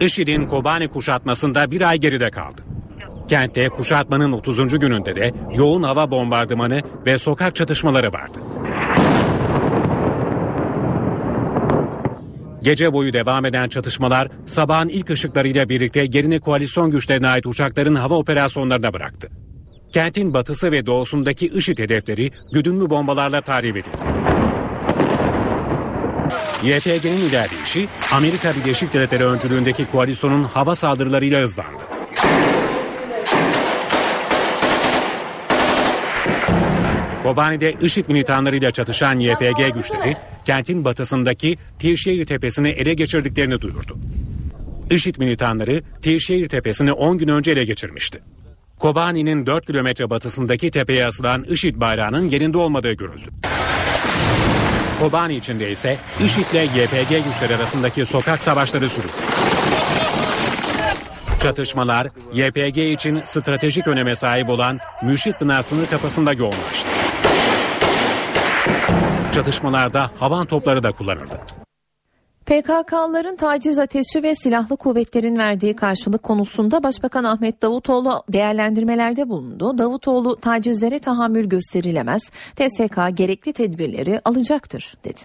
IŞİD'in 0.00 0.46
Kobani 0.46 0.88
kuşatmasında 0.88 1.70
bir 1.70 1.80
ay 1.80 1.98
geride 1.98 2.30
kaldı. 2.30 2.62
Kentte 3.28 3.68
kuşatmanın 3.68 4.32
30. 4.32 4.78
gününde 4.78 5.16
de 5.16 5.34
yoğun 5.54 5.82
hava 5.82 6.10
bombardımanı 6.10 6.80
ve 7.06 7.18
sokak 7.18 7.56
çatışmaları 7.56 8.12
vardı. 8.12 8.38
Gece 12.62 12.92
boyu 12.92 13.12
devam 13.12 13.44
eden 13.44 13.68
çatışmalar 13.68 14.28
sabahın 14.46 14.88
ilk 14.88 15.10
ışıklarıyla 15.10 15.68
birlikte 15.68 16.06
yerini 16.12 16.40
koalisyon 16.40 16.90
güçlerine 16.90 17.28
ait 17.28 17.46
uçakların 17.46 17.94
hava 17.94 18.14
operasyonlarına 18.14 18.92
bıraktı. 18.92 19.28
Kentin 19.92 20.34
batısı 20.34 20.72
ve 20.72 20.86
doğusundaki 20.86 21.46
IŞİD 21.46 21.78
hedefleri 21.78 22.30
güdümlü 22.52 22.90
bombalarla 22.90 23.40
tahrip 23.40 23.76
edildi. 23.76 24.37
YPG'nin 26.62 27.28
ilerleyişi 27.28 27.88
Amerika 28.12 28.52
Birleşik 28.54 28.92
Devletleri 28.92 29.24
öncülüğündeki 29.24 29.86
koalisyonun 29.92 30.44
hava 30.44 30.74
saldırılarıyla 30.74 31.42
hızlandı. 31.42 31.82
Kobani'de 37.22 37.72
IŞİD 37.72 38.08
militanlarıyla 38.08 38.70
çatışan 38.70 39.20
YPG 39.20 39.74
güçleri 39.74 40.16
kentin 40.46 40.84
batısındaki 40.84 41.58
Tirşehir 41.78 42.26
Tepesi'ni 42.26 42.68
ele 42.68 42.94
geçirdiklerini 42.94 43.60
duyurdu. 43.60 43.98
IŞİD 44.90 45.16
militanları 45.18 45.82
Tirşehir 46.02 46.48
Tepesi'ni 46.48 46.92
10 46.92 47.18
gün 47.18 47.28
önce 47.28 47.50
ele 47.50 47.64
geçirmişti. 47.64 48.22
Kobani'nin 48.78 49.46
4 49.46 49.66
kilometre 49.66 50.10
batısındaki 50.10 50.70
tepeye 50.70 51.06
asılan 51.06 51.44
IŞİD 51.44 51.80
bayrağının 51.80 52.28
yerinde 52.28 52.58
olmadığı 52.58 52.92
görüldü. 52.92 53.30
Kobani 55.00 55.34
içinde 55.34 55.70
ise 55.70 55.98
IŞİD 56.24 56.46
ile 56.52 56.62
YPG 56.62 57.24
güçleri 57.24 57.56
arasındaki 57.56 58.06
sokak 58.06 58.38
savaşları 58.38 58.88
sürüyor. 58.88 59.14
Çatışmalar 61.42 62.08
YPG 62.32 62.78
için 62.78 63.20
stratejik 63.24 63.88
öneme 63.88 64.16
sahip 64.16 64.48
olan 64.48 64.78
Mürşit 65.02 65.38
Pınar 65.38 65.62
sınır 65.62 65.86
kapısında 65.86 66.32
yoğunlaştı. 66.32 66.88
Çatışmalarda 69.32 70.10
havan 70.18 70.46
topları 70.46 70.82
da 70.82 70.92
kullanıldı. 70.92 71.40
PKK'ların 72.48 73.36
taciz 73.36 73.78
ateşi 73.78 74.22
ve 74.22 74.34
silahlı 74.34 74.76
kuvvetlerin 74.76 75.38
verdiği 75.38 75.76
karşılık 75.76 76.22
konusunda 76.22 76.82
Başbakan 76.82 77.24
Ahmet 77.24 77.62
Davutoğlu 77.62 78.22
değerlendirmelerde 78.28 79.28
bulundu. 79.28 79.78
Davutoğlu 79.78 80.36
tacizlere 80.40 80.98
tahammül 80.98 81.48
gösterilemez, 81.48 82.30
TSK 82.56 82.96
gerekli 83.14 83.52
tedbirleri 83.52 84.20
alacaktır 84.24 84.94
dedi. 85.04 85.20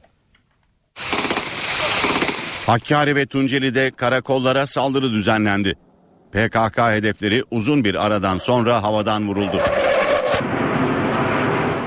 Hakkari 2.65 3.15
ve 3.15 3.25
Tunceli'de 3.25 3.91
karakollara 3.91 4.67
saldırı 4.67 5.11
düzenlendi. 5.11 5.75
PKK 6.31 6.77
hedefleri 6.77 7.43
uzun 7.51 7.83
bir 7.83 8.05
aradan 8.05 8.37
sonra 8.37 8.83
havadan 8.83 9.29
vuruldu. 9.29 9.61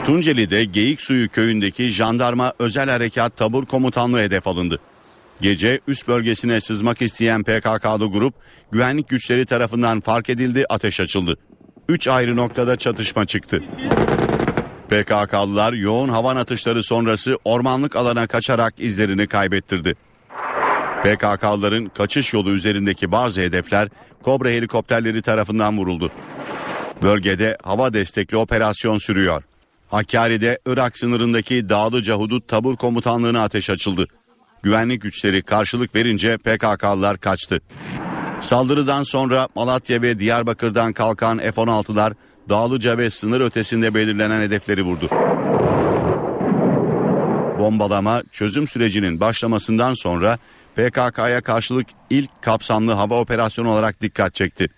Tunceli'de 0.04 0.64
Geyik 0.64 1.00
Suyu 1.02 1.28
köyündeki 1.28 1.88
jandarma 1.88 2.52
özel 2.58 2.90
harekat 2.90 3.36
tabur 3.36 3.66
komutanlığı 3.66 4.18
hedef 4.18 4.46
alındı. 4.46 4.80
Gece 5.40 5.80
üst 5.88 6.08
bölgesine 6.08 6.60
sızmak 6.60 7.02
isteyen 7.02 7.42
PKK'lı 7.42 8.06
grup 8.06 8.34
güvenlik 8.72 9.08
güçleri 9.08 9.46
tarafından 9.46 10.00
fark 10.00 10.30
edildi 10.30 10.64
ateş 10.68 11.00
açıldı. 11.00 11.36
Üç 11.88 12.08
ayrı 12.08 12.36
noktada 12.36 12.76
çatışma 12.76 13.24
çıktı. 13.24 13.62
PKK'lılar 14.88 15.72
yoğun 15.72 16.08
havan 16.08 16.36
atışları 16.36 16.82
sonrası 16.82 17.38
ormanlık 17.44 17.96
alana 17.96 18.26
kaçarak 18.26 18.74
izlerini 18.78 19.26
kaybettirdi. 19.26 19.94
PKK'lıların 21.02 21.86
kaçış 21.86 22.32
yolu 22.32 22.50
üzerindeki 22.50 23.12
bazı 23.12 23.40
hedefler 23.40 23.88
Kobra 24.22 24.48
helikopterleri 24.48 25.22
tarafından 25.22 25.78
vuruldu. 25.78 26.10
Bölgede 27.02 27.58
hava 27.62 27.92
destekli 27.92 28.36
operasyon 28.36 28.98
sürüyor. 28.98 29.42
Hakkari'de 29.88 30.58
Irak 30.66 30.98
sınırındaki 30.98 31.68
Dağlıca 31.68 32.14
Hudut 32.14 32.48
Tabur 32.48 32.76
Komutanlığı'na 32.76 33.42
ateş 33.42 33.70
açıldı. 33.70 34.06
Güvenlik 34.62 35.02
güçleri 35.02 35.42
karşılık 35.42 35.94
verince 35.94 36.36
PKK'lılar 36.36 37.18
kaçtı. 37.18 37.60
Saldırıdan 38.40 39.02
sonra 39.02 39.48
Malatya 39.54 40.02
ve 40.02 40.18
Diyarbakır'dan 40.18 40.92
kalkan 40.92 41.38
F-16'lar 41.38 42.14
Dağlıca 42.48 42.98
ve 42.98 43.10
sınır 43.10 43.40
ötesinde 43.40 43.94
belirlenen 43.94 44.40
hedefleri 44.40 44.82
vurdu. 44.82 45.08
Bombalama 47.58 48.22
çözüm 48.32 48.68
sürecinin 48.68 49.20
başlamasından 49.20 49.94
sonra 49.94 50.38
PKK'ya 50.76 51.40
karşılık 51.40 51.86
ilk 52.10 52.42
kapsamlı 52.42 52.92
hava 52.92 53.20
operasyonu 53.20 53.70
olarak 53.70 54.02
dikkat 54.02 54.34
çekti. 54.34 54.68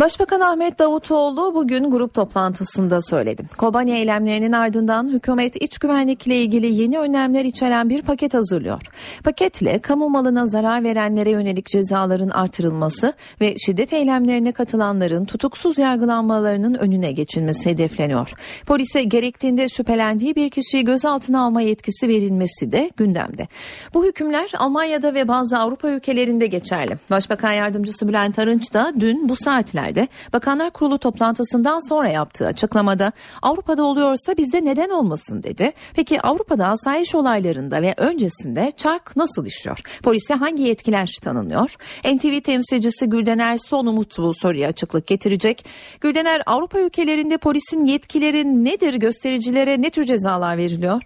Başbakan 0.00 0.40
Ahmet 0.40 0.78
Davutoğlu 0.78 1.54
bugün 1.54 1.90
grup 1.90 2.14
toplantısında 2.14 3.02
söyledi. 3.02 3.42
Kobani 3.58 3.90
eylemlerinin 3.90 4.52
ardından 4.52 5.08
hükümet 5.08 5.62
iç 5.62 5.78
güvenlikle 5.78 6.36
ilgili 6.36 6.74
yeni 6.74 6.98
önlemler 6.98 7.44
içeren 7.44 7.90
bir 7.90 8.02
paket 8.02 8.34
hazırlıyor. 8.34 8.82
Paketle 9.24 9.78
kamu 9.78 10.08
malına 10.08 10.46
zarar 10.46 10.84
verenlere 10.84 11.30
yönelik 11.30 11.66
cezaların 11.66 12.28
artırılması 12.28 13.12
ve 13.40 13.54
şiddet 13.66 13.92
eylemlerine 13.92 14.52
katılanların 14.52 15.24
tutuksuz 15.24 15.78
yargılanmalarının 15.78 16.74
önüne 16.74 17.12
geçilmesi 17.12 17.70
hedefleniyor. 17.70 18.32
Polise 18.66 19.02
gerektiğinde 19.02 19.68
şüphelendiği 19.68 20.36
bir 20.36 20.50
kişiyi 20.50 20.84
gözaltına 20.84 21.40
alma 21.40 21.60
yetkisi 21.60 22.08
verilmesi 22.08 22.72
de 22.72 22.90
gündemde. 22.96 23.48
Bu 23.94 24.04
hükümler 24.04 24.50
Almanya'da 24.58 25.14
ve 25.14 25.28
bazı 25.28 25.58
Avrupa 25.58 25.88
ülkelerinde 25.88 26.46
geçerli. 26.46 26.96
Başbakan 27.10 27.52
Yardımcısı 27.52 28.08
Bülent 28.08 28.38
Arınç 28.38 28.74
da 28.74 28.92
dün 29.00 29.28
bu 29.28 29.36
saatler 29.36 29.89
günlerde 29.90 30.08
Bakanlar 30.32 30.70
Kurulu 30.70 30.98
toplantısından 30.98 31.88
sonra 31.88 32.08
yaptığı 32.08 32.46
açıklamada 32.46 33.12
Avrupa'da 33.42 33.82
oluyorsa 33.82 34.36
bizde 34.36 34.64
neden 34.64 34.90
olmasın 34.90 35.42
dedi. 35.42 35.72
Peki 35.94 36.20
Avrupa'da 36.20 36.66
asayiş 36.66 37.14
olaylarında 37.14 37.82
ve 37.82 37.94
öncesinde 37.96 38.72
çark 38.76 39.16
nasıl 39.16 39.46
işliyor? 39.46 39.78
Polise 40.02 40.34
hangi 40.34 40.62
yetkiler 40.62 41.16
tanınıyor? 41.22 41.76
NTV 42.04 42.40
temsilcisi 42.40 43.06
Güldener 43.06 43.58
Son 43.68 43.86
Umut 43.86 44.18
bu 44.18 44.34
soruya 44.34 44.68
açıklık 44.68 45.06
getirecek. 45.06 45.64
Güldener 46.00 46.42
Avrupa 46.46 46.80
ülkelerinde 46.80 47.38
polisin 47.38 47.86
yetkileri 47.86 48.64
nedir? 48.64 48.94
Göstericilere 48.94 49.82
ne 49.82 49.90
tür 49.90 50.04
cezalar 50.04 50.56
veriliyor? 50.56 51.02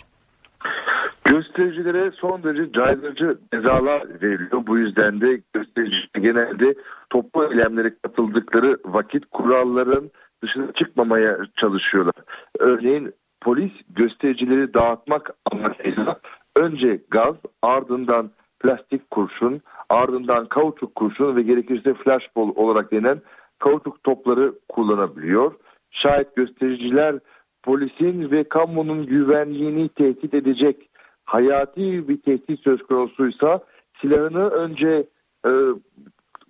Göstericilere 1.24 2.10
son 2.10 2.42
derece 2.42 2.72
caydırıcı 2.72 3.38
cezalar 3.54 4.22
veriliyor. 4.22 4.66
Bu 4.66 4.78
yüzden 4.78 5.20
de 5.20 5.40
göstericiler 5.54 6.20
genelde 6.20 6.74
toplu 7.10 7.52
eylemlere 7.52 7.94
katıldıkları 8.02 8.78
vakit 8.84 9.24
kuralların 9.30 10.10
dışına 10.42 10.72
çıkmamaya 10.72 11.38
çalışıyorlar. 11.56 12.14
Örneğin 12.58 13.14
polis 13.40 13.72
göstericileri 13.88 14.74
dağıtmak 14.74 15.30
amacıyla 15.52 16.20
önce 16.56 17.00
gaz 17.10 17.34
ardından 17.62 18.30
plastik 18.60 19.10
kurşun 19.10 19.60
ardından 19.88 20.46
kauçuk 20.46 20.94
kurşun 20.94 21.36
ve 21.36 21.42
gerekirse 21.42 21.94
flashball 21.94 22.52
olarak 22.54 22.92
denen 22.92 23.20
kauçuk 23.58 24.04
topları 24.04 24.54
kullanabiliyor. 24.68 25.52
Şayet 25.90 26.36
göstericiler 26.36 27.18
polisin 27.62 28.30
ve 28.30 28.44
kamunun 28.44 29.06
güvenliğini 29.06 29.88
tehdit 29.88 30.34
edecek 30.34 30.88
hayati 31.24 32.08
bir 32.08 32.22
tehdit 32.22 32.60
söz 32.60 32.82
konusuysa 32.82 33.60
silahını 34.00 34.48
önce 34.48 35.06
e, 35.46 35.50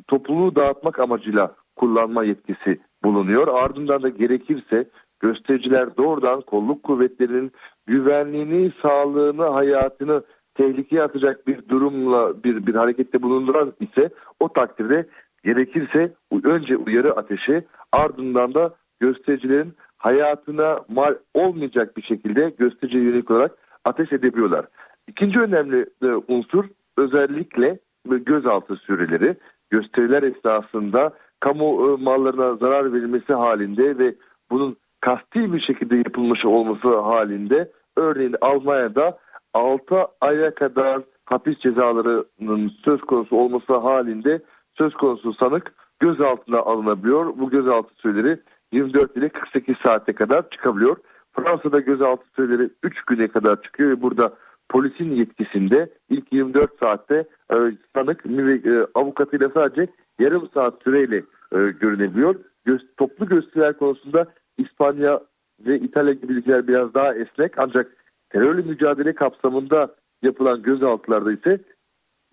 topluluğu 0.09 0.57
dağıtmak 0.57 0.99
amacıyla 0.99 1.55
kullanma 1.77 2.25
yetkisi 2.25 2.81
bulunuyor. 3.05 3.49
Ardından 3.49 4.03
da 4.03 4.09
gerekirse 4.09 4.89
göstericiler 5.21 5.97
doğrudan 5.97 6.41
kolluk 6.41 6.83
kuvvetlerinin 6.83 7.53
güvenliğini, 7.87 8.73
sağlığını, 8.83 9.45
hayatını 9.45 10.23
tehlikeye 10.55 11.03
atacak 11.03 11.47
bir 11.47 11.69
durumla 11.69 12.45
bir, 12.45 12.67
bir 12.67 12.75
harekette 12.75 13.23
bulunduran 13.23 13.73
ise 13.81 14.11
o 14.41 14.53
takdirde 14.53 15.07
gerekirse 15.45 16.13
önce 16.45 16.77
uyarı 16.77 17.17
ateşi 17.17 17.65
ardından 17.93 18.55
da 18.55 18.75
göstericilerin 19.01 19.75
hayatına 19.99 20.81
mal 20.89 21.15
olmayacak 21.35 21.97
bir 21.97 22.03
şekilde 22.03 22.55
gösterici 22.59 22.99
yönelik 22.99 23.31
olarak 23.31 23.53
ateş 23.85 24.13
edebiliyorlar. 24.13 24.67
İkinci 25.09 25.39
önemli 25.39 25.87
e, 26.03 26.07
unsur 26.07 26.65
özellikle 26.97 27.79
gözaltı 28.05 28.77
süreleri 28.77 29.37
gösteriler 29.71 30.23
esnasında 30.23 31.13
kamu 31.41 31.65
e, 31.65 32.03
mallarına 32.03 32.57
zarar 32.57 32.93
verilmesi 32.93 33.33
halinde 33.33 33.99
ve 33.99 34.15
bunun 34.51 34.77
kasti 35.01 35.53
bir 35.53 35.61
şekilde 35.61 35.97
yapılmış 35.97 36.45
olması 36.45 37.01
halinde 37.01 37.71
örneğin 37.97 38.37
Almanya'da 38.41 39.19
6 39.55 39.97
aya 40.21 40.55
kadar 40.55 41.03
hapis 41.25 41.59
cezalarının 41.59 42.73
söz 42.85 43.01
konusu 43.01 43.37
olması 43.37 43.77
halinde 43.77 44.43
söz 44.79 44.95
konusu 44.95 45.35
sanık 45.35 45.73
gözaltına 46.01 46.59
alınabiliyor. 46.59 47.27
Bu 47.39 47.51
gözaltı 47.51 47.95
süreleri 47.95 48.41
24 48.73 49.17
ile 49.17 49.29
48 49.29 49.77
saate 49.85 50.13
kadar 50.13 50.51
çıkabiliyor. 50.51 50.97
Fransa'da 51.37 51.81
gözaltı 51.81 52.25
süreleri 52.37 52.71
3 52.83 53.03
güne 53.05 53.29
kadar 53.29 53.63
çıkıyor 53.63 53.91
ve 53.91 54.03
burada 54.03 54.33
polisin 54.69 55.15
yetkisinde 55.15 55.91
ilk 56.11 56.33
24 56.33 56.79
saatte 56.81 57.25
e, 57.53 57.57
sanık 57.95 58.27
e, 58.27 58.87
avukatıyla 58.95 59.51
sadece 59.55 59.87
yarım 60.19 60.49
saat 60.55 60.83
süreyle 60.83 61.17
e, 61.53 61.59
görünebiliyor. 61.81 62.35
Göz, 62.65 62.87
toplu 62.97 63.27
gösteriler 63.27 63.79
konusunda 63.79 64.27
İspanya 64.59 65.21
ve 65.67 65.79
İtalya 65.81 66.13
gibi 66.13 66.33
ülkeler 66.33 66.69
biraz 66.69 66.95
daha 66.95 67.15
esnek 67.15 67.59
ancak 67.59 67.87
terörle 68.31 68.63
mücadele 68.63 69.15
kapsamında 69.15 69.95
yapılan 70.23 70.63
gözaltılarda 70.63 71.33
ise 71.33 71.59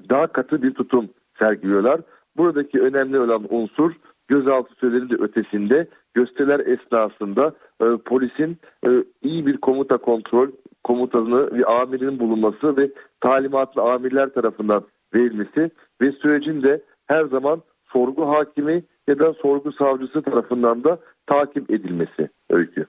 daha 0.09 0.27
katı 0.27 0.63
bir 0.63 0.73
tutum 0.73 1.09
sergiliyorlar. 1.39 2.01
Buradaki 2.37 2.81
önemli 2.81 3.19
olan 3.19 3.47
unsur 3.49 3.91
gözaltı 4.31 4.73
sürelerinin 4.79 5.21
ötesinde 5.21 5.87
gösteriler 6.13 6.59
esnasında 6.59 7.53
e, 7.81 7.85
polisin 8.05 8.57
e, 8.87 8.89
iyi 9.21 9.45
bir 9.45 9.57
komuta 9.57 9.97
kontrol 9.97 10.49
komutanı 10.83 11.51
ve 11.57 11.65
amirinin 11.65 12.19
bulunması 12.19 12.77
ve 12.77 12.91
talimatlı 13.21 13.81
amirler 13.81 14.33
tarafından 14.33 14.83
verilmesi 15.13 15.71
ve 16.01 16.11
sürecin 16.11 16.63
de 16.63 16.81
her 17.07 17.25
zaman 17.25 17.61
sorgu 17.93 18.27
hakimi 18.27 18.83
ya 19.07 19.19
da 19.19 19.33
sorgu 19.33 19.71
savcısı 19.71 20.21
tarafından 20.21 20.83
da 20.83 20.99
takip 21.27 21.71
edilmesi 21.71 22.29
öykü. 22.49 22.85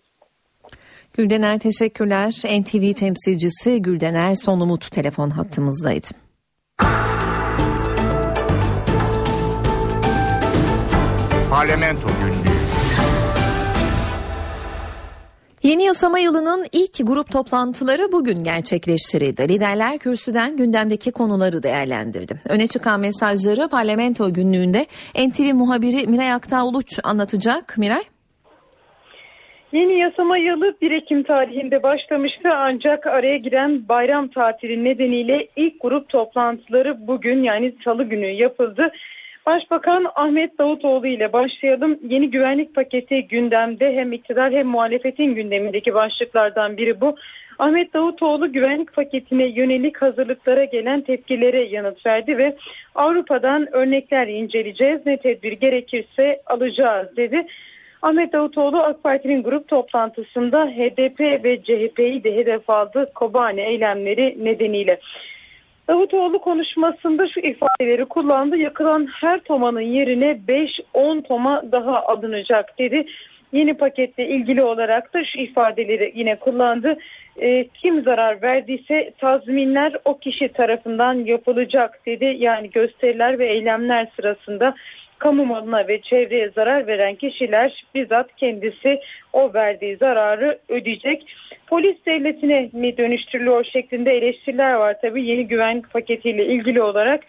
Güldener 1.17 1.59
teşekkürler. 1.59 2.43
NTV 2.61 2.93
temsilcisi 2.93 3.83
Güldener 3.83 4.35
Sonumut 4.35 4.91
telefon 4.93 5.31
hattımızdaydı. 5.31 6.22
Parlamento 11.53 12.09
Günlüğü 12.21 12.59
Yeni 15.63 15.83
yasama 15.83 16.19
yılının 16.19 16.67
ilk 16.73 17.07
grup 17.07 17.33
toplantıları 17.33 18.13
bugün 18.13 18.45
gerçekleştirildi. 18.45 19.49
Liderler 19.49 19.99
kürsüden 19.99 20.57
gündemdeki 20.57 21.13
konuları 21.13 21.63
değerlendirdi. 21.63 22.41
Öne 22.49 22.67
çıkan 22.67 23.01
mesajları 23.01 23.69
parlamento 23.69 24.33
günlüğünde 24.33 24.87
NTV 25.29 25.55
muhabiri 25.55 26.07
Miray 26.07 26.33
Aktağ 26.33 26.67
Uluç 26.67 26.99
anlatacak. 27.05 27.79
Miray? 27.79 28.03
Yeni 29.73 29.99
yasama 29.99 30.37
yılı 30.39 30.77
1 30.83 30.91
Ekim 30.91 31.23
tarihinde 31.23 31.83
başlamıştı 31.83 32.49
ancak 32.55 33.07
araya 33.07 33.37
giren 33.37 33.89
bayram 33.89 34.29
tatili 34.29 34.85
nedeniyle 34.85 35.49
ilk 35.57 35.81
grup 35.81 36.09
toplantıları 36.09 37.07
bugün 37.07 37.43
yani 37.43 37.75
salı 37.85 38.05
günü 38.05 38.27
yapıldı. 38.27 38.93
Başbakan 39.47 40.07
Ahmet 40.15 40.59
Davutoğlu 40.59 41.07
ile 41.07 41.33
başlayalım. 41.33 41.99
Yeni 42.09 42.31
güvenlik 42.31 42.75
paketi 42.75 43.27
gündemde 43.29 43.95
hem 43.95 44.13
iktidar 44.13 44.53
hem 44.53 44.67
muhalefetin 44.67 45.35
gündemindeki 45.35 45.95
başlıklardan 45.95 46.77
biri 46.77 47.01
bu. 47.01 47.17
Ahmet 47.59 47.95
Davutoğlu 47.95 48.53
güvenlik 48.53 48.93
paketine 48.93 49.45
yönelik 49.45 50.03
hazırlıklara 50.03 50.65
gelen 50.65 51.01
tepkilere 51.01 51.65
yanıt 51.65 52.07
verdi 52.07 52.39
ve 52.39 52.57
Avrupa'dan 52.95 53.75
örnekler 53.75 54.27
inceleyeceğiz. 54.27 55.01
Ne 55.07 55.17
tedbir 55.17 55.53
gerekirse 55.53 56.43
alacağız 56.47 57.17
dedi. 57.17 57.47
Ahmet 58.03 58.33
Davutoğlu 58.33 58.83
AK 58.83 59.03
Parti'nin 59.03 59.43
grup 59.43 59.69
toplantısında 59.69 60.67
HDP 60.67 61.21
ve 61.21 61.63
CHP'yi 61.63 62.25
de 62.25 62.37
hedef 62.37 62.71
aldı 62.71 63.11
Kobani 63.15 63.61
eylemleri 63.61 64.37
nedeniyle. 64.45 65.01
Davutoğlu 65.93 66.39
konuşmasında 66.39 67.29
şu 67.29 67.41
ifadeleri 67.41 68.05
kullandı. 68.05 68.57
Yakılan 68.57 69.09
her 69.21 69.41
tomanın 69.41 69.81
yerine 69.81 70.41
5-10 70.49 71.23
toma 71.23 71.63
daha 71.73 72.03
alınacak 72.07 72.79
dedi. 72.79 73.07
Yeni 73.53 73.75
paketle 73.75 74.29
ilgili 74.29 74.63
olarak 74.63 75.15
da 75.15 75.25
şu 75.25 75.39
ifadeleri 75.39 76.13
yine 76.15 76.39
kullandı. 76.39 76.99
E, 77.37 77.69
kim 77.69 78.03
zarar 78.03 78.43
verdiyse 78.43 79.13
tazminler 79.19 79.97
o 80.05 80.19
kişi 80.19 80.49
tarafından 80.49 81.15
yapılacak 81.15 82.07
dedi. 82.07 82.37
Yani 82.39 82.71
gösteriler 82.71 83.39
ve 83.39 83.47
eylemler 83.47 84.09
sırasında 84.17 84.75
kamu 85.23 85.47
malına 85.47 85.89
ve 85.89 86.03
çevreye 86.03 86.51
zarar 86.51 86.87
veren 86.87 87.15
kişiler 87.15 87.85
bizzat 87.95 88.37
kendisi 88.37 89.01
o 89.33 89.55
verdiği 89.55 89.97
zararı 89.97 90.59
ödeyecek. 90.69 91.27
Polis 91.67 91.97
devletine 92.07 92.71
mi 92.73 92.97
dönüştürülüyor 92.97 93.65
şeklinde 93.65 94.13
eleştiriler 94.13 94.75
var 94.75 94.97
tabii 95.03 95.27
yeni 95.27 95.47
güvenlik 95.47 95.91
paketiyle 95.91 96.47
ilgili 96.47 96.83
olarak. 96.83 97.25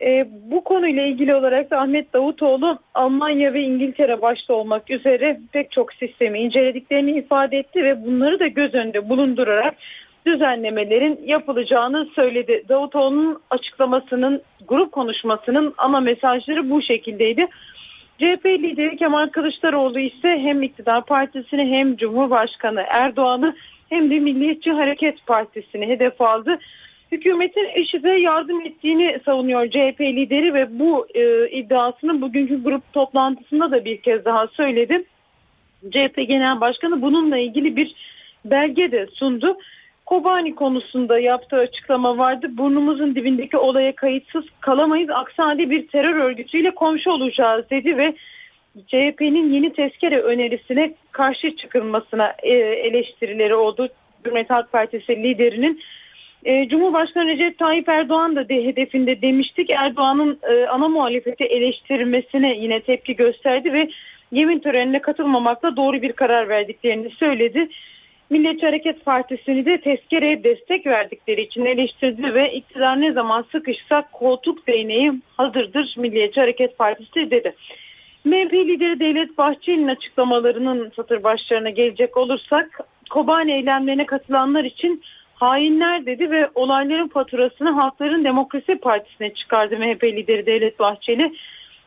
E, 0.00 0.26
bu 0.30 0.64
konuyla 0.64 1.02
ilgili 1.02 1.34
olarak 1.34 1.70
da 1.70 1.78
Ahmet 1.78 2.12
Davutoğlu 2.12 2.78
Almanya 2.94 3.54
ve 3.54 3.60
İngiltere 3.62 4.22
başta 4.22 4.54
olmak 4.54 4.90
üzere 4.90 5.40
pek 5.52 5.70
çok 5.70 5.92
sistemi 5.92 6.38
incelediklerini 6.38 7.10
ifade 7.10 7.58
etti 7.58 7.84
ve 7.84 8.04
bunları 8.04 8.40
da 8.40 8.46
göz 8.46 8.74
önünde 8.74 9.08
bulundurarak 9.08 9.74
düzenlemelerin 10.26 11.20
yapılacağını 11.24 12.08
söyledi. 12.14 12.64
Davutoğlu'nun 12.68 13.40
açıklamasının, 13.50 14.42
grup 14.68 14.92
konuşmasının 14.92 15.74
ana 15.78 16.00
mesajları 16.00 16.70
bu 16.70 16.82
şekildeydi. 16.82 17.46
CHP 18.18 18.46
lideri 18.46 18.96
Kemal 18.96 19.28
Kılıçdaroğlu 19.28 19.98
ise 19.98 20.38
hem 20.38 20.62
iktidar 20.62 21.04
partisini 21.04 21.70
hem 21.70 21.96
Cumhurbaşkanı 21.96 22.84
Erdoğan'ı 22.88 23.56
hem 23.88 24.10
de 24.10 24.20
Milliyetçi 24.20 24.70
Hareket 24.70 25.26
Partisi'ni 25.26 25.86
hedef 25.88 26.20
aldı. 26.20 26.58
Hükümetin 27.12 27.68
IŞİD'e 27.76 28.10
yardım 28.10 28.60
ettiğini 28.60 29.20
savunuyor 29.24 29.70
CHP 29.70 30.00
lideri 30.00 30.54
ve 30.54 30.78
bu 30.78 31.06
e, 31.14 31.50
iddiasını 31.50 32.20
bugünkü 32.20 32.62
grup 32.62 32.92
toplantısında 32.92 33.70
da 33.70 33.84
bir 33.84 33.96
kez 33.96 34.24
daha 34.24 34.46
söyledi. 34.46 35.04
CHP 35.90 36.16
Genel 36.16 36.60
Başkanı 36.60 37.02
bununla 37.02 37.38
ilgili 37.38 37.76
bir 37.76 37.94
belge 38.44 38.92
de 38.92 39.06
sundu. 39.06 39.58
Kobani 40.12 40.54
konusunda 40.54 41.18
yaptığı 41.18 41.56
açıklama 41.56 42.18
vardı. 42.18 42.46
Burnumuzun 42.50 43.14
dibindeki 43.14 43.56
olaya 43.56 43.94
kayıtsız 43.94 44.44
kalamayız. 44.60 45.10
Aksi 45.10 45.70
bir 45.70 45.88
terör 45.88 46.14
örgütüyle 46.14 46.70
komşu 46.70 47.10
olacağız 47.10 47.64
dedi 47.70 47.96
ve 47.96 48.14
CHP'nin 48.86 49.52
yeni 49.52 49.72
tezkere 49.72 50.20
önerisine 50.20 50.94
karşı 51.12 51.56
çıkılmasına 51.56 52.34
e, 52.42 52.52
eleştirileri 52.54 53.54
oldu. 53.54 53.88
Cumhuriyet 54.24 54.50
Halk 54.50 54.72
Partisi 54.72 55.22
liderinin 55.22 55.82
e, 56.44 56.68
Cumhurbaşkanı 56.68 57.26
Recep 57.28 57.58
Tayyip 57.58 57.88
Erdoğan 57.88 58.36
da 58.36 58.48
de 58.48 58.64
hedefinde 58.64 59.22
demiştik. 59.22 59.70
Erdoğan'ın 59.70 60.38
e, 60.42 60.66
ana 60.66 60.88
muhalefeti 60.88 61.44
eleştirmesine 61.44 62.56
yine 62.56 62.80
tepki 62.80 63.16
gösterdi 63.16 63.72
ve 63.72 63.90
yemin 64.32 64.58
törenine 64.58 64.98
katılmamakla 64.98 65.76
doğru 65.76 66.02
bir 66.02 66.12
karar 66.12 66.48
verdiklerini 66.48 67.10
söyledi. 67.10 67.68
Milliyetçi 68.32 68.66
Hareket 68.66 69.04
Partisi'ni 69.04 69.66
de 69.66 69.80
tezkereye 69.80 70.44
destek 70.44 70.86
verdikleri 70.86 71.40
için 71.40 71.64
eleştirdi 71.64 72.34
ve 72.34 72.52
iktidar 72.52 73.00
ne 73.00 73.12
zaman 73.12 73.44
sıkışsa 73.52 74.08
koltuk 74.12 74.66
değneği 74.66 75.12
hazırdır 75.36 75.94
Milliyetçi 75.98 76.40
Hareket 76.40 76.78
Partisi 76.78 77.30
dedi. 77.30 77.54
MHP 78.24 78.52
lideri 78.52 79.00
Devlet 79.00 79.38
Bahçeli'nin 79.38 79.88
açıklamalarının 79.88 80.92
satır 80.96 81.24
başlarına 81.24 81.70
gelecek 81.70 82.16
olursak 82.16 82.80
Kobani 83.10 83.52
eylemlerine 83.52 84.06
katılanlar 84.06 84.64
için 84.64 85.02
hainler 85.34 86.06
dedi 86.06 86.30
ve 86.30 86.48
olayların 86.54 87.08
faturasını 87.08 87.70
Halkların 87.70 88.24
Demokrasi 88.24 88.78
Partisi'ne 88.78 89.34
çıkardı 89.34 89.78
MHP 89.78 90.04
lideri 90.04 90.46
Devlet 90.46 90.78
Bahçeli. 90.78 91.32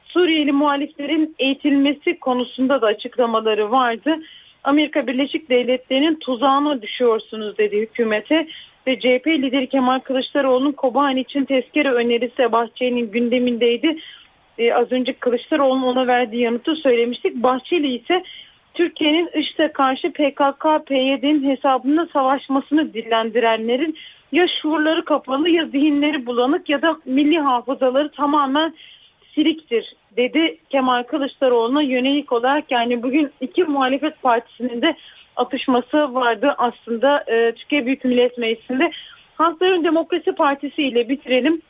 Suriyeli 0.06 0.52
muhaliflerin 0.52 1.36
eğitilmesi 1.40 2.20
konusunda 2.20 2.82
da 2.82 2.86
açıklamaları 2.86 3.72
vardı. 3.72 4.18
Amerika 4.66 5.08
Birleşik 5.08 5.50
Devletleri'nin 5.50 6.16
tuzağına 6.16 6.82
düşüyorsunuz 6.82 7.58
dedi 7.58 7.78
hükümete 7.78 8.48
ve 8.88 9.00
CHP 9.00 9.28
lideri 9.28 9.70
Kemal 9.70 10.00
Kılıçdaroğlu'nun 10.00 10.72
Kobani 10.72 11.20
için 11.20 11.46
tezkere 11.46 11.92
önerisi 11.92 12.52
Bahçeli'nin 12.52 13.12
gündemindeydi. 13.12 13.98
Ee, 14.58 14.74
az 14.74 14.92
önce 14.92 15.14
Kılıçdaroğlu'nun 15.14 15.84
ona 15.84 16.08
verdiği 16.08 16.42
yanıtı 16.42 16.76
söylemiştik. 16.76 17.36
Bahçeli 17.36 17.96
ise 17.96 18.24
Türkiye'nin 18.74 19.30
IŞİD'e 19.34 19.72
karşı 19.72 20.12
PKK, 20.12 20.88
PYD'nin 20.88 21.50
hesabında 21.50 22.08
savaşmasını 22.14 22.94
dillendirenlerin 22.94 23.98
ya 24.32 24.48
şuurları 24.62 25.06
kapalı 25.06 25.50
ya 25.50 25.66
zihinleri 25.66 26.26
bulanık 26.26 26.70
ya 26.70 26.82
da 26.82 26.98
milli 27.06 27.40
hafızaları 27.40 28.12
tamamen 28.12 28.74
siliktir 29.36 29.96
dedi 30.18 30.58
Kemal 30.70 31.04
Kılıçdaroğlu'na 31.04 31.82
yönelik 31.82 32.32
olarak 32.32 32.72
yani 32.72 33.04
bugün 33.04 33.32
iki 33.42 33.64
muhalefet 33.64 34.22
partisinin 34.22 34.82
de 34.82 34.96
atışması 35.36 36.14
vardı 36.14 36.56
aslında 36.58 37.24
e, 37.28 37.52
Türkiye 37.56 37.86
Büyük 37.86 38.06
Millet 38.06 38.38
Meclisi'nde. 38.38 38.92
Halkların 39.36 39.84
Demokrasi 39.84 40.32
Partisi 40.32 40.84
ile 40.84 41.10
bitirelim. 41.10 41.62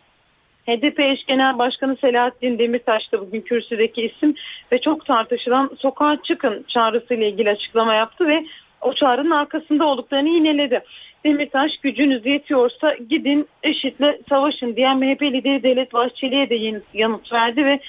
HDP 0.67 0.99
eş 0.99 1.25
genel 1.25 1.57
başkanı 1.57 1.97
Selahattin 2.01 2.59
Demirtaş 2.59 3.11
da 3.11 3.21
bugün 3.21 3.41
kürsüdeki 3.41 4.01
isim 4.01 4.35
ve 4.71 4.81
çok 4.81 5.05
tartışılan 5.05 5.71
sokağa 5.79 6.21
çıkın 6.23 6.65
çağrısı 6.67 7.13
ile 7.13 7.29
ilgili 7.29 7.49
açıklama 7.49 7.93
yaptı 7.93 8.27
ve 8.27 8.45
o 8.81 8.93
çağrının 8.93 9.31
arkasında 9.31 9.85
olduklarını 9.85 10.29
yineledi. 10.29 10.83
Demirtaş 11.25 11.77
gücünüz 11.77 12.25
yetiyorsa 12.25 12.95
gidin 13.09 13.47
IŞİD'le 13.63 14.21
savaşın 14.29 14.75
diyen 14.75 14.97
MHP 14.97 15.21
lideri 15.21 15.63
Devlet 15.63 15.93
Bahçeli'ye 15.93 16.49
de 16.49 16.81
yanıt 16.93 17.33
verdi 17.33 17.65
ve 17.65 17.79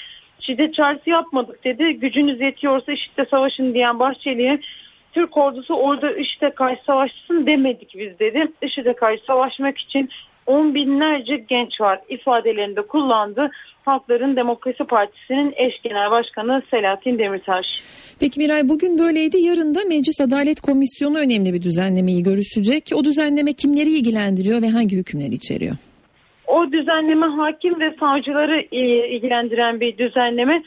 şiddet 0.41 0.75
çağrısı 0.75 1.11
yapmadık 1.11 1.65
dedi. 1.65 1.93
Gücünüz 1.93 2.41
yetiyorsa 2.41 2.93
IŞİD'le 2.93 3.29
savaşın 3.31 3.75
diyen 3.75 3.99
Bahçeli'ye 3.99 4.61
Türk 5.13 5.37
ordusu 5.37 5.75
orada 5.75 6.17
IŞİD'e 6.17 6.51
karşı 6.51 6.85
savaşsın 6.87 7.47
demedik 7.47 7.95
biz 7.99 8.19
dedi. 8.19 8.53
IŞİD'e 8.63 8.93
karşı 8.93 9.25
savaşmak 9.25 9.79
için 9.79 10.09
on 10.47 10.75
binlerce 10.75 11.37
genç 11.37 11.81
var 11.81 12.01
ifadelerinde 12.09 12.83
kullandı. 12.83 13.51
Halkların 13.85 14.37
Demokrasi 14.37 14.85
Partisi'nin 14.85 15.55
eş 15.57 15.83
genel 15.83 16.11
başkanı 16.11 16.63
Selahattin 16.71 17.19
Demirtaş. 17.19 17.67
Peki 18.21 18.41
Miray 18.41 18.69
bugün 18.69 18.99
böyleydi. 18.99 19.39
Yarın 19.39 19.75
da 19.75 19.85
Meclis 19.85 20.21
Adalet 20.21 20.61
Komisyonu 20.61 21.19
önemli 21.19 21.55
bir 21.55 21.63
düzenlemeyi 21.63 22.23
görüşecek. 22.23 22.91
O 22.95 23.05
düzenleme 23.05 23.53
kimleri 23.53 23.91
ilgilendiriyor 23.91 24.63
ve 24.63 24.69
hangi 24.69 24.97
hükümleri 24.97 25.35
içeriyor? 25.35 25.77
O 26.47 26.73
düzenleme 26.73 27.27
hakim 27.27 27.81
ve 27.81 27.95
savcıları 28.01 28.61
ilgilendiren 28.71 29.81
bir 29.81 29.99
düzenleme. 29.99 30.63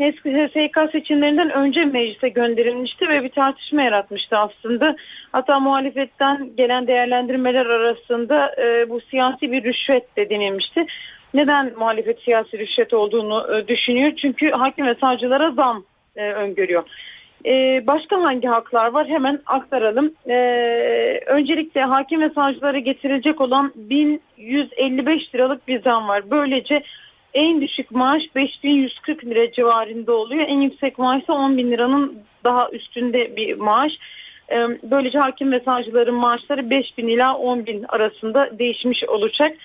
HSK 0.00 0.92
seçimlerinden 0.92 1.50
önce 1.50 1.84
meclise 1.84 2.28
gönderilmişti 2.28 3.08
ve 3.08 3.24
bir 3.24 3.28
tartışma 3.28 3.82
yaratmıştı 3.82 4.36
aslında. 4.38 4.96
Hatta 5.32 5.60
muhalefetten 5.60 6.50
gelen 6.56 6.86
değerlendirmeler 6.86 7.66
arasında 7.66 8.54
e, 8.62 8.90
bu 8.90 9.00
siyasi 9.00 9.52
bir 9.52 9.64
rüşvet 9.64 10.16
de 10.16 10.30
denilmişti. 10.30 10.86
Neden 11.34 11.72
muhalefet 11.78 12.20
siyasi 12.20 12.58
rüşvet 12.58 12.94
olduğunu 12.94 13.56
e, 13.56 13.68
düşünüyor? 13.68 14.12
Çünkü 14.16 14.50
hakim 14.50 14.86
ve 14.86 14.94
savcılara 14.94 15.50
zam 15.50 15.84
e, 16.16 16.32
öngörüyor. 16.32 16.84
E, 17.46 17.84
başka 17.86 18.22
hangi 18.22 18.48
haklar 18.48 18.92
var? 18.92 19.08
Hemen 19.08 19.40
aktaralım. 19.46 20.12
E, 20.28 20.36
öncelikle 21.26 21.82
hakim 21.82 22.20
ve 22.20 22.30
savcılara 22.30 22.78
getirilecek 22.78 23.40
olan 23.40 23.72
1155 23.76 25.34
liralık 25.34 25.68
bir 25.68 25.82
zam 25.82 26.08
var. 26.08 26.30
Böylece 26.30 26.82
en 27.34 27.60
düşük 27.60 27.90
maaş 27.90 28.22
5140 28.34 29.24
lira 29.24 29.52
civarında 29.52 30.12
oluyor. 30.12 30.44
En 30.48 30.60
yüksek 30.60 30.98
maaş 30.98 31.22
ise 31.22 31.32
10 31.32 31.56
bin 31.56 31.70
liranın 31.70 32.18
daha 32.44 32.70
üstünde 32.70 33.36
bir 33.36 33.56
maaş. 33.56 33.92
E, 34.50 34.56
böylece 34.82 35.18
hakim 35.18 35.52
ve 35.52 35.60
savcıların 35.60 36.14
maaşları 36.14 36.70
5 36.70 36.98
bin 36.98 37.08
ila 37.08 37.36
10 37.36 37.66
bin 37.66 37.84
arasında 37.88 38.58
değişmiş 38.58 39.04
olacak. 39.04 39.56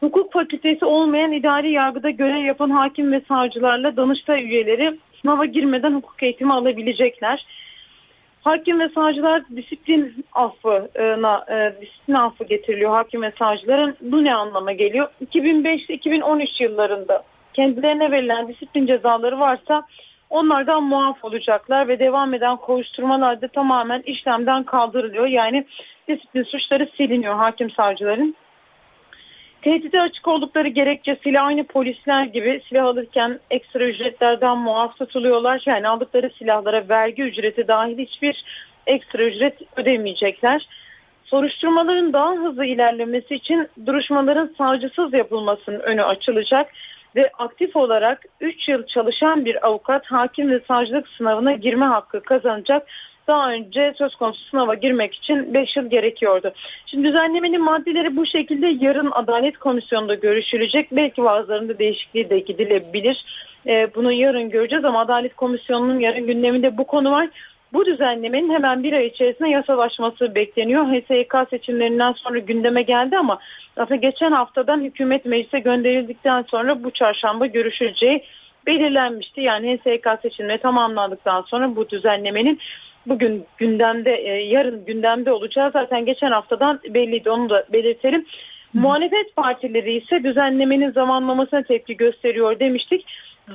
Hukuk 0.00 0.32
fakültesi 0.32 0.84
olmayan 0.84 1.32
idari 1.32 1.72
yargıda 1.72 2.10
görev 2.10 2.44
yapan 2.44 2.70
hakim 2.70 3.12
ve 3.12 3.20
savcılarla 3.28 3.96
danıştay 3.96 4.44
üyeleri 4.44 4.98
sınava 5.24 5.44
girmeden 5.44 5.94
hukuk 5.94 6.22
eğitimi 6.22 6.52
alabilecekler. 6.52 7.46
Hakim 8.42 8.80
ve 8.80 8.88
savcılar 8.88 9.42
disiplin 9.56 10.24
affına 10.32 11.44
e, 11.50 11.80
disiplin 11.80 12.14
affı 12.14 12.44
getiriliyor 12.44 12.90
hakim 12.90 13.22
ve 13.22 13.32
savcıların. 13.38 13.96
Bu 14.00 14.24
ne 14.24 14.34
anlama 14.34 14.72
geliyor? 14.72 15.08
2005-2013 15.26 16.62
yıllarında 16.62 17.22
kendilerine 17.54 18.10
verilen 18.10 18.48
disiplin 18.48 18.86
cezaları 18.86 19.40
varsa 19.40 19.86
onlardan 20.30 20.82
muaf 20.82 21.24
olacaklar 21.24 21.88
ve 21.88 21.98
devam 21.98 22.34
eden 22.34 22.56
kovuşturmalar 22.56 23.42
da 23.42 23.48
tamamen 23.48 24.02
işlemden 24.06 24.62
kaldırılıyor. 24.62 25.26
Yani 25.26 25.66
disiplin 26.08 26.42
suçları 26.42 26.88
siliniyor 26.96 27.34
hakim 27.34 27.70
savcıların. 27.70 28.36
Tehdide 29.64 30.00
açık 30.00 30.28
oldukları 30.28 30.68
gerekçesiyle 30.68 31.40
aynı 31.40 31.64
polisler 31.64 32.24
gibi 32.24 32.62
silah 32.68 32.84
alırken 32.84 33.40
ekstra 33.50 33.84
ücretlerden 33.84 34.58
muaf 34.58 34.96
tutuluyorlar. 34.98 35.62
Yani 35.66 35.88
aldıkları 35.88 36.30
silahlara 36.38 36.88
vergi 36.88 37.22
ücreti 37.22 37.68
dahil 37.68 37.98
hiçbir 37.98 38.44
ekstra 38.86 39.22
ücret 39.22 39.58
ödemeyecekler. 39.76 40.68
Soruşturmaların 41.24 42.12
daha 42.12 42.32
hızlı 42.34 42.64
ilerlemesi 42.64 43.34
için 43.34 43.68
duruşmaların 43.86 44.54
savcısız 44.58 45.12
yapılmasının 45.12 45.80
önü 45.80 46.02
açılacak 46.02 46.72
ve 47.16 47.30
aktif 47.38 47.76
olarak 47.76 48.24
3 48.40 48.68
yıl 48.68 48.86
çalışan 48.86 49.44
bir 49.44 49.66
avukat 49.66 50.06
hakim 50.06 50.50
ve 50.50 50.60
savcılık 50.68 51.08
sınavına 51.08 51.52
girme 51.52 51.86
hakkı 51.86 52.22
kazanacak 52.22 52.86
daha 53.28 53.52
önce 53.52 53.94
söz 53.98 54.14
konusu 54.14 54.44
sınava 54.44 54.74
girmek 54.74 55.14
için 55.14 55.54
5 55.54 55.76
yıl 55.76 55.90
gerekiyordu. 55.90 56.52
Şimdi 56.86 57.08
düzenlemenin 57.08 57.62
maddeleri 57.62 58.16
bu 58.16 58.26
şekilde 58.26 58.66
yarın 58.80 59.10
Adalet 59.10 59.58
Komisyonu'nda 59.58 60.14
görüşülecek. 60.14 60.88
Belki 60.92 61.24
bazılarında 61.24 61.78
değişikliği 61.78 62.30
de 62.30 62.38
gidilebilir. 62.38 63.24
Ee, 63.66 63.88
bunu 63.94 64.12
yarın 64.12 64.50
göreceğiz 64.50 64.84
ama 64.84 65.00
Adalet 65.00 65.36
Komisyonu'nun 65.36 65.98
yarın 65.98 66.26
gündeminde 66.26 66.78
bu 66.78 66.86
konu 66.86 67.10
var. 67.10 67.28
Bu 67.72 67.86
düzenlemenin 67.86 68.54
hemen 68.54 68.82
bir 68.82 68.92
ay 68.92 69.06
içerisinde 69.06 69.48
yasalaşması 69.48 70.34
bekleniyor. 70.34 70.84
HSYK 70.86 71.34
seçimlerinden 71.50 72.12
sonra 72.12 72.38
gündeme 72.38 72.82
geldi 72.82 73.18
ama 73.18 73.38
aslında 73.76 73.96
geçen 73.96 74.32
haftadan 74.32 74.80
hükümet 74.80 75.24
meclise 75.24 75.58
gönderildikten 75.58 76.42
sonra 76.42 76.84
bu 76.84 76.90
çarşamba 76.90 77.46
görüşüleceği 77.46 78.24
belirlenmişti. 78.66 79.40
Yani 79.40 79.78
HSYK 79.78 80.06
seçimleri 80.22 80.58
tamamlandıktan 80.58 81.42
sonra 81.42 81.76
bu 81.76 81.90
düzenlemenin 81.90 82.60
bugün 83.06 83.44
gündemde 83.58 84.14
e, 84.14 84.44
yarın 84.44 84.84
gündemde 84.84 85.32
olacağı 85.32 85.70
zaten 85.72 86.06
geçen 86.06 86.30
haftadan 86.30 86.80
belliydi 86.94 87.30
onu 87.30 87.50
da 87.50 87.64
belirtelim. 87.72 88.20
Hı. 88.20 88.78
Muhalefet 88.78 89.36
partileri 89.36 89.94
ise 89.96 90.24
düzenlemenin 90.24 90.92
zamanlamasına 90.92 91.62
tepki 91.62 91.96
gösteriyor 91.96 92.60
demiştik. 92.60 93.06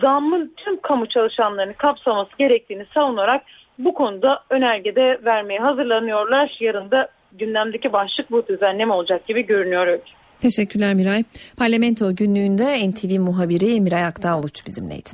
Zammın 0.02 0.54
tüm 0.58 0.82
kamu 0.82 1.10
çalışanlarını 1.10 1.74
kapsaması 1.74 2.32
gerektiğini 2.38 2.86
savunarak 2.94 3.44
bu 3.80 3.94
konuda 3.94 4.44
önergede 4.50 5.20
vermeye 5.26 5.60
hazırlanıyorlar. 5.60 6.58
Yarın 6.60 6.92
da 6.92 7.10
gündemdeki 7.32 7.94
başlık 7.94 8.32
bu 8.32 8.48
düzenleme 8.48 8.94
olacak 8.94 9.28
gibi 9.28 9.46
görünüyor 9.46 9.88
öyle. 9.88 10.02
Teşekkürler 10.40 10.94
Miray. 10.94 11.24
Parlamento 11.58 12.16
günlüğünde 12.16 12.90
NTV 12.90 13.20
muhabiri 13.20 13.82
Miray 13.82 14.06
Aktağoluç 14.06 14.66
bizimleydi. 14.68 15.10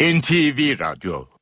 NTV 0.00 0.80
Radyo 0.80 1.37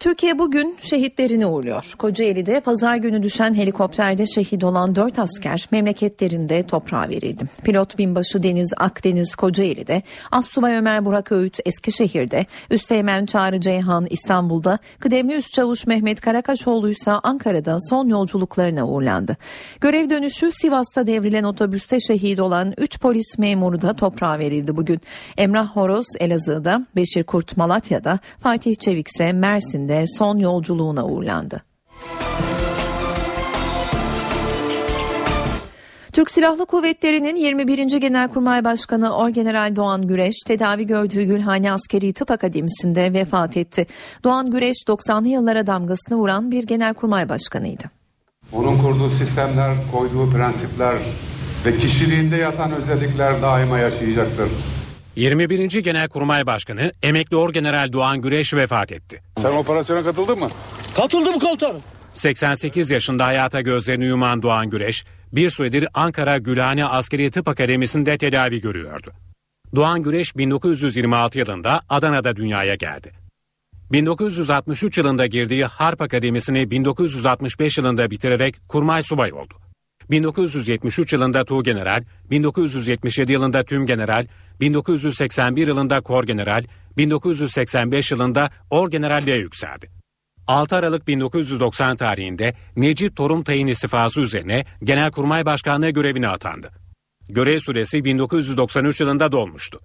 Türkiye 0.00 0.38
bugün 0.38 0.76
şehitlerini 0.80 1.46
uğurluyor. 1.46 1.94
Kocaeli'de 1.98 2.60
pazar 2.60 2.96
günü 2.96 3.22
düşen 3.22 3.54
helikopterde 3.54 4.26
şehit 4.26 4.64
olan 4.64 4.96
4 4.96 5.18
asker 5.18 5.68
memleketlerinde 5.70 6.62
toprağa 6.62 7.08
verildi. 7.08 7.44
Pilot 7.64 7.98
binbaşı 7.98 8.42
Deniz 8.42 8.72
Akdeniz 8.76 9.34
Kocaeli'de, 9.34 10.02
Assubay 10.32 10.76
Ömer 10.76 11.04
Burak 11.04 11.32
Öğüt 11.32 11.58
Eskişehir'de, 11.64 12.46
Üsteğmen 12.70 13.26
Çağrı 13.26 13.60
Ceyhan 13.60 14.06
İstanbul'da, 14.10 14.78
Kıdemli 14.98 15.34
Üst 15.34 15.52
Çavuş 15.52 15.86
Mehmet 15.86 16.20
Karakaşoğlu 16.20 16.90
ise 16.90 17.10
Ankara'da 17.10 17.78
son 17.90 18.06
yolculuklarına 18.06 18.88
uğurlandı. 18.88 19.36
Görev 19.80 20.10
dönüşü 20.10 20.52
Sivas'ta 20.52 21.06
devrilen 21.06 21.44
otobüste 21.44 22.00
şehit 22.00 22.40
olan 22.40 22.74
3 22.78 23.00
polis 23.00 23.38
memuru 23.38 23.82
da 23.82 23.96
toprağa 23.96 24.38
verildi 24.38 24.76
bugün. 24.76 25.00
Emrah 25.36 25.76
Horoz 25.76 26.06
Elazığ'da, 26.20 26.86
Beşir 26.96 27.24
Kurt 27.24 27.56
Malatya'da, 27.56 28.18
Fatih 28.40 28.74
Çevik 28.74 29.08
ise 29.08 29.32
Mersin'de 29.32 29.85
Berlin'de 29.88 30.04
son 30.18 30.36
yolculuğuna 30.38 31.06
uğurlandı. 31.06 31.62
Türk 36.12 36.30
Silahlı 36.30 36.66
Kuvvetleri'nin 36.66 37.36
21. 37.36 38.00
Genelkurmay 38.00 38.64
Başkanı 38.64 39.16
Orgeneral 39.16 39.76
Doğan 39.76 40.06
Güreş 40.06 40.34
tedavi 40.46 40.86
gördüğü 40.86 41.22
Gülhane 41.22 41.72
Askeri 41.72 42.12
Tıp 42.12 42.30
Akademisi'nde 42.30 43.12
vefat 43.12 43.56
etti. 43.56 43.86
Doğan 44.24 44.50
Güreş 44.50 44.76
90'lı 44.88 45.28
yıllara 45.28 45.66
damgasını 45.66 46.18
vuran 46.18 46.50
bir 46.50 46.66
genelkurmay 46.66 47.28
başkanıydı. 47.28 47.84
Onun 48.52 48.78
kurduğu 48.78 49.08
sistemler, 49.08 49.74
koyduğu 49.92 50.30
prensipler 50.30 50.96
ve 51.66 51.76
kişiliğinde 51.76 52.36
yatan 52.36 52.72
özellikler 52.72 53.42
daima 53.42 53.78
yaşayacaktır. 53.78 54.48
21. 55.16 55.82
Genelkurmay 55.82 56.46
Başkanı 56.46 56.92
emekli 57.02 57.36
Orgeneral 57.36 57.92
Doğan 57.92 58.22
Güreş 58.22 58.54
vefat 58.54 58.92
etti. 58.92 59.22
Sen 59.36 59.52
operasyona 59.52 60.04
katıldın 60.04 60.38
mı? 60.38 60.48
Katıldım 60.96 61.38
komutanım. 61.38 61.80
88 62.14 62.90
yaşında 62.90 63.24
hayata 63.24 63.60
gözlerini 63.60 64.04
yuman 64.04 64.42
Doğan 64.42 64.70
Güreş, 64.70 65.04
bir 65.32 65.50
süredir 65.50 65.88
Ankara 65.94 66.38
Gülhane 66.38 66.84
Askeri 66.84 67.30
Tıp 67.30 67.48
Akademisi'nde 67.48 68.18
tedavi 68.18 68.60
görüyordu. 68.60 69.12
Doğan 69.74 70.02
Güreş 70.02 70.36
1926 70.36 71.38
yılında 71.38 71.80
Adana'da 71.88 72.36
dünyaya 72.36 72.74
geldi. 72.74 73.12
1963 73.92 74.98
yılında 74.98 75.26
girdiği 75.26 75.64
Harp 75.64 76.00
Akademisi'ni 76.00 76.70
1965 76.70 77.78
yılında 77.78 78.10
bitirerek 78.10 78.68
kurmay 78.68 79.02
subay 79.02 79.32
oldu. 79.32 79.54
1973 80.10 81.12
yılında 81.12 81.44
Tuğgeneral, 81.44 82.04
1977 82.30 83.32
yılında 83.32 83.64
Tüm 83.64 83.86
General, 83.86 84.26
1981 84.60 85.66
yılında 85.66 86.00
Kor 86.00 86.24
General, 86.24 86.64
1985 86.96 88.10
yılında 88.10 88.50
Or 88.70 88.90
Generalliğe 88.90 89.36
yükseldi. 89.36 89.90
6 90.46 90.76
Aralık 90.76 91.08
1990 91.08 91.96
tarihinde 91.96 92.54
Necip 92.76 93.16
Torum 93.16 93.44
tayin 93.44 93.66
istifası 93.66 94.20
üzerine 94.20 94.64
Genelkurmay 94.84 95.46
Başkanlığı 95.46 95.90
görevine 95.90 96.28
atandı. 96.28 96.70
Görev 97.28 97.60
süresi 97.60 98.04
1993 98.04 99.00
yılında 99.00 99.32
dolmuştu. 99.32 99.80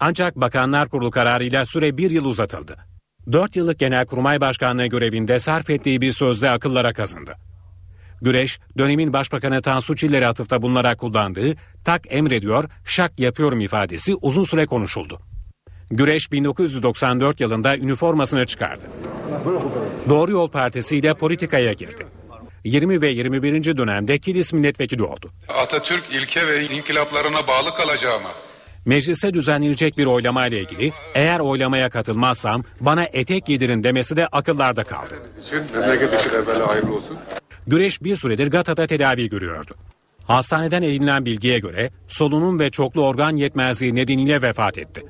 Ancak 0.00 0.36
Bakanlar 0.36 0.88
Kurulu 0.88 1.10
kararıyla 1.10 1.66
süre 1.66 1.96
bir 1.96 2.10
yıl 2.10 2.24
uzatıldı. 2.24 2.76
4 3.32 3.56
yıllık 3.56 3.78
Genelkurmay 3.78 4.40
Başkanlığı 4.40 4.86
görevinde 4.86 5.38
sarf 5.38 5.70
ettiği 5.70 6.00
bir 6.00 6.12
sözde 6.12 6.50
akıllara 6.50 6.92
kazındı. 6.92 7.45
Güreş, 8.22 8.58
dönemin 8.78 9.12
Başbakanı 9.12 9.62
Tansu 9.62 9.96
Çiller'e 9.96 10.26
atıfta 10.26 10.62
bulunarak 10.62 10.98
kullandığı 10.98 11.54
tak 11.84 12.02
emrediyor, 12.08 12.64
şak 12.84 13.20
yapıyorum 13.20 13.60
ifadesi 13.60 14.14
uzun 14.22 14.44
süre 14.44 14.66
konuşuldu. 14.66 15.20
Güreş 15.90 16.32
1994 16.32 17.40
yılında 17.40 17.76
üniformasını 17.76 18.46
çıkardı. 18.46 18.84
Doğru 20.08 20.30
Yol 20.32 20.50
Partisi 20.50 20.96
ile 20.96 21.14
politikaya 21.14 21.72
girdi. 21.72 22.06
20 22.64 23.02
ve 23.02 23.08
21. 23.08 23.76
dönemde 23.76 24.18
Kilis 24.18 24.52
milletvekili 24.52 25.02
oldu. 25.02 25.30
Atatürk 25.48 26.04
ilke 26.12 26.46
ve 26.46 26.64
inkılaplarına 26.64 27.46
bağlı 27.48 27.74
kalacağıma. 27.74 28.28
Meclise 28.84 29.34
düzenlenecek 29.34 29.98
bir 29.98 30.06
oylama 30.06 30.46
ile 30.46 30.60
ilgili 30.60 30.92
eğer 31.14 31.40
oylamaya 31.40 31.90
katılmazsam 31.90 32.64
bana 32.80 33.04
etek 33.12 33.46
giydirin 33.46 33.84
demesi 33.84 34.16
de 34.16 34.26
akıllarda 34.26 34.84
kaldı. 34.84 35.14
memleket 35.74 36.20
için 36.20 36.30
evvela 36.30 36.68
hayırlı 36.68 36.94
olsun. 36.94 37.16
Güreş 37.66 38.02
bir 38.02 38.16
süredir 38.16 38.50
Gata'da 38.50 38.86
tedavi 38.86 39.28
görüyordu. 39.28 39.74
Hastaneden 40.24 40.82
edinilen 40.82 41.24
bilgiye 41.24 41.58
göre 41.58 41.90
solunum 42.08 42.58
ve 42.58 42.70
çoklu 42.70 43.06
organ 43.06 43.36
yetmezliği 43.36 43.94
nedeniyle 43.94 44.42
vefat 44.42 44.78
etti. 44.78 45.06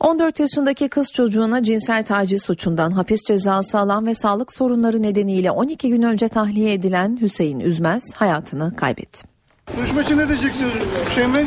14 0.00 0.40
yaşındaki 0.40 0.88
kız 0.88 1.12
çocuğuna 1.12 1.62
cinsel 1.62 2.04
taciz 2.04 2.42
suçundan 2.42 2.90
hapis 2.90 3.22
cezası 3.22 3.78
alan 3.78 4.06
ve 4.06 4.14
sağlık 4.14 4.52
sorunları 4.52 5.02
nedeniyle 5.02 5.50
12 5.50 5.88
gün 5.88 6.02
önce 6.02 6.28
tahliye 6.28 6.72
edilen 6.72 7.18
Hüseyin 7.20 7.60
Üzmez 7.60 8.14
hayatını 8.14 8.76
kaybetti. 8.76 9.28
Duruşma 9.76 10.02
için 10.02 10.18
ne 10.18 10.28
diyeceksiniz 10.28 10.72
Hüseyin 11.08 11.34
Bey? 11.34 11.44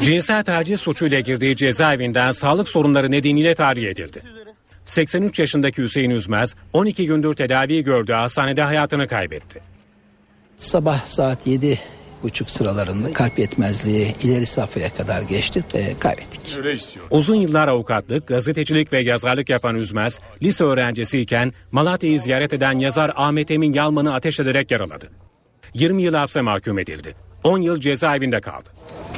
Cinsel 0.00 0.44
taciz 0.44 0.80
suçuyla 0.80 1.20
girdiği 1.20 1.56
cezaevinden 1.56 2.32
sağlık 2.32 2.68
sorunları 2.68 3.10
nedeniyle 3.10 3.54
tahliye 3.54 3.90
edildi. 3.90 4.22
83 4.84 5.38
yaşındaki 5.38 5.82
Hüseyin 5.82 6.10
Üzmez 6.10 6.54
12 6.72 7.06
gündür 7.06 7.34
tedavi 7.34 7.84
gördüğü 7.84 8.12
hastanede 8.12 8.62
hayatını 8.62 9.08
kaybetti. 9.08 9.60
Sabah 10.56 11.06
saat 11.06 11.46
yedi 11.46 11.78
buçuk 12.24 12.50
sıralarında 12.50 13.12
kalp 13.12 13.38
yetmezliği 13.38 14.14
ileri 14.22 14.46
safhaya 14.46 14.94
kadar 14.94 15.22
geçti 15.22 15.64
ve 15.74 15.94
kaybettik. 16.00 16.58
Uzun 17.10 17.34
yıllar 17.34 17.68
avukatlık, 17.68 18.26
gazetecilik 18.26 18.92
ve 18.92 19.00
yazarlık 19.00 19.48
yapan 19.48 19.76
Üzmez, 19.76 20.18
lise 20.42 20.64
öğrencisiyken 20.64 21.52
Malatya'yı 21.72 22.20
ziyaret 22.20 22.52
eden 22.52 22.78
yazar 22.78 23.12
Ahmet 23.16 23.50
Emin 23.50 23.72
Yalman'ı 23.72 24.14
ateş 24.14 24.40
ederek 24.40 24.70
yaraladı. 24.70 25.10
20 25.74 26.02
yıl 26.02 26.14
hapse 26.14 26.40
mahkum 26.40 26.78
edildi. 26.78 27.14
10 27.44 27.58
yıl 27.58 27.80
cezaevinde 27.80 28.40
kaldı. 28.40 28.70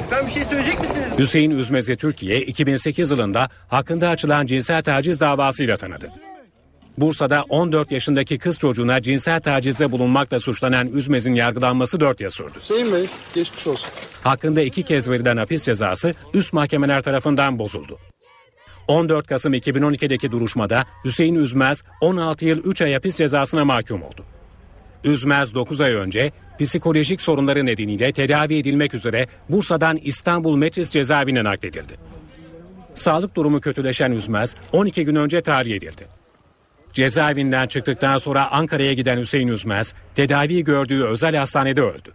Sen 0.09 0.25
bir 0.25 0.31
şey 0.31 0.45
söyleyecek 0.45 0.81
misiniz? 0.81 1.07
Hüseyin 1.17 1.51
Üzmez'i 1.51 1.95
Türkiye 1.95 2.41
2008 2.41 3.11
yılında 3.11 3.49
hakkında 3.67 4.09
açılan 4.09 4.45
cinsel 4.45 4.83
taciz 4.83 5.19
davasıyla 5.19 5.77
tanıdı. 5.77 6.09
Bursa'da 6.97 7.43
14 7.49 7.91
yaşındaki 7.91 8.37
kız 8.37 8.59
çocuğuna 8.59 9.01
cinsel 9.01 9.41
tacizde 9.41 9.91
bulunmakla 9.91 10.39
suçlanan 10.39 10.87
Üzmez'in 10.87 11.33
yargılanması 11.33 11.99
4 11.99 12.21
yıl 12.21 12.29
sürdü. 12.29 12.53
Hüseyin 12.59 12.93
Bey 12.93 13.05
geçmiş 13.33 13.67
olsun. 13.67 13.89
Hakkında 14.23 14.61
iki 14.61 14.83
kez 14.83 15.09
verilen 15.09 15.37
hapis 15.37 15.63
cezası 15.63 16.13
üst 16.33 16.53
mahkemeler 16.53 17.01
tarafından 17.01 17.59
bozuldu. 17.59 17.99
14 18.87 19.27
Kasım 19.27 19.53
2012'deki 19.53 20.31
duruşmada 20.31 20.85
Hüseyin 21.05 21.35
Üzmez 21.35 21.83
16 22.01 22.45
yıl 22.45 22.57
3 22.57 22.81
ay 22.81 22.93
hapis 22.93 23.15
cezasına 23.15 23.65
mahkum 23.65 24.03
oldu. 24.03 24.25
Üzmez 25.03 25.53
9 25.53 25.81
ay 25.81 25.93
önce 25.93 26.31
psikolojik 26.59 27.21
sorunları 27.21 27.65
nedeniyle 27.65 28.11
tedavi 28.11 28.57
edilmek 28.57 28.93
üzere 28.93 29.27
Bursa'dan 29.49 29.99
İstanbul 30.03 30.57
Metris 30.57 30.89
cezaevine 30.89 31.43
nakledildi. 31.43 31.97
Sağlık 32.95 33.35
durumu 33.35 33.61
kötüleşen 33.61 34.11
Üzmez 34.11 34.55
12 34.71 35.05
gün 35.05 35.15
önce 35.15 35.41
tahliye 35.41 35.75
edildi. 35.75 36.07
Cezaevinden 36.93 37.67
çıktıktan 37.67 38.17
sonra 38.17 38.51
Ankara'ya 38.51 38.93
giden 38.93 39.17
Hüseyin 39.17 39.47
Üzmez 39.47 39.93
tedavi 40.15 40.63
gördüğü 40.63 41.03
özel 41.03 41.35
hastanede 41.35 41.81
öldü. 41.81 42.13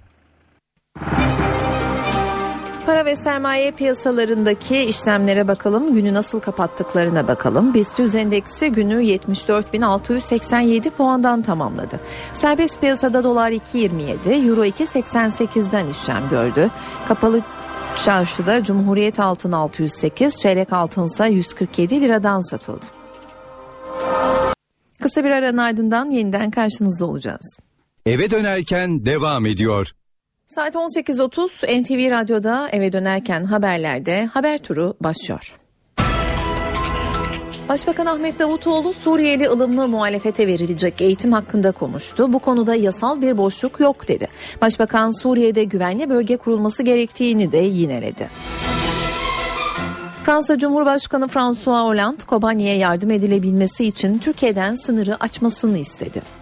Para 2.87 3.05
ve 3.05 3.17
sermaye 3.17 3.71
piyasalarındaki 3.71 4.79
işlemlere 4.79 5.49
bakalım. 5.49 5.95
Günü 5.95 6.15
nasıl 6.15 6.41
kapattıklarına 6.41 7.29
bakalım. 7.29 7.75
BIST 7.75 7.99
100 7.99 8.15
endeksi 8.15 8.73
günü 8.73 8.95
74.687 8.95 10.91
puandan 10.91 11.43
tamamladı. 11.43 12.01
Serbest 12.33 12.81
piyasada 12.81 13.25
dolar 13.25 13.51
2.27, 13.51 14.49
euro 14.49 14.65
2.88'den 14.65 15.87
işlem 15.87 16.29
gördü. 16.31 16.71
Kapalı 17.09 17.41
çarşıda 18.05 18.65
Cumhuriyet 18.65 19.21
altın 19.21 19.53
608, 19.53 20.41
çeyrek 20.41 20.73
altınsa 20.73 21.27
147 21.27 22.01
liradan 22.01 22.51
satıldı. 22.51 22.87
Kısa 25.03 25.25
bir 25.25 25.31
aranın 25.31 25.59
ardından 25.59 26.11
yeniden 26.11 26.51
karşınızda 26.51 27.07
olacağız. 27.07 27.59
Eve 28.07 28.31
dönerken 28.31 29.07
devam 29.07 29.47
ediyor. 29.47 29.93
Saat 30.55 30.75
18.30 30.75 31.83
NTV 31.83 32.11
Radyo'da 32.11 32.69
eve 32.73 32.93
dönerken 32.93 33.45
haberlerde 33.45 34.25
haber 34.25 34.59
turu 34.59 34.95
başlıyor. 35.01 35.59
Başbakan 37.69 38.07
Ahmet 38.07 38.39
Davutoğlu 38.39 38.93
Suriyeli 38.93 39.49
ılımlı 39.49 39.89
muhalefete 39.89 40.47
verilecek 40.47 41.01
eğitim 41.01 41.33
hakkında 41.33 41.73
konuştu. 41.73 42.33
Bu 42.33 42.39
konuda 42.39 42.75
yasal 42.75 43.23
bir 43.23 43.39
boşluk 43.39 43.81
yok 43.81 44.09
dedi. 44.09 44.29
Başbakan 44.61 45.23
Suriye'de 45.23 45.65
güvenli 45.65 46.11
bölge 46.11 46.37
kurulması 46.37 46.83
gerektiğini 46.83 47.53
de 47.53 47.59
yineledi. 47.59 48.29
Fransa 50.25 50.59
Cumhurbaşkanı 50.59 51.29
François 51.29 51.85
Hollande 51.85 52.25
Kobani'ye 52.27 52.77
yardım 52.77 53.11
edilebilmesi 53.11 53.85
için 53.85 54.19
Türkiye'den 54.19 54.75
sınırı 54.75 55.17
açmasını 55.21 55.79
istedi. 55.79 56.42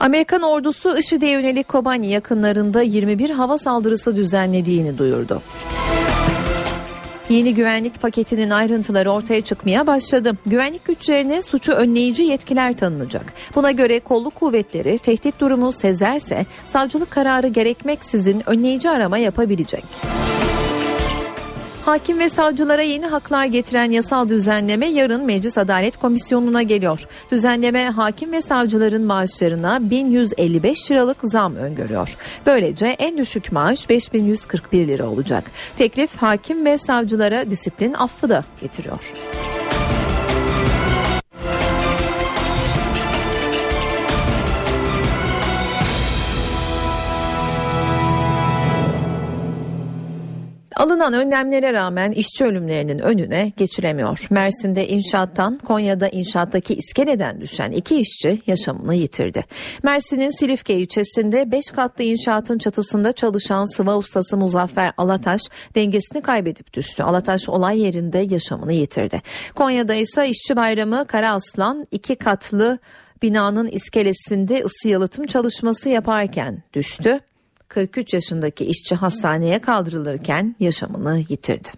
Amerikan 0.00 0.42
ordusu 0.42 0.98
IŞİD'e 0.98 1.26
yönelik 1.26 1.68
Kobani 1.68 2.06
yakınlarında 2.06 2.82
21 2.82 3.30
hava 3.30 3.58
saldırısı 3.58 4.16
düzenlediğini 4.16 4.98
duyurdu. 4.98 5.42
Yeni 7.28 7.54
güvenlik 7.54 8.02
paketinin 8.02 8.50
ayrıntıları 8.50 9.10
ortaya 9.10 9.40
çıkmaya 9.40 9.86
başladı. 9.86 10.32
Güvenlik 10.46 10.84
güçlerine 10.84 11.42
suçu 11.42 11.72
önleyici 11.72 12.22
yetkiler 12.22 12.76
tanınacak. 12.76 13.32
Buna 13.54 13.70
göre 13.70 14.00
kolluk 14.00 14.34
kuvvetleri 14.34 14.98
tehdit 14.98 15.40
durumu 15.40 15.72
sezerse 15.72 16.46
savcılık 16.66 17.10
kararı 17.10 17.48
gerekmeksizin 17.48 18.42
önleyici 18.46 18.90
arama 18.90 19.18
yapabilecek. 19.18 19.84
Hakim 21.84 22.18
ve 22.18 22.28
savcılara 22.28 22.82
yeni 22.82 23.06
haklar 23.06 23.44
getiren 23.44 23.90
yasal 23.90 24.28
düzenleme 24.28 24.86
yarın 24.86 25.24
Meclis 25.24 25.58
Adalet 25.58 25.96
Komisyonu'na 25.96 26.62
geliyor. 26.62 27.06
Düzenleme 27.30 27.84
hakim 27.84 28.32
ve 28.32 28.40
savcıların 28.40 29.02
maaşlarına 29.02 29.90
1155 29.90 30.90
liralık 30.90 31.16
zam 31.22 31.56
öngörüyor. 31.56 32.16
Böylece 32.46 32.86
en 32.86 33.18
düşük 33.18 33.52
maaş 33.52 33.88
5141 33.88 34.88
lira 34.88 35.08
olacak. 35.08 35.44
Teklif 35.78 36.16
hakim 36.16 36.66
ve 36.66 36.78
savcılara 36.78 37.50
disiplin 37.50 37.94
affı 37.94 38.28
da 38.28 38.44
getiriyor. 38.60 39.14
Alınan 50.80 51.12
önlemlere 51.12 51.72
rağmen 51.72 52.12
işçi 52.12 52.44
ölümlerinin 52.44 52.98
önüne 52.98 53.52
geçilemiyor. 53.56 54.26
Mersin'de 54.30 54.88
inşaattan, 54.88 55.58
Konya'da 55.58 56.08
inşaattaki 56.08 56.74
iskeleden 56.74 57.40
düşen 57.40 57.70
iki 57.70 57.96
işçi 57.96 58.42
yaşamını 58.46 58.94
yitirdi. 58.94 59.44
Mersin'in 59.82 60.30
Silifke 60.30 60.74
ilçesinde 60.74 61.52
5 61.52 61.70
katlı 61.70 62.04
inşaatın 62.04 62.58
çatısında 62.58 63.12
çalışan 63.12 63.76
sıva 63.76 63.96
ustası 63.96 64.36
Muzaffer 64.36 64.92
Alataş 64.96 65.40
dengesini 65.74 66.22
kaybedip 66.22 66.74
düştü. 66.74 67.02
Alataş 67.02 67.48
olay 67.48 67.80
yerinde 67.80 68.18
yaşamını 68.18 68.72
yitirdi. 68.72 69.22
Konya'da 69.54 69.94
ise 69.94 70.28
işçi 70.28 70.56
bayramı 70.56 71.06
Kara 71.06 71.32
Aslan 71.32 71.86
iki 71.90 72.16
katlı 72.16 72.78
binanın 73.22 73.66
iskelesinde 73.66 74.62
ısı 74.64 74.88
yalıtım 74.88 75.26
çalışması 75.26 75.88
yaparken 75.90 76.62
düştü. 76.74 77.20
43 77.70 78.14
yaşındaki 78.14 78.64
işçi 78.64 78.94
hastaneye 78.94 79.58
kaldırılırken 79.58 80.56
yaşamını 80.60 81.18
yitirdi. 81.28 81.68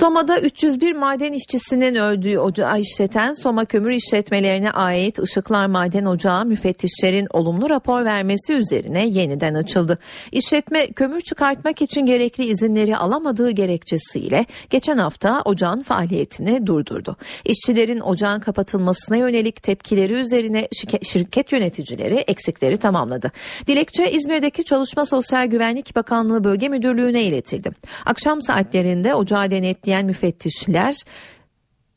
Soma'da 0.00 0.40
301 0.40 0.92
maden 0.92 1.32
işçisinin 1.32 1.94
öldüğü 1.94 2.38
ocağı 2.38 2.80
işleten 2.80 3.32
Soma 3.32 3.64
Kömür 3.64 3.90
İşletmelerine 3.90 4.70
ait 4.70 5.18
Işıklar 5.18 5.66
Maden 5.66 6.04
Ocağı 6.04 6.44
müfettişlerin 6.44 7.26
olumlu 7.30 7.70
rapor 7.70 8.04
vermesi 8.04 8.52
üzerine 8.52 9.06
yeniden 9.06 9.54
açıldı. 9.54 9.98
İşletme 10.32 10.86
kömür 10.86 11.20
çıkartmak 11.20 11.82
için 11.82 12.06
gerekli 12.06 12.44
izinleri 12.44 12.96
alamadığı 12.96 13.50
gerekçesiyle 13.50 14.46
geçen 14.70 14.98
hafta 14.98 15.42
ocağın 15.44 15.82
faaliyetini 15.82 16.66
durdurdu. 16.66 17.16
İşçilerin 17.44 18.00
ocağın 18.00 18.40
kapatılmasına 18.40 19.16
yönelik 19.16 19.62
tepkileri 19.62 20.12
üzerine 20.12 20.68
şirket 21.02 21.52
yöneticileri 21.52 22.14
eksikleri 22.14 22.76
tamamladı. 22.76 23.32
Dilekçe 23.66 24.10
İzmir'deki 24.10 24.64
Çalışma 24.64 25.04
Sosyal 25.04 25.46
Güvenlik 25.46 25.96
Bakanlığı 25.96 26.44
Bölge 26.44 26.68
Müdürlüğü'ne 26.68 27.22
iletildi. 27.22 27.70
Akşam 28.06 28.40
saatlerinde 28.42 29.14
ocağı 29.14 29.50
denet 29.50 29.85
denetleyen 29.86 30.06
müfettişler 30.06 30.96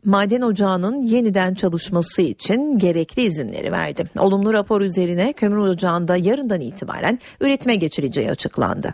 maden 0.05 0.41
ocağının 0.41 1.01
yeniden 1.01 1.53
çalışması 1.53 2.21
için 2.21 2.77
gerekli 2.77 3.21
izinleri 3.21 3.71
verdi. 3.71 4.03
Olumlu 4.19 4.53
rapor 4.53 4.81
üzerine 4.81 5.33
kömür 5.33 5.57
ocağında 5.57 6.15
yarından 6.15 6.61
itibaren 6.61 7.19
üretime 7.41 7.75
geçileceği 7.75 8.31
açıklandı. 8.31 8.93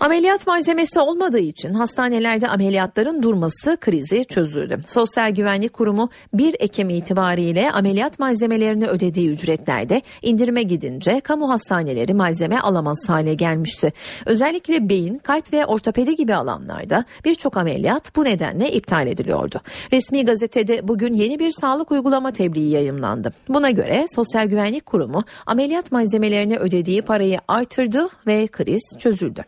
Ameliyat 0.00 0.46
malzemesi 0.46 1.00
olmadığı 1.00 1.38
için 1.38 1.74
hastanelerde 1.74 2.48
ameliyatların 2.48 3.22
durması 3.22 3.76
krizi 3.80 4.24
çözüldü. 4.24 4.80
Sosyal 4.86 5.30
Güvenlik 5.30 5.72
Kurumu 5.72 6.08
1 6.34 6.56
Ekim 6.60 6.90
itibariyle 6.90 7.72
ameliyat 7.72 8.18
malzemelerini 8.18 8.86
ödediği 8.86 9.30
ücretlerde 9.30 10.02
indirime 10.22 10.62
gidince 10.62 11.20
kamu 11.20 11.50
hastaneleri 11.50 12.14
malzeme 12.14 12.58
alamaz 12.58 13.08
hale 13.08 13.34
gelmişti. 13.34 13.92
Özellikle 14.26 14.88
beyin, 14.88 15.14
kalp 15.14 15.52
ve 15.52 15.66
ortopedi 15.66 16.16
gibi 16.16 16.34
alanlarda 16.34 17.04
birçok 17.24 17.56
ameliyat 17.56 18.16
bu 18.16 18.24
nedenle 18.24 18.72
iptal 18.72 19.06
ediliyordu. 19.06 19.60
Resmi 19.92 20.24
gazetede 20.24 20.88
bugün 20.88 21.14
yeni 21.14 21.38
bir 21.38 21.50
sağlık 21.50 21.92
uygulama 21.92 22.30
tebliği 22.30 22.70
yayımlandı. 22.70 23.32
Buna 23.48 23.70
göre 23.70 24.06
Sosyal 24.14 24.46
Güvenlik 24.46 24.86
Kurumu 24.86 25.24
ameliyat 25.46 25.92
malzemelerine 25.92 26.56
ödediği 26.56 27.02
parayı 27.02 27.38
artırdı 27.48 28.08
ve 28.26 28.46
kriz 28.46 28.82
çözüldü. 28.98 29.44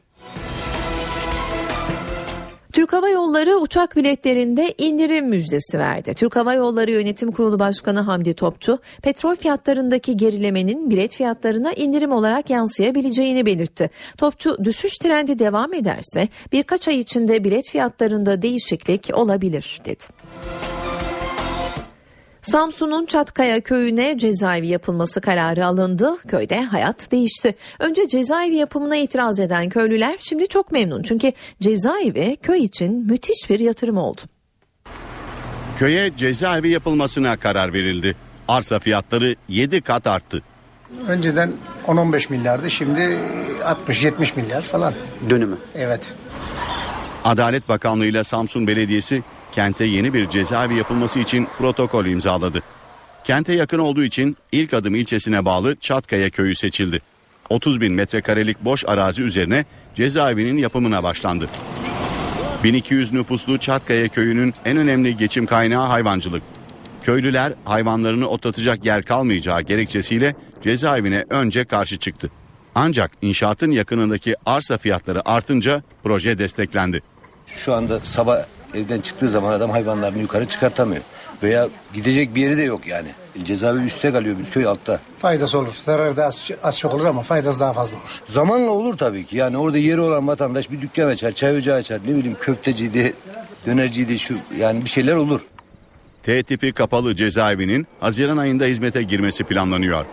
Türk 2.72 2.92
Hava 2.92 3.08
Yolları 3.08 3.56
uçak 3.56 3.96
biletlerinde 3.96 4.74
indirim 4.78 5.28
müjdesi 5.28 5.78
verdi. 5.78 6.14
Türk 6.14 6.36
Hava 6.36 6.54
Yolları 6.54 6.90
Yönetim 6.90 7.32
Kurulu 7.32 7.58
Başkanı 7.58 8.00
Hamdi 8.00 8.34
Topçu, 8.34 8.78
petrol 9.02 9.36
fiyatlarındaki 9.36 10.16
gerilemenin 10.16 10.90
bilet 10.90 11.14
fiyatlarına 11.16 11.72
indirim 11.72 12.12
olarak 12.12 12.50
yansıyabileceğini 12.50 13.46
belirtti. 13.46 13.90
Topçu, 14.18 14.64
düşüş 14.64 14.98
trendi 14.98 15.38
devam 15.38 15.74
ederse 15.74 16.28
birkaç 16.52 16.88
ay 16.88 17.00
içinde 17.00 17.44
bilet 17.44 17.70
fiyatlarında 17.70 18.42
değişiklik 18.42 19.10
olabilir 19.14 19.80
dedi. 19.84 20.04
Samsun'un 22.42 23.06
Çatkaya 23.06 23.60
köyüne 23.60 24.18
cezaevi 24.18 24.66
yapılması 24.68 25.20
kararı 25.20 25.66
alındı. 25.66 26.16
Köyde 26.28 26.62
hayat 26.62 27.10
değişti. 27.10 27.54
Önce 27.78 28.08
cezaevi 28.08 28.56
yapımına 28.56 28.96
itiraz 28.96 29.40
eden 29.40 29.68
köylüler 29.68 30.16
şimdi 30.18 30.48
çok 30.48 30.72
memnun. 30.72 31.02
Çünkü 31.02 31.32
cezaevi 31.60 32.36
köy 32.42 32.64
için 32.64 33.06
müthiş 33.06 33.50
bir 33.50 33.60
yatırım 33.60 33.96
oldu. 33.96 34.20
Köye 35.78 36.16
cezaevi 36.16 36.68
yapılmasına 36.68 37.36
karar 37.36 37.72
verildi. 37.72 38.16
Arsa 38.48 38.78
fiyatları 38.78 39.36
7 39.48 39.80
kat 39.80 40.06
arttı. 40.06 40.42
Önceden 41.08 41.52
10-15 41.86 42.32
milyardı 42.32 42.70
şimdi 42.70 43.18
60-70 43.88 44.36
milyar 44.36 44.62
falan. 44.62 44.94
Dönümü. 45.30 45.56
Evet. 45.74 46.12
Adalet 47.24 47.68
Bakanlığı 47.68 48.06
ile 48.06 48.24
Samsun 48.24 48.66
Belediyesi 48.66 49.22
kente 49.52 49.84
yeni 49.84 50.14
bir 50.14 50.28
cezaevi 50.28 50.74
yapılması 50.74 51.18
için 51.18 51.48
protokol 51.58 52.06
imzaladı. 52.06 52.62
Kente 53.24 53.52
yakın 53.52 53.78
olduğu 53.78 54.02
için 54.02 54.36
ilk 54.52 54.74
adım 54.74 54.94
ilçesine 54.94 55.44
bağlı 55.44 55.76
Çatkaya 55.76 56.30
köyü 56.30 56.54
seçildi. 56.54 57.02
30 57.50 57.80
bin 57.80 57.92
metrekarelik 57.92 58.64
boş 58.64 58.84
arazi 58.86 59.22
üzerine 59.22 59.64
cezaevinin 59.94 60.56
yapımına 60.56 61.02
başlandı. 61.02 61.48
1200 62.64 63.12
nüfuslu 63.12 63.58
Çatkaya 63.58 64.08
köyünün 64.08 64.54
en 64.64 64.76
önemli 64.76 65.16
geçim 65.16 65.46
kaynağı 65.46 65.86
hayvancılık. 65.86 66.42
Köylüler 67.02 67.52
hayvanlarını 67.64 68.28
otlatacak 68.28 68.84
yer 68.84 69.02
kalmayacağı 69.02 69.62
gerekçesiyle 69.62 70.34
cezaevine 70.62 71.24
önce 71.30 71.64
karşı 71.64 71.96
çıktı. 71.96 72.30
Ancak 72.74 73.10
inşaatın 73.22 73.70
yakınındaki 73.70 74.34
arsa 74.46 74.78
fiyatları 74.78 75.28
artınca 75.28 75.82
proje 76.02 76.38
desteklendi. 76.38 77.02
Şu 77.46 77.74
anda 77.74 78.00
sabah 78.00 78.36
evden 78.74 79.00
çıktığı 79.00 79.28
zaman 79.28 79.52
adam 79.52 79.70
hayvanlarını 79.70 80.18
yukarı 80.18 80.48
çıkartamıyor. 80.48 81.02
Veya 81.42 81.68
gidecek 81.94 82.34
bir 82.34 82.40
yeri 82.40 82.56
de 82.56 82.62
yok 82.62 82.86
yani. 82.86 83.08
Cezaevi 83.44 83.84
üstte 83.84 84.12
kalıyor, 84.12 84.38
bir 84.38 84.44
köy 84.44 84.66
altta. 84.66 85.00
Faydası 85.18 85.58
olur. 85.58 85.72
Zararı 85.84 86.16
da 86.16 86.24
az, 86.24 86.50
az 86.62 86.78
çok 86.78 86.94
olur 86.94 87.04
ama 87.04 87.22
faydası 87.22 87.60
daha 87.60 87.72
fazla 87.72 87.96
olur. 87.96 88.22
Zamanla 88.26 88.70
olur 88.70 88.98
tabii 88.98 89.26
ki. 89.26 89.36
Yani 89.36 89.56
orada 89.56 89.78
yeri 89.78 90.00
olan 90.00 90.28
vatandaş 90.28 90.70
bir 90.70 90.80
dükkan 90.80 91.08
açar, 91.08 91.32
çay 91.32 91.56
ocağı 91.56 91.76
açar. 91.76 92.00
Ne 92.06 92.16
bileyim 92.16 92.36
köfteciydi, 92.40 93.14
dönerciydi 93.66 94.18
şu 94.18 94.34
yani 94.58 94.84
bir 94.84 94.90
şeyler 94.90 95.16
olur. 95.16 95.40
T 96.22 96.42
tipi 96.42 96.72
kapalı 96.72 97.16
cezaevinin 97.16 97.86
Haziran 98.00 98.36
ayında 98.36 98.64
hizmete 98.64 99.02
girmesi 99.02 99.44
planlanıyor. 99.44 100.06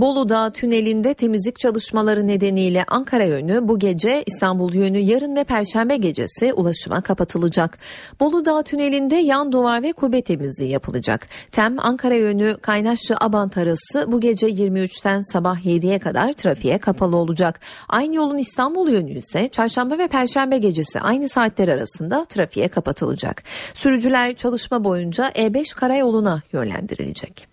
Bolu'da 0.00 0.52
tünelinde 0.52 1.14
temizlik 1.14 1.58
çalışmaları 1.58 2.26
nedeniyle 2.26 2.84
Ankara 2.88 3.24
yönü 3.24 3.68
bu 3.68 3.78
gece 3.78 4.22
İstanbul 4.26 4.74
yönü 4.74 4.98
yarın 4.98 5.36
ve 5.36 5.44
perşembe 5.44 5.96
gecesi 5.96 6.52
ulaşıma 6.52 7.00
kapatılacak. 7.00 7.78
Bolu 8.20 8.62
tünelinde 8.64 9.16
yan 9.16 9.52
duvar 9.52 9.82
ve 9.82 9.92
kubbe 9.92 10.20
temizliği 10.20 10.70
yapılacak. 10.70 11.26
Tem 11.52 11.78
Ankara 11.78 12.14
yönü 12.14 12.56
Kaynaşlı 12.62 13.16
Abant 13.20 13.58
arası 13.58 14.12
bu 14.12 14.20
gece 14.20 14.48
23'ten 14.48 15.20
sabah 15.32 15.66
7'ye 15.66 15.98
kadar 15.98 16.32
trafiğe 16.32 16.78
kapalı 16.78 17.16
olacak. 17.16 17.60
Aynı 17.88 18.14
yolun 18.14 18.38
İstanbul 18.38 18.88
yönü 18.88 19.18
ise 19.18 19.48
çarşamba 19.48 19.98
ve 19.98 20.08
perşembe 20.08 20.58
gecesi 20.58 21.00
aynı 21.00 21.28
saatler 21.28 21.68
arasında 21.68 22.24
trafiğe 22.24 22.68
kapatılacak. 22.68 23.42
Sürücüler 23.74 24.34
çalışma 24.34 24.84
boyunca 24.84 25.28
E5 25.28 25.74
karayoluna 25.74 26.42
yönlendirilecek. 26.52 27.48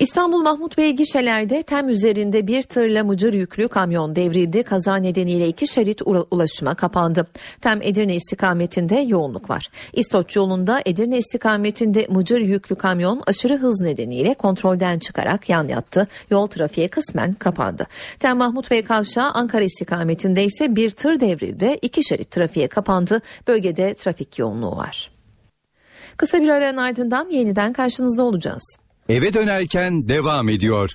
İstanbul 0.00 0.42
Mahmut 0.42 0.78
Bey 0.78 0.92
gişelerde 0.92 1.62
tem 1.62 1.88
üzerinde 1.88 2.46
bir 2.46 2.62
tırla 2.62 3.04
mıcır 3.04 3.34
yüklü 3.34 3.68
kamyon 3.68 4.16
devrildi. 4.16 4.62
Kaza 4.62 4.96
nedeniyle 4.96 5.48
iki 5.48 5.68
şerit 5.68 6.02
ulaşıma 6.30 6.74
kapandı. 6.74 7.26
Tem 7.60 7.82
Edirne 7.82 8.14
istikametinde 8.14 8.94
yoğunluk 8.94 9.50
var. 9.50 9.68
İstoç 9.92 10.36
yolunda 10.36 10.82
Edirne 10.86 11.18
istikametinde 11.18 12.06
mıcır 12.10 12.40
yüklü 12.40 12.76
kamyon 12.76 13.22
aşırı 13.26 13.56
hız 13.56 13.80
nedeniyle 13.80 14.34
kontrolden 14.34 14.98
çıkarak 14.98 15.48
yan 15.48 15.68
yattı. 15.68 16.08
Yol 16.30 16.46
trafiğe 16.46 16.88
kısmen 16.88 17.32
kapandı. 17.32 17.86
Tem 18.18 18.36
Mahmut 18.36 18.70
Bey 18.70 18.84
kavşağı 18.84 19.30
Ankara 19.30 19.64
istikametinde 19.64 20.44
ise 20.44 20.76
bir 20.76 20.90
tır 20.90 21.20
devrildi. 21.20 21.78
İki 21.82 22.04
şerit 22.04 22.30
trafiğe 22.30 22.68
kapandı. 22.68 23.20
Bölgede 23.48 23.94
trafik 23.94 24.38
yoğunluğu 24.38 24.76
var. 24.76 25.10
Kısa 26.16 26.40
bir 26.40 26.48
aranın 26.48 26.76
ardından 26.76 27.28
yeniden 27.28 27.72
karşınızda 27.72 28.22
olacağız. 28.22 28.76
Eve 29.10 29.34
dönerken 29.34 30.08
devam 30.08 30.48
ediyor. 30.48 30.94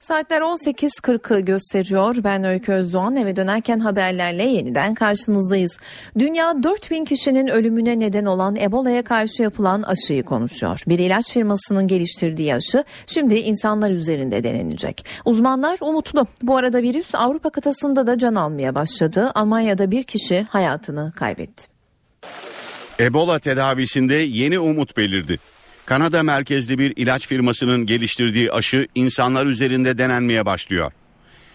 Saatler 0.00 0.40
18.40'ı 0.40 1.40
gösteriyor. 1.40 2.16
Ben 2.24 2.44
Öykü 2.44 2.72
Özdoğan 2.72 3.16
eve 3.16 3.36
dönerken 3.36 3.78
haberlerle 3.78 4.42
yeniden 4.42 4.94
karşınızdayız. 4.94 5.78
Dünya 6.18 6.62
4000 6.62 7.04
kişinin 7.04 7.48
ölümüne 7.48 8.00
neden 8.00 8.24
olan 8.24 8.56
Ebola'ya 8.56 9.02
karşı 9.02 9.42
yapılan 9.42 9.82
aşıyı 9.82 10.22
konuşuyor. 10.22 10.82
Bir 10.86 10.98
ilaç 10.98 11.32
firmasının 11.32 11.86
geliştirdiği 11.86 12.54
aşı 12.54 12.84
şimdi 13.06 13.34
insanlar 13.34 13.90
üzerinde 13.90 14.44
denenecek. 14.44 15.04
Uzmanlar 15.24 15.78
umutlu. 15.80 16.26
Bu 16.42 16.56
arada 16.56 16.82
virüs 16.82 17.14
Avrupa 17.14 17.50
kıtasında 17.50 18.06
da 18.06 18.18
can 18.18 18.34
almaya 18.34 18.74
başladı. 18.74 19.30
Almanya'da 19.34 19.90
bir 19.90 20.02
kişi 20.02 20.42
hayatını 20.42 21.12
kaybetti. 21.16 21.68
Ebola 23.00 23.38
tedavisinde 23.38 24.14
yeni 24.14 24.58
umut 24.58 24.96
belirdi. 24.96 25.38
Kanada 25.88 26.22
merkezli 26.22 26.78
bir 26.78 26.92
ilaç 26.96 27.28
firmasının 27.28 27.86
geliştirdiği 27.86 28.52
aşı 28.52 28.86
insanlar 28.94 29.46
üzerinde 29.46 29.98
denenmeye 29.98 30.46
başlıyor. 30.46 30.92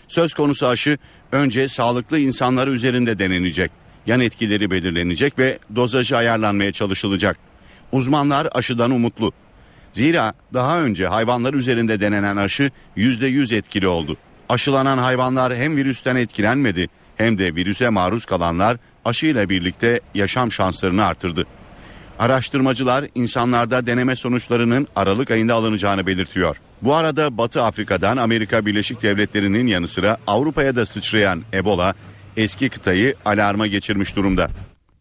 Söz 0.08 0.34
konusu 0.34 0.68
aşı 0.68 0.98
önce 1.32 1.68
sağlıklı 1.68 2.20
insanlar 2.20 2.68
üzerinde 2.68 3.20
denenecek. 3.20 3.72
Yan 4.08 4.20
etkileri 4.20 4.72
belirlenecek 4.72 5.40
ve 5.40 5.60
dozajı 5.76 6.18
ayarlanmaya 6.18 6.72
çalışılacak. 6.72 7.38
Uzmanlar 7.92 8.48
aşıdan 8.52 8.92
umutlu. 8.92 9.32
Zira 9.92 10.34
daha 10.54 10.82
önce 10.82 11.08
hayvanlar 11.08 11.54
üzerinde 11.54 12.00
denenen 12.00 12.38
aşı 12.38 12.72
%100 12.98 13.56
etkili 13.56 13.88
oldu. 13.88 14.18
Aşılanan 14.50 14.98
hayvanlar 14.98 15.56
hem 15.56 15.78
virüsten 15.78 16.16
etkilenmedi 16.16 16.88
hem 17.18 17.38
de 17.38 17.56
virüse 17.56 17.90
maruz 17.90 18.26
kalanlar 18.26 18.78
aşıyla 19.06 19.50
birlikte 19.50 20.00
yaşam 20.14 20.52
şanslarını 20.52 21.06
artırdı. 21.06 21.46
Araştırmacılar 22.24 23.06
insanlarda 23.16 23.86
deneme 23.86 24.16
sonuçlarının 24.16 24.88
Aralık 24.96 25.32
ayında 25.32 25.54
alınacağını 25.54 26.08
belirtiyor. 26.08 26.58
Bu 26.82 26.94
arada 26.94 27.38
Batı 27.38 27.64
Afrika'dan 27.64 28.18
Amerika 28.18 28.66
Birleşik 28.66 29.02
Devletleri'nin 29.02 29.68
yanı 29.68 29.88
sıra 29.88 30.18
Avrupa'ya 30.28 30.76
da 30.76 30.86
sıçrayan 30.86 31.44
Ebola 31.54 31.94
eski 32.38 32.70
kıtayı 32.70 33.16
alarma 33.26 33.68
geçirmiş 33.68 34.16
durumda. 34.16 34.50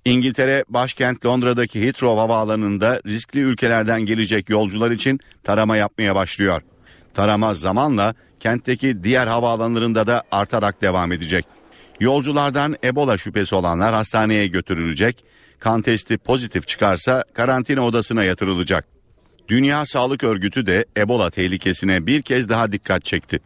İngiltere 0.05 0.65
başkent 0.69 1.27
Londra'daki 1.27 1.85
Heathrow 1.85 2.21
havaalanında 2.21 3.01
riskli 3.07 3.41
ülkelerden 3.41 4.01
gelecek 4.01 4.51
yolcular 4.51 4.91
için 4.91 5.21
tarama 5.45 5.77
yapmaya 5.77 6.15
başlıyor. 6.15 6.63
Tarama 7.15 7.55
zamanla 7.55 8.15
kentteki 8.41 9.05
diğer 9.05 9.27
havaalanlarında 9.27 10.07
da 10.07 10.23
artarak 10.31 10.83
devam 10.83 11.13
edecek. 11.13 11.47
Yolculardan 12.01 12.77
Ebola 12.85 13.19
şüphesi 13.19 13.55
olanlar 13.55 13.95
hastaneye 13.95 14.47
götürülecek. 14.47 15.25
Kan 15.63 15.83
testi 15.83 16.19
pozitif 16.19 16.67
çıkarsa 16.67 17.25
karantina 17.35 17.87
odasına 17.87 18.25
yatırılacak. 18.25 18.85
Dünya 19.49 19.87
Sağlık 19.87 20.25
Örgütü 20.25 20.67
de 20.67 20.85
Ebola 20.97 21.31
tehlikesine 21.31 22.07
bir 22.07 22.23
kez 22.23 22.49
daha 22.49 22.73
dikkat 22.73 23.05
çekti. 23.05 23.41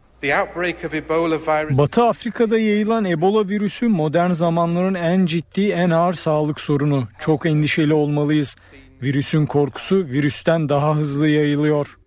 Batı 1.77 2.03
Afrika'da 2.03 2.59
yayılan 2.59 3.05
Ebola 3.05 3.49
virüsü 3.49 3.87
modern 3.87 4.31
zamanların 4.31 4.93
en 4.93 5.25
ciddi, 5.25 5.69
en 5.69 5.89
ağır 5.89 6.13
sağlık 6.13 6.59
sorunu. 6.59 7.07
Çok 7.19 7.45
endişeli 7.45 7.93
olmalıyız. 7.93 8.55
Virüsün 9.01 9.45
korkusu 9.45 9.95
virüsten 9.95 10.69
daha 10.69 10.95
hızlı 10.95 11.27
yayılıyor. 11.27 11.97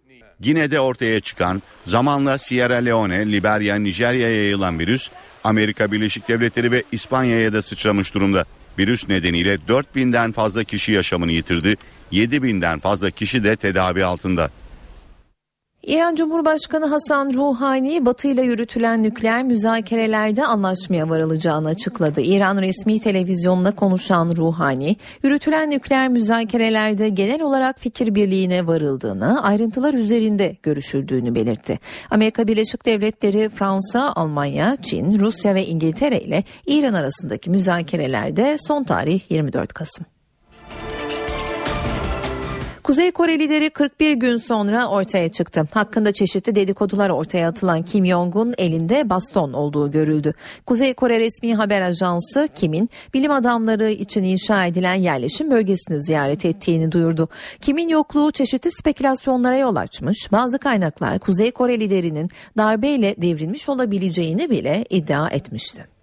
Gine'de 0.41 0.81
ortaya 0.81 1.21
çıkan 1.21 1.63
zamanla 1.85 2.39
Sierra 2.39 2.75
Leone, 2.75 3.33
Liberya, 3.33 3.77
Nijerya'ya 3.77 4.37
yayılan 4.37 4.79
virüs 4.79 5.11
Amerika 5.45 5.93
Birleşik 5.93 6.29
Devletleri 6.29 6.73
ve 6.73 6.83
İspanya'ya 6.93 7.53
da 7.53 7.63
sıçramış 7.63 8.15
durumda. 8.15 8.45
Virüs 8.79 9.09
nedeniyle 9.09 9.55
4000'den 9.55 10.33
fazla 10.33 10.65
kişi 10.65 10.93
yaşamını 10.93 11.33
yitirdi. 11.33 11.77
7000'den 12.13 12.81
fazla 12.81 13.11
kişi 13.11 13.45
de 13.45 13.57
tedavi 13.57 14.05
altında. 14.05 14.51
İran 15.83 16.15
Cumhurbaşkanı 16.15 16.87
Hasan 16.87 17.35
Ruhani 17.35 18.07
Batı 18.07 18.29
ile 18.29 18.43
yürütülen 18.43 19.03
nükleer 19.03 19.43
müzakerelerde 19.43 20.45
anlaşmaya 20.45 21.09
varılacağını 21.09 21.69
açıkladı. 21.69 22.21
İran 22.21 22.57
resmi 22.57 23.01
televizyonunda 23.01 23.71
konuşan 23.71 24.37
Ruhani, 24.37 24.97
yürütülen 25.23 25.71
nükleer 25.71 26.09
müzakerelerde 26.09 27.09
genel 27.09 27.43
olarak 27.43 27.79
fikir 27.79 28.15
birliğine 28.15 28.67
varıldığını, 28.67 29.43
ayrıntılar 29.43 29.95
üzerinde 29.95 30.57
görüşüldüğünü 30.63 31.35
belirtti. 31.35 31.79
Amerika 32.11 32.49
Birleşik 32.49 32.87
Devletleri, 32.87 33.49
Fransa, 33.49 34.13
Almanya, 34.17 34.77
Çin, 34.83 35.21
Rusya 35.21 35.55
ve 35.55 35.67
İngiltere 35.67 36.21
ile 36.21 36.45
İran 36.67 36.95
arasındaki 36.95 37.51
müzakerelerde 37.51 38.57
son 38.59 38.85
tarih 38.85 39.31
24 39.31 39.73
Kasım. 39.73 40.07
Kuzey 42.91 43.11
Kore 43.11 43.39
lideri 43.39 43.71
41 43.71 44.13
gün 44.13 44.37
sonra 44.37 44.89
ortaya 44.89 45.29
çıktı. 45.29 45.69
Hakkında 45.73 46.13
çeşitli 46.13 46.55
dedikodular 46.55 47.11
ortaya 47.11 47.49
atılan 47.49 47.83
Kim 47.83 48.07
Jong-un 48.07 48.55
elinde 48.59 49.11
baston 49.11 49.53
olduğu 49.53 49.91
görüldü. 49.91 50.35
Kuzey 50.67 50.95
Kore 50.95 51.21
resmi 51.21 51.55
haber 51.55 51.81
ajansı 51.81 52.49
Kim'in 52.55 52.91
bilim 53.15 53.31
adamları 53.31 53.91
için 53.91 54.23
inşa 54.23 54.67
edilen 54.67 54.95
yerleşim 54.95 55.51
bölgesini 55.51 56.03
ziyaret 56.03 56.45
ettiğini 56.45 56.93
duyurdu. 56.93 57.29
Kim'in 57.61 57.89
yokluğu 57.89 58.31
çeşitli 58.31 58.71
spekülasyonlara 58.71 59.57
yol 59.57 59.77
açmış. 59.77 60.33
Bazı 60.33 60.59
kaynaklar 60.59 61.19
Kuzey 61.19 61.51
Kore 61.51 61.81
liderinin 61.81 62.31
darbeyle 62.57 63.15
devrilmiş 63.19 63.69
olabileceğini 63.69 64.51
bile 64.51 64.85
iddia 64.91 65.29
etmişti. 65.29 66.00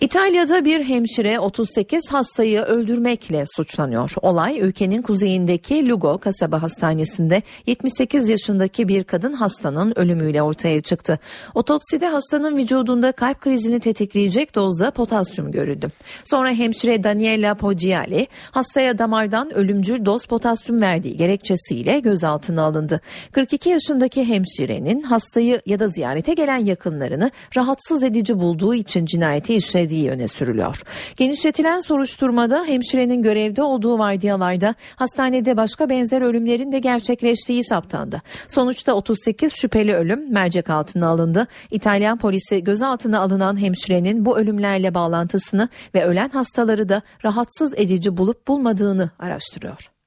İtalya'da 0.00 0.64
bir 0.64 0.84
hemşire 0.84 1.38
38 1.38 2.12
hastayı 2.12 2.60
öldürmekle 2.60 3.44
suçlanıyor. 3.56 4.14
Olay 4.22 4.60
ülkenin 4.60 5.02
kuzeyindeki 5.02 5.88
Lugo 5.88 6.18
kasaba 6.18 6.62
hastanesinde 6.62 7.42
78 7.66 8.28
yaşındaki 8.28 8.88
bir 8.88 9.04
kadın 9.04 9.32
hastanın 9.32 9.98
ölümüyle 9.98 10.42
ortaya 10.42 10.80
çıktı. 10.80 11.18
Otopside 11.54 12.06
hastanın 12.06 12.56
vücudunda 12.56 13.12
kalp 13.12 13.40
krizini 13.40 13.80
tetikleyecek 13.80 14.54
dozda 14.54 14.90
potasyum 14.90 15.52
görüldü. 15.52 15.90
Sonra 16.24 16.50
hemşire 16.50 17.04
Daniela 17.04 17.54
Poggiali 17.54 18.26
hastaya 18.50 18.98
damardan 18.98 19.54
ölümcül 19.54 20.04
doz 20.04 20.26
potasyum 20.26 20.80
verdiği 20.80 21.16
gerekçesiyle 21.16 22.00
gözaltına 22.00 22.62
alındı. 22.62 23.00
42 23.32 23.68
yaşındaki 23.68 24.24
hemşirenin 24.24 25.02
hastayı 25.02 25.60
ya 25.66 25.78
da 25.78 25.88
ziyarete 25.88 26.34
gelen 26.34 26.64
yakınlarını 26.64 27.30
rahatsız 27.56 28.02
edici 28.02 28.38
bulduğu 28.38 28.74
için 28.74 29.06
cinayeti 29.06 29.54
işlediği 29.54 29.89
işlediği 29.90 30.10
öne 30.10 30.28
sürülüyor. 30.28 30.82
Genişletilen 31.16 31.80
soruşturmada 31.80 32.64
hemşirenin 32.64 33.22
görevde 33.22 33.62
olduğu 33.62 33.98
vardiyalarda 33.98 34.74
hastanede 34.96 35.56
başka 35.56 35.90
benzer 35.90 36.22
ölümlerin 36.22 36.72
de 36.72 36.78
gerçekleştiği 36.78 37.64
saptandı. 37.64 38.22
Sonuçta 38.48 38.92
38 38.92 39.52
şüpheli 39.52 39.94
ölüm 39.94 40.32
mercek 40.32 40.70
altına 40.70 41.08
alındı. 41.08 41.46
İtalyan 41.70 42.18
polisi 42.18 42.64
gözaltına 42.64 43.20
alınan 43.20 43.60
hemşirenin 43.60 44.24
bu 44.24 44.38
ölümlerle 44.38 44.94
bağlantısını 44.94 45.68
ve 45.94 46.04
ölen 46.04 46.28
hastaları 46.28 46.88
da 46.88 47.02
rahatsız 47.24 47.74
edici 47.76 48.16
bulup 48.16 48.48
bulmadığını 48.48 49.10
araştırıyor. 49.18 49.99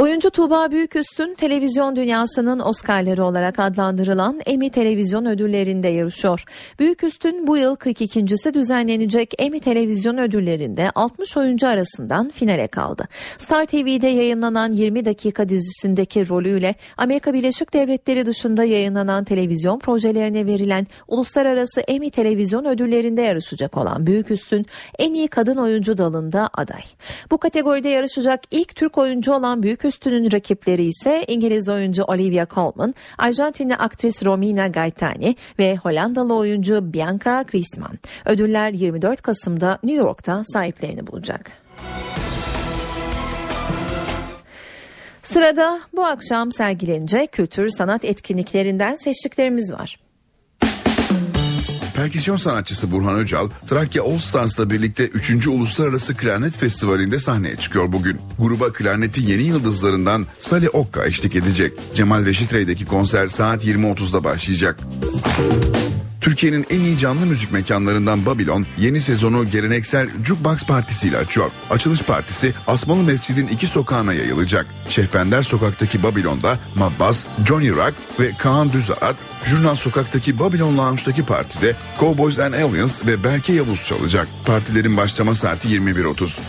Oyuncu 0.00 0.30
Tuğba 0.30 0.70
Büyüküstün 0.70 1.34
televizyon 1.34 1.96
dünyasının 1.96 2.60
Oscar'ları 2.60 3.24
olarak 3.24 3.58
adlandırılan 3.58 4.40
Emmy 4.46 4.70
Televizyon 4.70 5.24
Ödülleri'nde 5.26 5.88
yarışıyor. 5.88 6.44
Büyüküstün 6.78 7.46
bu 7.46 7.56
yıl 7.56 7.76
42.si 7.76 8.54
düzenlenecek 8.54 9.34
Emmy 9.38 9.60
Televizyon 9.60 10.18
Ödülleri'nde 10.18 10.90
60 10.94 11.36
oyuncu 11.36 11.66
arasından 11.66 12.30
finale 12.30 12.66
kaldı. 12.66 13.08
Star 13.38 13.64
TV'de 13.64 14.06
yayınlanan 14.06 14.72
20 14.72 15.04
dakika 15.04 15.48
dizisindeki 15.48 16.28
rolüyle 16.28 16.74
Amerika 16.96 17.34
Birleşik 17.34 17.72
Devletleri 17.72 18.26
dışında 18.26 18.64
yayınlanan 18.64 19.24
televizyon 19.24 19.78
projelerine 19.78 20.46
verilen 20.46 20.86
uluslararası 21.08 21.80
Emmy 21.80 22.10
Televizyon 22.10 22.64
Ödülleri'nde 22.64 23.22
yarışacak 23.22 23.76
olan 23.76 24.06
Büyüküstün 24.06 24.66
en 24.98 25.14
iyi 25.14 25.28
kadın 25.28 25.56
oyuncu 25.56 25.98
dalında 25.98 26.50
aday. 26.54 26.82
Bu 27.30 27.38
kategoride 27.38 27.88
yarışacak 27.88 28.40
ilk 28.50 28.76
Türk 28.76 28.98
oyuncu 28.98 29.32
olan 29.32 29.62
Büyüküstün 29.62 29.89
Üstünün 29.90 30.32
rakipleri 30.32 30.84
ise 30.84 31.24
İngiliz 31.28 31.68
oyuncu 31.68 32.04
Olivia 32.04 32.46
Colman, 32.46 32.94
Arjantinli 33.18 33.76
aktris 33.76 34.24
Romina 34.24 34.68
Gaetani 34.68 35.36
ve 35.58 35.76
Hollandalı 35.76 36.34
oyuncu 36.34 36.92
Bianca 36.92 37.42
Griezmann. 37.42 37.98
Ödüller 38.26 38.72
24 38.72 39.22
Kasım'da 39.22 39.78
New 39.82 40.04
York'ta 40.06 40.44
sahiplerini 40.52 41.06
bulacak. 41.06 41.52
Sırada 45.22 45.80
bu 45.92 46.04
akşam 46.04 46.52
sergilenecek 46.52 47.32
kültür 47.32 47.68
sanat 47.68 48.04
etkinliklerinden 48.04 48.96
seçtiklerimiz 48.96 49.72
var. 49.72 50.09
Perküsyon 52.00 52.36
sanatçısı 52.36 52.92
Burhan 52.92 53.14
Öcal, 53.14 53.48
Trakya 53.68 54.02
All 54.02 54.18
Stars'la 54.18 54.70
birlikte 54.70 55.06
3. 55.06 55.46
Uluslararası 55.46 56.16
Klarnet 56.16 56.56
Festivali'nde 56.56 57.18
sahneye 57.18 57.56
çıkıyor 57.56 57.92
bugün. 57.92 58.20
Gruba 58.38 58.72
klarnetin 58.72 59.26
yeni 59.26 59.42
yıldızlarından 59.42 60.26
Sali 60.38 60.68
Okka 60.68 61.06
eşlik 61.06 61.36
edecek. 61.36 61.72
Cemal 61.94 62.26
Reşit 62.26 62.52
Rey'deki 62.52 62.86
konser 62.86 63.28
saat 63.28 63.64
20.30'da 63.64 64.24
başlayacak. 64.24 64.80
Türkiye'nin 66.20 66.66
en 66.70 66.80
iyi 66.80 66.98
canlı 66.98 67.26
müzik 67.26 67.52
mekanlarından 67.52 68.26
Babylon 68.26 68.66
yeni 68.78 69.00
sezonu 69.00 69.50
geleneksel 69.50 70.08
Jukebox 70.24 70.64
Partisi 70.64 71.08
ile 71.08 71.16
açıyor. 71.16 71.50
Açılış 71.70 72.02
partisi 72.02 72.54
Asmalı 72.66 73.02
Mescid'in 73.02 73.46
iki 73.48 73.66
sokağına 73.66 74.12
yayılacak. 74.12 74.66
Şehpender 74.88 75.42
Sokak'taki 75.42 76.02
Babylon'da 76.02 76.58
Mabbas, 76.74 77.24
Johnny 77.46 77.70
Rock 77.70 77.94
ve 78.20 78.30
Kaan 78.38 78.72
Düzarat, 78.72 79.16
Jurnal 79.46 79.76
Sokak'taki 79.76 80.38
Babylon 80.38 80.78
Lounge'daki 80.78 81.22
partide 81.22 81.76
Cowboys 82.00 82.38
and 82.38 82.54
Aliens 82.54 83.06
ve 83.06 83.24
Berke 83.24 83.52
Yavuz 83.52 83.84
çalacak. 83.84 84.28
Partilerin 84.46 84.96
başlama 84.96 85.34
saati 85.34 85.68
21.30. 85.68 86.40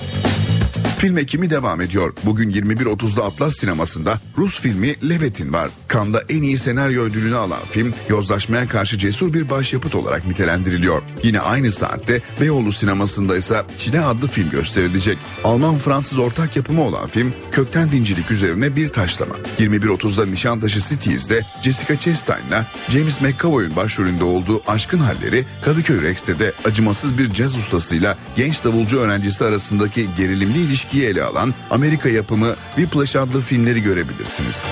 Film 1.01 1.18
ekimi 1.18 1.49
devam 1.49 1.81
ediyor. 1.81 2.13
Bugün 2.23 2.51
21.30'da 2.51 3.23
Atlas 3.23 3.55
sinemasında 3.55 4.19
Rus 4.38 4.61
filmi 4.61 5.09
Levet'in 5.09 5.53
var. 5.53 5.69
Kanda 5.88 6.23
en 6.30 6.41
iyi 6.41 6.57
senaryo 6.57 7.03
ödülünü 7.03 7.35
alan 7.35 7.59
film 7.72 7.93
yozlaşmaya 8.09 8.68
karşı 8.68 8.97
cesur 8.97 9.34
bir 9.34 9.49
başyapıt 9.49 9.95
olarak 9.95 10.26
nitelendiriliyor. 10.26 11.01
Yine 11.23 11.39
aynı 11.39 11.72
saatte 11.72 12.22
Beyoğlu 12.41 12.72
sinemasında 12.72 13.38
ise 13.38 13.63
Çile 13.77 14.01
adlı 14.01 14.27
film 14.27 14.49
gösterilecek. 14.49 15.18
Alman-Fransız 15.43 16.19
ortak 16.19 16.55
yapımı 16.55 16.81
olan 16.81 17.07
film 17.07 17.34
kökten 17.51 17.91
dincilik 17.91 18.31
üzerine 18.31 18.76
bir 18.76 18.89
taşlama. 18.89 19.35
21.30'da 19.59 20.26
Nişantaşı 20.26 20.80
Cities'de 20.81 21.41
Jessica 21.63 21.99
Chastain'la 21.99 22.65
James 22.90 23.22
McAvoy'un 23.22 23.76
başrolünde 23.76 24.24
olduğu 24.24 24.62
Aşkın 24.68 24.99
Halleri 24.99 25.45
Kadıköy 25.62 26.02
Rex'te 26.03 26.53
acımasız 26.66 27.18
bir 27.18 27.34
caz 27.34 27.58
ustasıyla 27.58 28.18
genç 28.36 28.64
davulcu 28.64 28.99
öğrencisi 28.99 29.45
arasındaki 29.45 30.08
gerilimli 30.18 30.58
ilişkiyi 30.58 31.03
ele 31.03 31.24
alan 31.24 31.53
Amerika 31.70 32.10
yapımı 32.10 32.56
Whiplash 32.76 33.16
adlı 33.16 33.41
filmleri 33.41 33.84
görebilirsiniz. 33.84 34.64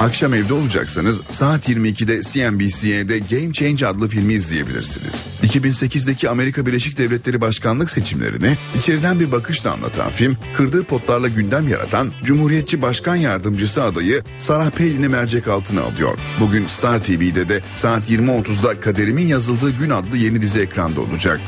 Akşam 0.00 0.34
evde 0.34 0.54
olacaksanız 0.54 1.22
saat 1.22 1.68
22'de 1.68 2.22
CNBC'de 2.22 3.18
Game 3.18 3.52
Change 3.52 3.86
adlı 3.86 4.08
filmi 4.08 4.32
izleyebilirsiniz. 4.32 5.24
2008'deki 5.42 6.30
Amerika 6.30 6.66
Birleşik 6.66 6.98
Devletleri 6.98 7.40
başkanlık 7.40 7.90
seçimlerini 7.90 8.54
içeriden 8.78 9.20
bir 9.20 9.32
bakışla 9.32 9.72
anlatan 9.72 10.10
film, 10.10 10.36
kırdığı 10.56 10.84
potlarla 10.84 11.28
gündem 11.28 11.68
yaratan 11.68 12.12
Cumhuriyetçi 12.24 12.82
Başkan 12.82 13.16
Yardımcısı 13.16 13.82
adayı 13.82 14.22
Sarah 14.38 14.70
Palin'i 14.70 15.08
mercek 15.08 15.48
altına 15.48 15.80
alıyor. 15.82 16.18
Bugün 16.40 16.66
Star 16.66 17.04
TV'de 17.04 17.48
de 17.48 17.60
saat 17.74 18.10
20.30'da 18.10 18.80
Kaderimin 18.80 19.26
Yazıldığı 19.26 19.70
Gün 19.70 19.90
adlı 19.90 20.16
yeni 20.16 20.42
dizi 20.42 20.60
ekranda 20.60 21.00
olacak. 21.00 21.40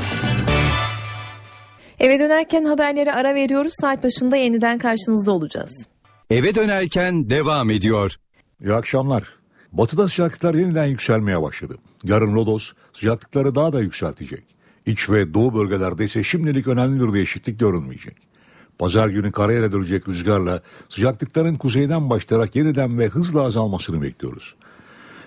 Eve 2.01 2.19
dönerken 2.19 2.65
haberlere 2.65 3.13
ara 3.13 3.35
veriyoruz. 3.35 3.73
Saat 3.81 4.05
başında 4.05 4.37
yeniden 4.37 4.79
karşınızda 4.79 5.33
olacağız. 5.33 5.87
Eve 6.31 6.55
dönerken 6.55 7.31
devam 7.31 7.71
ediyor. 7.71 8.17
İyi 8.63 8.73
akşamlar. 8.73 9.29
Batıda 9.73 10.09
sıcaklıklar 10.09 10.55
yeniden 10.55 10.87
yükselmeye 10.87 11.43
başladı. 11.43 11.77
Yarın 12.05 12.35
Lodos 12.35 12.73
sıcaklıkları 12.93 13.55
daha 13.55 13.73
da 13.73 13.81
yükseltecek. 13.81 14.45
İç 14.87 15.11
ve 15.11 15.35
doğu 15.35 15.55
bölgelerde 15.55 16.05
ise 16.05 16.23
şimdilik 16.23 16.67
önemli 16.67 17.09
bir 17.09 17.13
değişiklik 17.13 17.61
görünmeyecek. 17.61 18.17
Pazar 18.79 19.09
günü 19.09 19.33
karayel 19.33 19.73
dönecek 19.73 20.09
rüzgarla 20.09 20.63
sıcaklıkların 20.89 21.55
kuzeyden 21.55 22.11
başlayarak 22.11 22.57
yeniden 22.57 22.99
ve 22.99 23.09
hızla 23.09 23.43
azalmasını 23.43 24.03
bekliyoruz. 24.03 24.55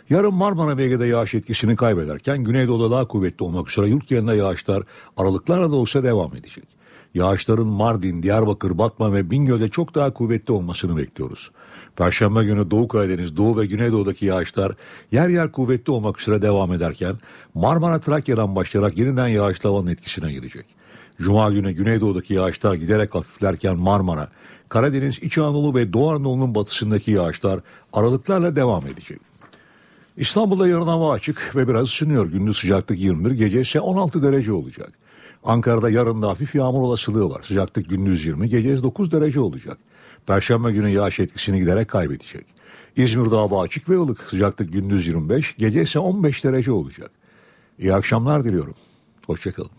Yarın 0.09 0.33
Marmara 0.33 0.77
ve 0.77 1.07
yağış 1.07 1.35
etkisini 1.35 1.75
kaybederken 1.75 2.43
Güneydoğu'da 2.43 2.91
daha 2.91 3.07
kuvvetli 3.07 3.43
olmak 3.43 3.69
üzere 3.69 3.89
yurt 3.89 4.07
genelinde 4.07 4.35
yağışlar 4.35 4.83
aralıklarla 5.17 5.71
da 5.71 5.75
olsa 5.75 6.03
devam 6.03 6.35
edecek. 6.35 6.67
Yağışların 7.13 7.67
Mardin, 7.67 8.23
Diyarbakır, 8.23 8.77
Batman 8.77 9.13
ve 9.13 9.31
Bingöl'de 9.31 9.69
çok 9.69 9.95
daha 9.95 10.13
kuvvetli 10.13 10.53
olmasını 10.53 10.97
bekliyoruz. 10.97 11.51
Perşembe 12.01 12.43
günü 12.43 12.71
Doğu 12.71 12.87
Karadeniz, 12.87 13.37
Doğu 13.37 13.57
ve 13.57 13.65
Güneydoğu'daki 13.65 14.25
yağışlar 14.25 14.71
yer 15.11 15.29
yer 15.29 15.51
kuvvetli 15.51 15.91
olmak 15.91 16.21
üzere 16.21 16.41
devam 16.41 16.73
ederken 16.73 17.15
Marmara 17.53 17.99
Trakya'dan 17.99 18.55
başlayarak 18.55 18.97
yeniden 18.97 19.27
yağışlı 19.27 19.69
havanın 19.69 19.87
etkisine 19.87 20.31
girecek. 20.31 20.65
Cuma 21.21 21.51
günü 21.51 21.71
Güneydoğu'daki 21.71 22.33
yağışlar 22.33 22.73
giderek 22.73 23.15
hafiflerken 23.15 23.77
Marmara, 23.77 24.27
Karadeniz, 24.69 25.19
İç 25.19 25.37
Anadolu 25.37 25.75
ve 25.75 25.93
Doğu 25.93 26.11
Anadolu'nun 26.11 26.55
batısındaki 26.55 27.11
yağışlar 27.11 27.59
aralıklarla 27.93 28.55
devam 28.55 28.87
edecek. 28.87 29.19
İstanbul'da 30.17 30.67
yarın 30.67 30.87
hava 30.87 31.11
açık 31.11 31.55
ve 31.55 31.67
biraz 31.67 31.87
ısınıyor. 31.87 32.25
Gündüz 32.25 32.57
sıcaklık 32.57 32.99
21, 32.99 33.31
gece 33.31 33.61
ise 33.61 33.79
16 33.79 34.23
derece 34.23 34.53
olacak. 34.53 34.93
Ankara'da 35.43 35.89
yarın 35.89 36.21
da 36.21 36.29
hafif 36.29 36.55
yağmur 36.55 36.81
olasılığı 36.81 37.29
var. 37.29 37.41
Sıcaklık 37.43 37.89
gündüz 37.89 38.25
20, 38.25 38.49
gece 38.49 38.83
9 38.83 39.11
derece 39.11 39.39
olacak. 39.39 39.77
Perşembe 40.27 40.71
günü 40.71 40.89
yağış 40.89 41.19
etkisini 41.19 41.59
giderek 41.59 41.87
kaybedecek. 41.87 42.45
İzmir'de 42.95 43.35
hava 43.35 43.61
açık 43.61 43.89
ve 43.89 43.99
ılık. 43.99 44.21
Sıcaklık 44.29 44.73
gündüz 44.73 45.07
25, 45.07 45.55
gece 45.57 45.81
ise 45.81 45.99
15 45.99 46.43
derece 46.43 46.71
olacak. 46.71 47.11
İyi 47.79 47.93
akşamlar 47.93 48.43
diliyorum. 48.43 48.75
Hoşçakalın. 49.25 49.71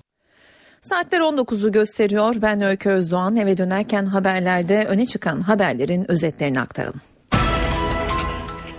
Saatler 0.80 1.20
19'u 1.20 1.72
gösteriyor. 1.72 2.34
Ben 2.42 2.60
Öykü 2.60 2.90
Özdoğan. 2.90 3.36
Eve 3.36 3.58
dönerken 3.58 4.06
haberlerde 4.06 4.84
öne 4.88 5.06
çıkan 5.06 5.40
haberlerin 5.40 6.10
özetlerini 6.10 6.60
aktaralım. 6.60 7.00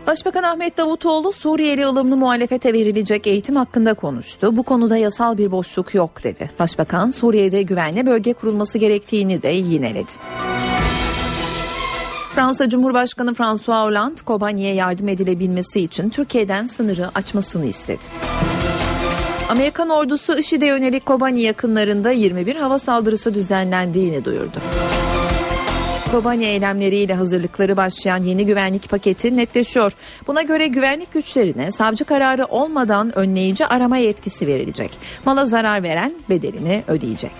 Başbakan 0.08 0.44
Ahmet 0.44 0.78
Davutoğlu 0.78 1.32
Suriyeli 1.32 1.86
ılımlı 1.86 2.18
muhalefete 2.18 2.74
verilecek 2.74 3.28
eğitim 3.28 3.56
hakkında 3.56 3.94
konuştu. 3.94 4.58
Bu 4.58 4.64
konuda 4.64 4.98
yasal 4.98 5.38
bir 5.38 5.52
boşluk 5.52 5.96
yok 5.96 6.24
dedi. 6.24 6.52
Başbakan 6.60 7.10
Suriye'de 7.10 7.62
güvenli 7.62 8.06
bölge 8.06 8.34
kurulması 8.34 8.78
gerektiğini 8.78 9.42
de 9.42 9.48
yineledi. 9.48 10.12
Fransa 12.36 12.70
Cumhurbaşkanı 12.70 13.34
François 13.34 13.88
Hollande 13.88 14.22
Kobani'ye 14.26 14.74
yardım 14.74 15.08
edilebilmesi 15.08 15.82
için 15.82 16.10
Türkiye'den 16.10 16.66
sınırı 16.66 17.10
açmasını 17.16 17.66
istedi. 17.66 18.04
Amerikan 19.50 19.90
ordusu 19.90 20.38
IŞİD'e 20.38 20.66
yönelik 20.66 21.06
Kobani 21.06 21.42
yakınlarında 21.42 22.12
21 22.12 22.56
hava 22.56 22.80
saldırısı 22.80 23.34
düzenlendiğini 23.34 24.26
duyurdu. 24.26 24.58
Kobani 26.12 26.46
eylemleriyle 26.46 27.14
hazırlıkları 27.14 27.78
başlayan 27.78 28.24
yeni 28.24 28.46
güvenlik 28.46 28.90
paketi 28.90 29.38
netleşiyor. 29.38 29.92
Buna 30.28 30.42
göre 30.42 30.68
güvenlik 30.68 31.14
güçlerine 31.14 31.72
savcı 31.72 32.06
kararı 32.06 32.46
olmadan 32.46 33.18
önleyici 33.18 33.66
arama 33.66 33.98
yetkisi 33.98 34.48
verilecek. 34.48 34.92
Mala 35.26 35.46
zarar 35.46 35.84
veren 35.84 36.14
bedelini 36.30 36.84
ödeyecek. 36.88 37.32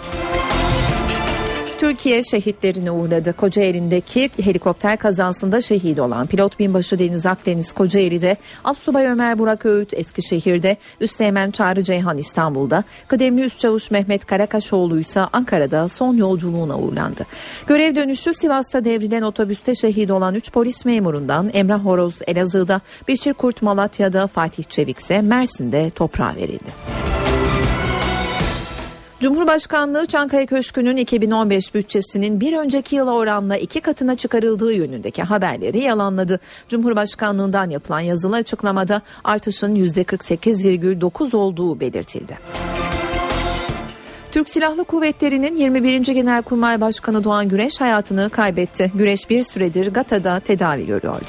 Türkiye 1.80 2.24
şehitlerini 2.24 2.92
uğurladı. 2.92 3.34
Kocaeli'ndeki 3.34 4.30
helikopter 4.44 4.98
kazasında 4.98 5.62
şehit 5.62 6.00
olan 6.00 6.28
pilot 6.28 6.60
binbaşı 6.60 7.00
Deniz 7.00 7.26
Akdeniz 7.26 7.72
Kocaeli'de, 7.72 8.38
Assubay 8.64 9.06
Ömer 9.06 9.40
Burak 9.40 9.66
Öğüt 9.66 9.94
Eskişehir'de, 9.94 10.78
Üsteğmen 11.00 11.52
Çağrı 11.52 11.84
Ceyhan 11.84 12.18
İstanbul'da, 12.18 12.84
kıdemli 13.08 13.44
üst 13.44 13.60
çavuş 13.60 13.92
Mehmet 13.92 14.26
Karakaşoğlu 14.26 15.00
ise 15.00 15.22
Ankara'da 15.22 15.88
son 15.88 16.18
yolculuğuna 16.18 16.80
uğurlandı. 16.80 17.26
Görev 17.68 17.96
dönüşü 17.96 18.34
Sivas'ta 18.34 18.86
devrilen 18.86 19.22
otobüste 19.22 19.76
şehit 19.76 20.12
olan 20.12 20.36
3 20.36 20.52
polis 20.52 20.86
memurundan 20.86 21.52
Emrah 21.54 21.86
Horoz 21.86 22.20
Elazığ'da, 22.28 22.82
Beşir 23.08 23.34
Kurt 23.34 23.62
Malatya'da, 23.62 24.28
Fatih 24.28 24.64
Çevik 24.64 25.00
ise 25.00 25.22
Mersin'de 25.22 25.90
toprağa 25.90 26.36
verildi. 26.36 27.23
Cumhurbaşkanlığı 29.24 30.06
Çankaya 30.06 30.46
Köşkü'nün 30.46 30.98
2015 30.98 31.74
bütçesinin 31.74 32.40
bir 32.40 32.58
önceki 32.58 32.96
yıla 32.96 33.12
oranla 33.14 33.58
iki 33.58 33.82
katına 33.82 34.16
çıkarıldığı 34.16 34.74
yönündeki 34.74 35.24
haberleri 35.24 35.80
yalanladı. 35.80 36.40
Cumhurbaşkanlığından 36.70 37.70
yapılan 37.70 38.00
yazılı 38.00 38.36
açıklamada 38.36 39.02
artışın 39.24 39.76
%48,9 39.76 41.36
olduğu 41.36 41.80
belirtildi. 41.80 42.38
Türk 44.32 44.50
Silahlı 44.50 44.84
Kuvvetleri'nin 44.84 45.56
21. 45.56 46.00
Genelkurmay 46.00 46.82
Başkanı 46.82 47.24
Doğan 47.24 47.50
Güreş 47.50 47.82
hayatını 47.82 48.30
kaybetti. 48.30 48.92
Güreş 48.96 49.30
bir 49.30 49.44
süredir 49.44 49.94
Gata'da 49.94 50.40
tedavi 50.40 50.86
görüyordu. 50.86 51.26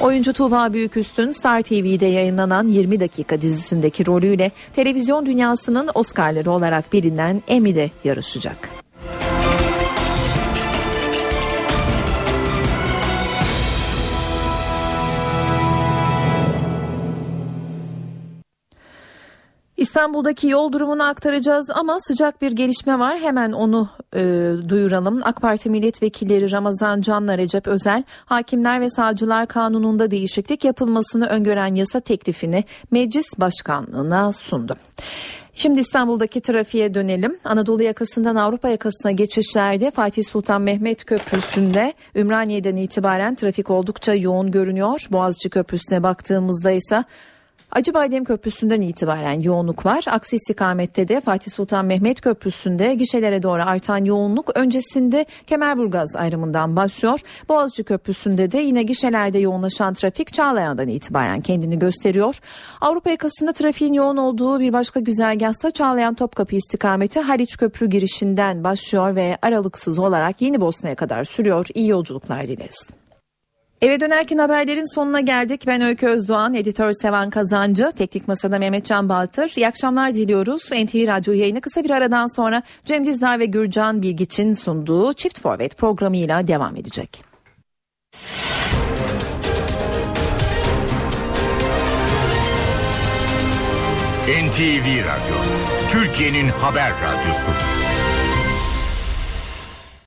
Oyuncu 0.00 0.32
Tuğba 0.32 0.72
Büyüküstün 0.72 1.30
Star 1.30 1.62
TV'de 1.62 2.06
yayınlanan 2.06 2.68
20 2.68 3.00
dakika 3.00 3.40
dizisindeki 3.40 4.06
rolüyle 4.06 4.50
televizyon 4.76 5.26
dünyasının 5.26 5.90
Oscar'ları 5.94 6.50
olarak 6.50 6.92
bilinen 6.92 7.42
Emmy'de 7.48 7.90
yarışacak. 8.04 8.85
İstanbul'daki 19.76 20.48
yol 20.48 20.72
durumunu 20.72 21.02
aktaracağız 21.02 21.66
ama 21.74 22.00
sıcak 22.00 22.42
bir 22.42 22.52
gelişme 22.52 22.98
var. 22.98 23.18
Hemen 23.18 23.52
onu 23.52 23.88
e, 24.14 24.52
duyuralım. 24.68 25.20
AK 25.24 25.42
Parti 25.42 25.70
milletvekilleri 25.70 26.52
Ramazan 26.52 27.00
Can'la 27.00 27.38
Recep 27.38 27.66
Özel, 27.66 28.04
Hakimler 28.24 28.80
ve 28.80 28.90
Savcılar 28.90 29.46
Kanunu'nda 29.46 30.10
değişiklik 30.10 30.64
yapılmasını 30.64 31.26
öngören 31.26 31.74
yasa 31.74 32.00
teklifini 32.00 32.64
meclis 32.90 33.26
başkanlığına 33.38 34.32
sundu. 34.32 34.76
Şimdi 35.54 35.80
İstanbul'daki 35.80 36.40
trafiğe 36.40 36.94
dönelim. 36.94 37.38
Anadolu 37.44 37.82
yakasından 37.82 38.36
Avrupa 38.36 38.68
yakasına 38.68 39.12
geçişlerde 39.12 39.90
Fatih 39.90 40.24
Sultan 40.24 40.62
Mehmet 40.62 41.04
Köprüsü'nde 41.04 41.92
Ümraniye'den 42.14 42.76
itibaren 42.76 43.34
trafik 43.34 43.70
oldukça 43.70 44.14
yoğun 44.14 44.50
görünüyor. 44.50 45.06
Boğaziçi 45.10 45.50
Köprüsü'ne 45.50 46.02
baktığımızda 46.02 46.70
ise 46.70 47.04
Acıbadem 47.72 48.24
Köprüsü'nden 48.24 48.80
itibaren 48.80 49.40
yoğunluk 49.40 49.86
var. 49.86 50.04
Aksi 50.10 50.36
istikamette 50.36 51.08
de 51.08 51.20
Fatih 51.20 51.50
Sultan 51.50 51.86
Mehmet 51.86 52.20
Köprüsü'nde 52.20 52.94
gişelere 52.94 53.42
doğru 53.42 53.62
artan 53.62 54.04
yoğunluk 54.04 54.50
öncesinde 54.54 55.26
Kemerburgaz 55.46 56.16
ayrımından 56.16 56.76
başlıyor. 56.76 57.20
Boğaziçi 57.48 57.84
Köprüsü'nde 57.84 58.52
de 58.52 58.58
yine 58.58 58.82
gişelerde 58.82 59.38
yoğunlaşan 59.38 59.94
trafik 59.94 60.32
Çağlayan'dan 60.32 60.88
itibaren 60.88 61.40
kendini 61.40 61.78
gösteriyor. 61.78 62.40
Avrupa 62.80 63.10
yakasında 63.10 63.52
trafiğin 63.52 63.92
yoğun 63.92 64.16
olduğu 64.16 64.60
bir 64.60 64.72
başka 64.72 65.00
güzergahsa 65.00 65.70
Çağlayan 65.70 66.14
Topkapı 66.14 66.56
istikameti 66.56 67.20
Haliç 67.20 67.56
Köprü 67.56 67.86
girişinden 67.86 68.64
başlıyor 68.64 69.14
ve 69.14 69.38
aralıksız 69.42 69.98
olarak 69.98 70.42
Yeni 70.42 70.60
Bosna'ya 70.60 70.94
kadar 70.94 71.24
sürüyor. 71.24 71.66
İyi 71.74 71.88
yolculuklar 71.88 72.48
dileriz. 72.48 72.88
Eve 73.82 74.00
dönerken 74.00 74.38
haberlerin 74.38 74.94
sonuna 74.94 75.20
geldik. 75.20 75.64
Ben 75.66 75.80
Öykü 75.80 76.06
Özdoğan, 76.06 76.54
editör 76.54 76.92
Sevan 76.92 77.30
Kazancı, 77.30 77.92
teknik 77.96 78.28
masada 78.28 78.58
Mehmet 78.58 78.86
Can 78.86 79.08
Baltır. 79.08 79.52
İyi 79.56 79.68
akşamlar 79.68 80.14
diliyoruz. 80.14 80.64
NTV 80.72 81.06
Radyo 81.06 81.34
yayını 81.34 81.60
kısa 81.60 81.84
bir 81.84 81.90
aradan 81.90 82.36
sonra 82.36 82.62
Cem 82.84 83.04
Dizdar 83.04 83.38
ve 83.38 83.46
Gürcan 83.46 84.02
Bilgiç'in 84.02 84.52
sunduğu 84.52 85.12
Çift 85.12 85.40
Forvet 85.40 85.76
programıyla 85.76 86.48
devam 86.48 86.76
edecek. 86.76 87.24
NTV 94.26 94.86
Radyo, 95.04 95.36
Türkiye'nin 95.90 96.48
haber 96.48 96.90
radyosu. 96.90 97.50